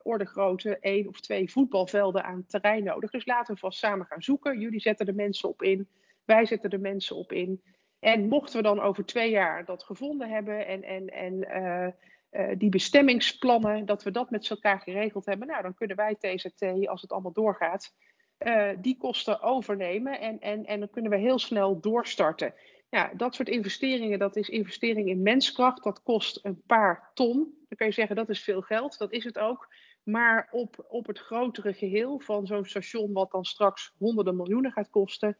orde 0.02 0.26
grootte 0.26 0.78
één 0.80 1.08
of 1.08 1.20
twee 1.20 1.52
voetbalvelden 1.52 2.24
aan 2.24 2.46
terrein 2.46 2.84
nodig. 2.84 3.12
Dus 3.12 3.26
laten 3.26 3.54
we 3.54 3.60
vast 3.60 3.80
samen 3.80 4.06
gaan 4.06 4.22
zoeken. 4.22 4.60
Jullie 4.60 4.82
zetten 4.82 5.06
de 5.06 5.14
mensen 5.14 5.50
op 5.50 5.62
in, 5.62 5.88
wij 6.26 6.46
zetten 6.46 6.70
de 6.70 6.80
mensen 6.80 7.16
op 7.16 7.32
in. 7.32 7.62
En 8.00 8.28
mochten 8.28 8.56
we 8.56 8.64
dan 8.64 8.82
over 8.82 9.06
twee 9.06 9.30
jaar 9.30 9.66
dat 9.66 9.84
gevonden 9.84 10.30
hebben 10.30 10.68
en, 10.68 10.84
en, 10.84 11.10
en 11.10 11.96
uh, 12.32 12.50
die 12.58 12.70
bestemmingsplannen, 12.70 13.86
dat 13.86 14.04
we 14.04 14.12
dat 14.12 14.30
met 14.30 14.50
elkaar 14.50 14.80
geregeld 14.80 15.26
hebben, 15.26 15.48
nou 15.48 15.62
dan 15.62 15.74
kunnen 15.74 15.96
wij 15.96 16.16
TZT, 16.16 16.88
als 16.88 17.02
het 17.02 17.12
allemaal 17.12 17.32
doorgaat, 17.32 17.94
uh, 18.40 18.70
die 18.78 18.98
kosten 18.98 19.42
overnemen 19.42 20.20
en, 20.20 20.40
en, 20.40 20.66
en 20.66 20.80
dan 20.80 20.90
kunnen 20.90 21.12
we 21.12 21.18
heel 21.18 21.40
snel 21.40 21.80
doorstarten. 21.80 22.54
Ja, 22.90 23.12
dat 23.14 23.36
soort 23.36 23.50
investeringen, 23.50 24.20
dat 24.20 24.36
is 24.36 24.50
investering 24.50 25.10
in 25.10 25.22
menskracht, 25.22 25.84
dat 25.84 26.04
kost 26.04 26.40
een 26.46 26.62
paar 26.66 27.12
ton. 27.14 27.36
Dan 27.68 27.78
kun 27.78 27.86
je 27.86 27.94
zeggen 27.94 28.16
dat 28.16 28.30
is 28.30 28.44
veel 28.44 28.62
geld, 28.62 28.98
dat 28.98 29.12
is 29.12 29.24
het 29.24 29.40
ook. 29.40 29.74
Maar 30.04 30.48
op, 30.52 30.86
op 30.90 31.08
het 31.08 31.20
grotere 31.20 31.74
geheel 31.74 32.20
van 32.20 32.46
zo'n 32.48 32.66
station, 32.66 33.14
wat 33.14 33.32
dan 33.32 33.46
straks 33.46 33.94
honderden 33.98 34.36
miljoenen 34.36 34.72
gaat 34.72 34.90
kosten, 34.90 35.38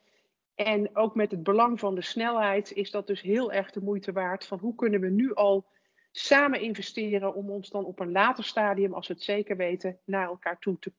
en 0.56 0.96
ook 0.96 1.16
met 1.16 1.32
het 1.32 1.44
belang 1.44 1.80
van 1.80 1.96
de 1.96 2.02
snelheid, 2.02 2.72
is 2.72 2.92
dat 2.92 3.08
dus 3.08 3.22
heel 3.22 3.52
erg 3.52 3.72
de 3.72 3.82
moeite 3.82 4.12
waard 4.12 4.46
van 4.46 4.60
hoe 4.60 4.76
kunnen 4.76 5.02
we 5.02 5.10
nu 5.10 5.34
al 5.34 5.66
samen 6.12 6.62
investeren 6.62 7.36
om 7.36 7.50
ons 7.50 7.70
dan 7.70 7.86
op 7.86 8.00
een 8.00 8.12
later 8.12 8.44
stadium, 8.44 8.94
als 8.94 9.08
we 9.08 9.14
het 9.14 9.24
zeker 9.24 9.58
weten, 9.58 9.98
naar 10.04 10.28
elkaar 10.28 10.60
toe 10.60 10.80
te, 10.80 10.92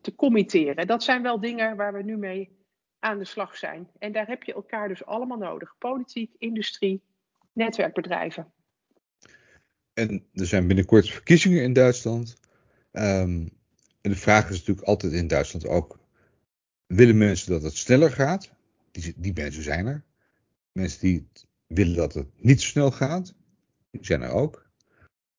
te 0.00 0.14
committeren. 0.14 0.86
Dat 0.86 1.02
zijn 1.02 1.22
wel 1.22 1.40
dingen 1.40 1.76
waar 1.76 1.92
we 1.92 2.02
nu 2.02 2.16
mee 2.16 2.56
aan 2.98 3.18
de 3.18 3.24
slag 3.24 3.56
zijn. 3.56 3.90
En 3.98 4.12
daar 4.12 4.26
heb 4.26 4.42
je 4.42 4.54
elkaar 4.54 4.88
dus 4.88 5.04
allemaal 5.04 5.38
nodig. 5.38 5.74
Politiek, 5.78 6.34
industrie, 6.38 7.02
netwerkbedrijven. 7.52 8.52
En 9.92 10.26
er 10.32 10.46
zijn 10.46 10.66
binnenkort 10.66 11.10
verkiezingen 11.10 11.62
in 11.62 11.72
Duitsland. 11.72 12.36
Um, 12.92 13.50
en 14.00 14.10
de 14.10 14.16
vraag 14.16 14.44
is 14.50 14.58
natuurlijk 14.58 14.86
altijd 14.86 15.12
in 15.12 15.26
Duitsland 15.26 15.66
ook: 15.66 15.98
willen 16.86 17.18
mensen 17.18 17.50
dat 17.50 17.62
het 17.62 17.76
sneller 17.76 18.10
gaat? 18.10 18.52
Die, 18.90 19.14
die 19.16 19.32
mensen 19.34 19.62
zijn 19.62 19.86
er. 19.86 20.04
Mensen 20.72 21.00
die 21.00 21.28
willen 21.66 21.96
dat 21.96 22.14
het 22.14 22.28
niet 22.36 22.60
zo 22.60 22.68
snel 22.68 22.90
gaat 22.90 23.34
zijn 24.00 24.22
er 24.22 24.30
ook. 24.30 24.66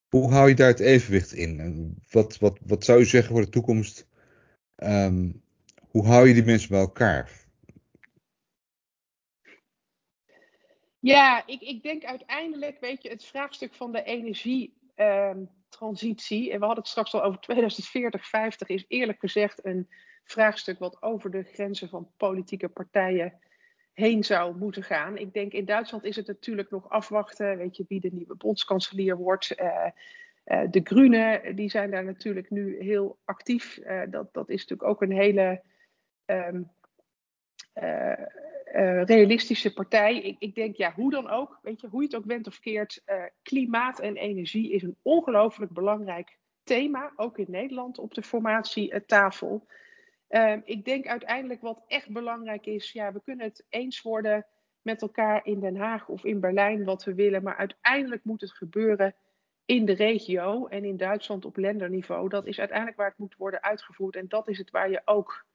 Hoe 0.10 0.32
hou 0.32 0.50
je 0.50 0.56
daar 0.56 0.68
het 0.68 0.80
evenwicht 0.80 1.32
in? 1.32 1.60
En 1.60 1.98
wat, 2.12 2.38
wat, 2.38 2.60
wat 2.66 2.84
zou 2.84 3.00
je 3.00 3.06
zeggen 3.06 3.32
voor 3.32 3.42
de 3.42 3.50
toekomst? 3.50 4.08
Um, 4.84 5.44
hoe 5.90 6.06
hou 6.06 6.28
je 6.28 6.34
die 6.34 6.46
mensen 6.46 6.70
bij 6.70 6.80
elkaar? 6.80 7.44
Ja, 11.00 11.48
ik, 11.48 11.62
ik 11.62 11.84
denk 11.84 12.04
uiteindelijk, 12.04 12.80
weet 12.80 13.04
je, 13.04 13.10
het 13.10 13.26
vraagstuk 13.26 13.74
van 13.74 13.92
de 13.92 14.04
energietransitie, 14.04 16.52
en 16.52 16.60
we 16.60 16.66
hadden 16.66 16.84
het 16.84 16.92
straks 16.92 17.14
al 17.14 17.24
over 17.24 17.40
2040, 17.40 18.28
50, 18.28 18.68
is 18.68 18.86
eerlijk 18.88 19.20
gezegd 19.20 19.66
een 19.66 19.90
vraagstuk 20.24 20.80
wat 20.80 21.02
over 21.02 21.32
de 21.32 21.44
grenzen 21.44 21.90
van 21.90 22.12
politieke 22.18 22.70
partijen 22.70 23.40
heen 23.96 24.24
zou 24.24 24.58
moeten 24.58 24.84
gaan. 24.84 25.18
Ik 25.18 25.34
denk 25.34 25.54
in 25.54 25.66
Duitsland 25.66 26.04
is 26.04 26.16
het 26.16 26.28
natuurlijk 26.28 26.70
nog 26.70 26.90
afwachten, 26.90 27.58
weet 27.58 27.78
je, 27.78 27.86
wie 27.88 28.00
de 28.00 28.10
nieuwe 28.12 28.36
bondskanselier 28.36 29.18
wordt. 29.18 29.60
Uh, 29.60 29.86
uh, 30.46 30.62
de 30.70 30.82
Groenen, 30.84 31.56
die 31.56 31.70
zijn 31.70 31.92
daar 31.92 32.04
natuurlijk 32.04 32.50
nu 32.50 32.84
heel 32.84 33.18
actief. 33.26 33.78
Uh, 33.78 34.02
dat, 34.10 34.34
dat 34.34 34.50
is 34.50 34.60
natuurlijk 34.60 34.90
ook 34.90 35.02
een 35.02 35.12
hele 35.12 35.62
um, 36.26 36.72
realistische 39.06 39.74
partij. 39.74 40.22
Ik, 40.22 40.36
ik, 40.40 40.56
denk, 40.56 40.76
ja, 40.76 40.94
hoe 40.94 41.12
dan 41.12 41.30
ook, 41.30 41.60
weet 41.62 41.82
je, 41.82 41.88
hoe 41.88 42.02
je 42.02 42.08
het 42.08 42.16
ook 42.16 42.26
bent 42.26 42.48
of 42.48 42.60
keert, 42.60 43.04
klimaat 43.42 44.00
en 44.00 44.16
energie 44.16 44.72
is 44.72 44.84
een 44.84 44.98
ongelooflijk 45.02 45.72
belangrijk 45.72 46.38
thema, 46.64 47.14
ook 47.16 47.38
in 47.38 47.46
Nederland 47.50 47.98
op 47.98 48.14
de 48.14 48.24
formatietafel. 48.24 49.68
Uh, 50.30 50.58
ik 50.64 50.86
denk 50.86 51.08
uiteindelijk 51.08 51.62
wat 51.62 51.84
echt 51.88 52.10
belangrijk 52.10 52.66
is, 52.66 52.92
ja, 52.92 53.14
we 53.14 53.22
kunnen 53.22 53.46
het 53.46 53.66
eens 53.70 54.02
worden 54.02 54.46
met 54.82 55.02
elkaar 55.02 55.46
in 55.46 55.60
Den 55.60 55.76
Haag 55.76 56.08
of 56.08 56.24
in 56.24 56.40
Berlijn 56.40 56.84
wat 56.84 57.04
we 57.04 57.14
willen, 57.14 57.44
maar 57.44 57.56
uiteindelijk 57.56 58.24
moet 58.24 58.42
het 58.42 58.54
gebeuren 58.54 59.16
in 59.66 59.86
de 59.86 59.94
regio 59.94 60.68
en 60.68 60.86
in 60.86 60.98
Duitsland 60.98 61.46
op 61.46 61.58
lenderniveau. 61.58 62.30
Dat 62.30 62.46
is 62.46 62.60
uiteindelijk 62.60 62.98
waar 62.98 63.10
het 63.10 63.18
moet 63.18 63.36
worden 63.36 63.64
uitgevoerd 63.64 64.16
en 64.16 64.28
dat 64.28 64.48
is 64.48 64.58
het 64.58 64.72
waar 64.72 64.90
je 64.90 65.02
ook 65.06 65.46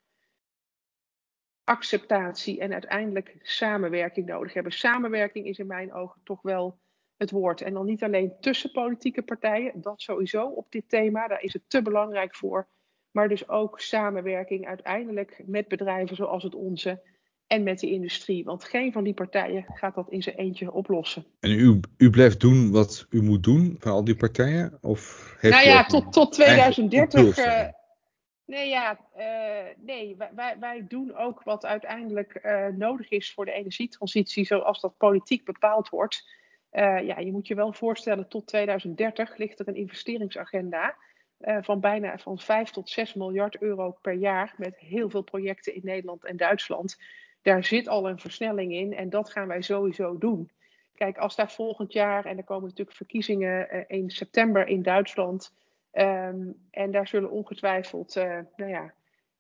acceptatie 1.65 2.61
en 2.61 2.73
uiteindelijk 2.73 3.37
samenwerking 3.43 4.27
nodig 4.27 4.55
hebt. 4.55 4.75
Samenwerking 4.75 5.47
is 5.47 5.59
in 5.59 5.67
mijn 5.67 5.93
ogen 5.93 6.21
toch 6.25 6.43
wel 6.43 6.79
het 7.17 7.31
woord. 7.31 7.61
En 7.61 7.73
dan 7.73 7.87
niet 7.87 8.03
alleen 8.03 8.33
tussen 8.41 8.71
politieke 8.71 9.23
partijen, 9.23 9.81
dat 9.81 10.01
sowieso 10.01 10.47
op 10.47 10.71
dit 10.71 10.89
thema, 10.89 11.29
daar 11.29 11.43
is 11.43 11.53
het 11.53 11.63
te 11.67 11.83
belangrijk 11.83 12.35
voor. 12.35 12.69
Maar 13.11 13.29
dus 13.29 13.49
ook 13.49 13.81
samenwerking 13.81 14.67
uiteindelijk 14.67 15.43
met 15.47 15.69
bedrijven 15.69 16.17
zoals 16.17 16.43
het 16.43 16.55
onze 16.55 17.01
en 17.51 17.63
met 17.63 17.79
de 17.79 17.91
industrie. 17.91 18.45
Want 18.45 18.65
geen 18.65 18.93
van 18.93 19.05
die 19.05 19.15
partijen 19.15 19.65
gaat 19.69 19.95
dat 19.95 20.11
in 20.11 20.23
zijn 20.23 20.37
eentje 20.37 20.73
oplossen. 20.73 21.25
En 21.41 21.51
u, 21.51 21.81
u 21.97 22.11
blijft 22.11 22.41
doen 22.41 22.71
wat 22.71 23.07
u 23.11 23.23
moet 23.23 23.43
doen 23.43 23.77
van 23.79 23.93
al 23.93 24.05
die 24.05 24.17
partijen? 24.17 24.79
Of 24.81 25.35
heeft 25.39 25.55
nou 25.55 25.67
ja, 25.67 25.85
tot, 25.85 26.13
tot 26.13 26.33
2030. 26.33 27.39
Uh, 27.39 27.61
eh, 27.61 27.69
nee, 28.45 28.69
ja, 28.69 29.01
uh, 29.19 29.85
nee 29.87 30.17
wij, 30.35 30.57
wij 30.61 30.85
doen 30.89 31.17
ook 31.17 31.43
wat 31.43 31.65
uiteindelijk 31.65 32.41
uh, 32.43 32.67
nodig 32.67 33.11
is 33.11 33.33
voor 33.33 33.45
de 33.45 33.53
energietransitie, 33.53 34.45
zoals 34.45 34.81
dat 34.81 34.97
politiek 34.97 35.45
bepaald 35.45 35.89
wordt. 35.89 36.39
Ja, 36.73 37.19
je 37.19 37.33
moet 37.33 37.47
je 37.47 37.55
wel 37.55 37.73
voorstellen, 37.73 38.29
tot 38.29 38.47
2030 38.47 39.37
ligt 39.37 39.59
er 39.59 39.69
een 39.69 39.75
investeringsagenda 39.75 40.97
uh, 41.41 41.59
van 41.61 41.81
bijna 41.81 42.19
van 42.19 42.39
5 42.39 42.71
tot 42.71 42.89
6 42.89 43.15
miljard 43.15 43.61
euro 43.61 43.97
per 44.01 44.13
jaar 44.13 44.55
met 44.57 44.77
heel 44.77 45.11
veel 45.11 45.23
projecten 45.23 45.75
in 45.75 45.81
Nederland 45.85 46.25
en 46.25 46.37
Duitsland. 46.37 46.99
Daar 47.43 47.65
zit 47.65 47.89
al 47.89 48.09
een 48.09 48.19
versnelling 48.19 48.73
in 48.73 48.95
en 48.95 49.11
dat 49.11 49.31
gaan 49.31 49.49
wij 49.49 49.63
sowieso 49.63 50.19
doen. 50.19 50.51
Kijk, 50.95 51.19
als 51.19 51.37
daar 51.37 51.51
volgend 51.51 51.93
jaar, 51.93 52.25
en 52.25 52.37
er 52.37 52.45
komen 52.45 52.69
natuurlijk 52.69 52.97
verkiezingen 52.97 53.75
uh, 53.75 53.83
in 53.87 54.11
september 54.11 54.67
in 54.67 54.83
Duitsland, 54.83 55.55
um, 55.93 56.55
en 56.71 56.91
daar 56.91 57.09
zullen 57.09 57.31
ongetwijfeld 57.31 58.15
nou 58.57 58.71
ja, 58.71 58.95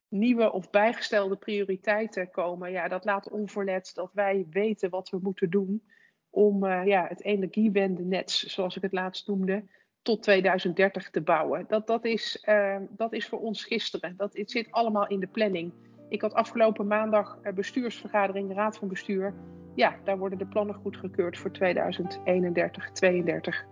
nieuwe 0.08 0.52
of 0.52 0.70
bijgestelde 0.70 1.36
prioriteiten 1.36 2.30
komen. 2.30 2.70
Ja, 2.70 2.88
dat 2.88 3.04
laat 3.04 3.30
onverlet 3.30 3.90
dat 3.94 4.10
wij 4.12 4.46
weten 4.50 4.90
wat 4.90 5.10
we 5.10 5.18
moeten 5.22 5.50
doen 5.50 5.82
om 6.30 6.66
ja, 6.66 7.06
het 7.08 7.24
energiewendenet, 7.24 8.30
zoals 8.30 8.76
ik 8.76 8.82
het 8.82 8.92
laatst 8.92 9.28
noemde, 9.28 9.64
tot 10.02 10.22
2030 10.22 11.10
te 11.10 11.20
bouwen. 11.20 11.64
Dat, 11.68 11.86
dat, 11.86 12.04
is, 12.04 12.44
uh, 12.48 12.76
dat 12.90 13.12
is 13.12 13.28
voor 13.28 13.40
ons 13.40 13.64
gisteren. 13.64 14.14
Dat, 14.16 14.36
het 14.36 14.50
zit 14.50 14.70
allemaal 14.70 15.06
in 15.08 15.20
de 15.20 15.26
planning. 15.26 15.72
Ik 16.08 16.20
had 16.20 16.34
afgelopen 16.34 16.86
maandag 16.86 17.38
een 17.42 17.54
bestuursvergadering, 17.54 18.54
raad 18.54 18.78
van 18.78 18.88
bestuur. 18.88 19.34
Ja, 19.74 19.96
daar 20.04 20.18
worden 20.18 20.38
de 20.38 20.46
plannen 20.46 20.74
goedgekeurd 20.74 21.38
voor 21.38 21.50
2031, 21.50 22.90
2032. 22.92 23.64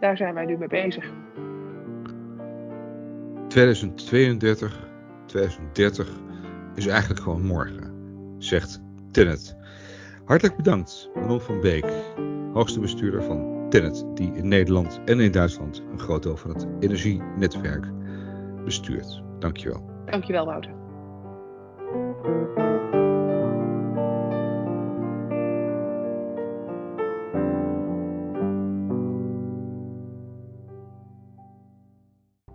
Daar 0.00 0.16
zijn 0.16 0.34
wij 0.34 0.44
nu 0.44 0.56
mee 0.56 0.68
bezig. 0.68 1.12
2032, 3.48 4.88
2030 5.26 6.08
is 6.74 6.86
eigenlijk 6.86 7.20
gewoon 7.20 7.46
morgen, 7.46 7.94
zegt 8.38 8.82
Tennet. 9.10 9.56
Hartelijk 10.24 10.56
bedankt, 10.56 11.10
Manon 11.14 11.40
van 11.40 11.60
Beek, 11.60 11.86
hoogste 12.52 12.80
bestuurder 12.80 13.22
van 13.22 13.51
Tennet, 13.72 14.04
die 14.14 14.32
in 14.34 14.48
Nederland 14.48 15.00
en 15.04 15.20
in 15.20 15.32
Duitsland 15.32 15.82
een 15.92 15.98
groot 15.98 16.22
deel 16.22 16.36
van 16.36 16.50
het 16.50 16.66
energienetwerk 16.80 17.86
bestuurt. 18.64 19.22
Dankjewel. 19.38 19.90
Dankjewel, 20.06 20.44
Wouter. 20.44 20.70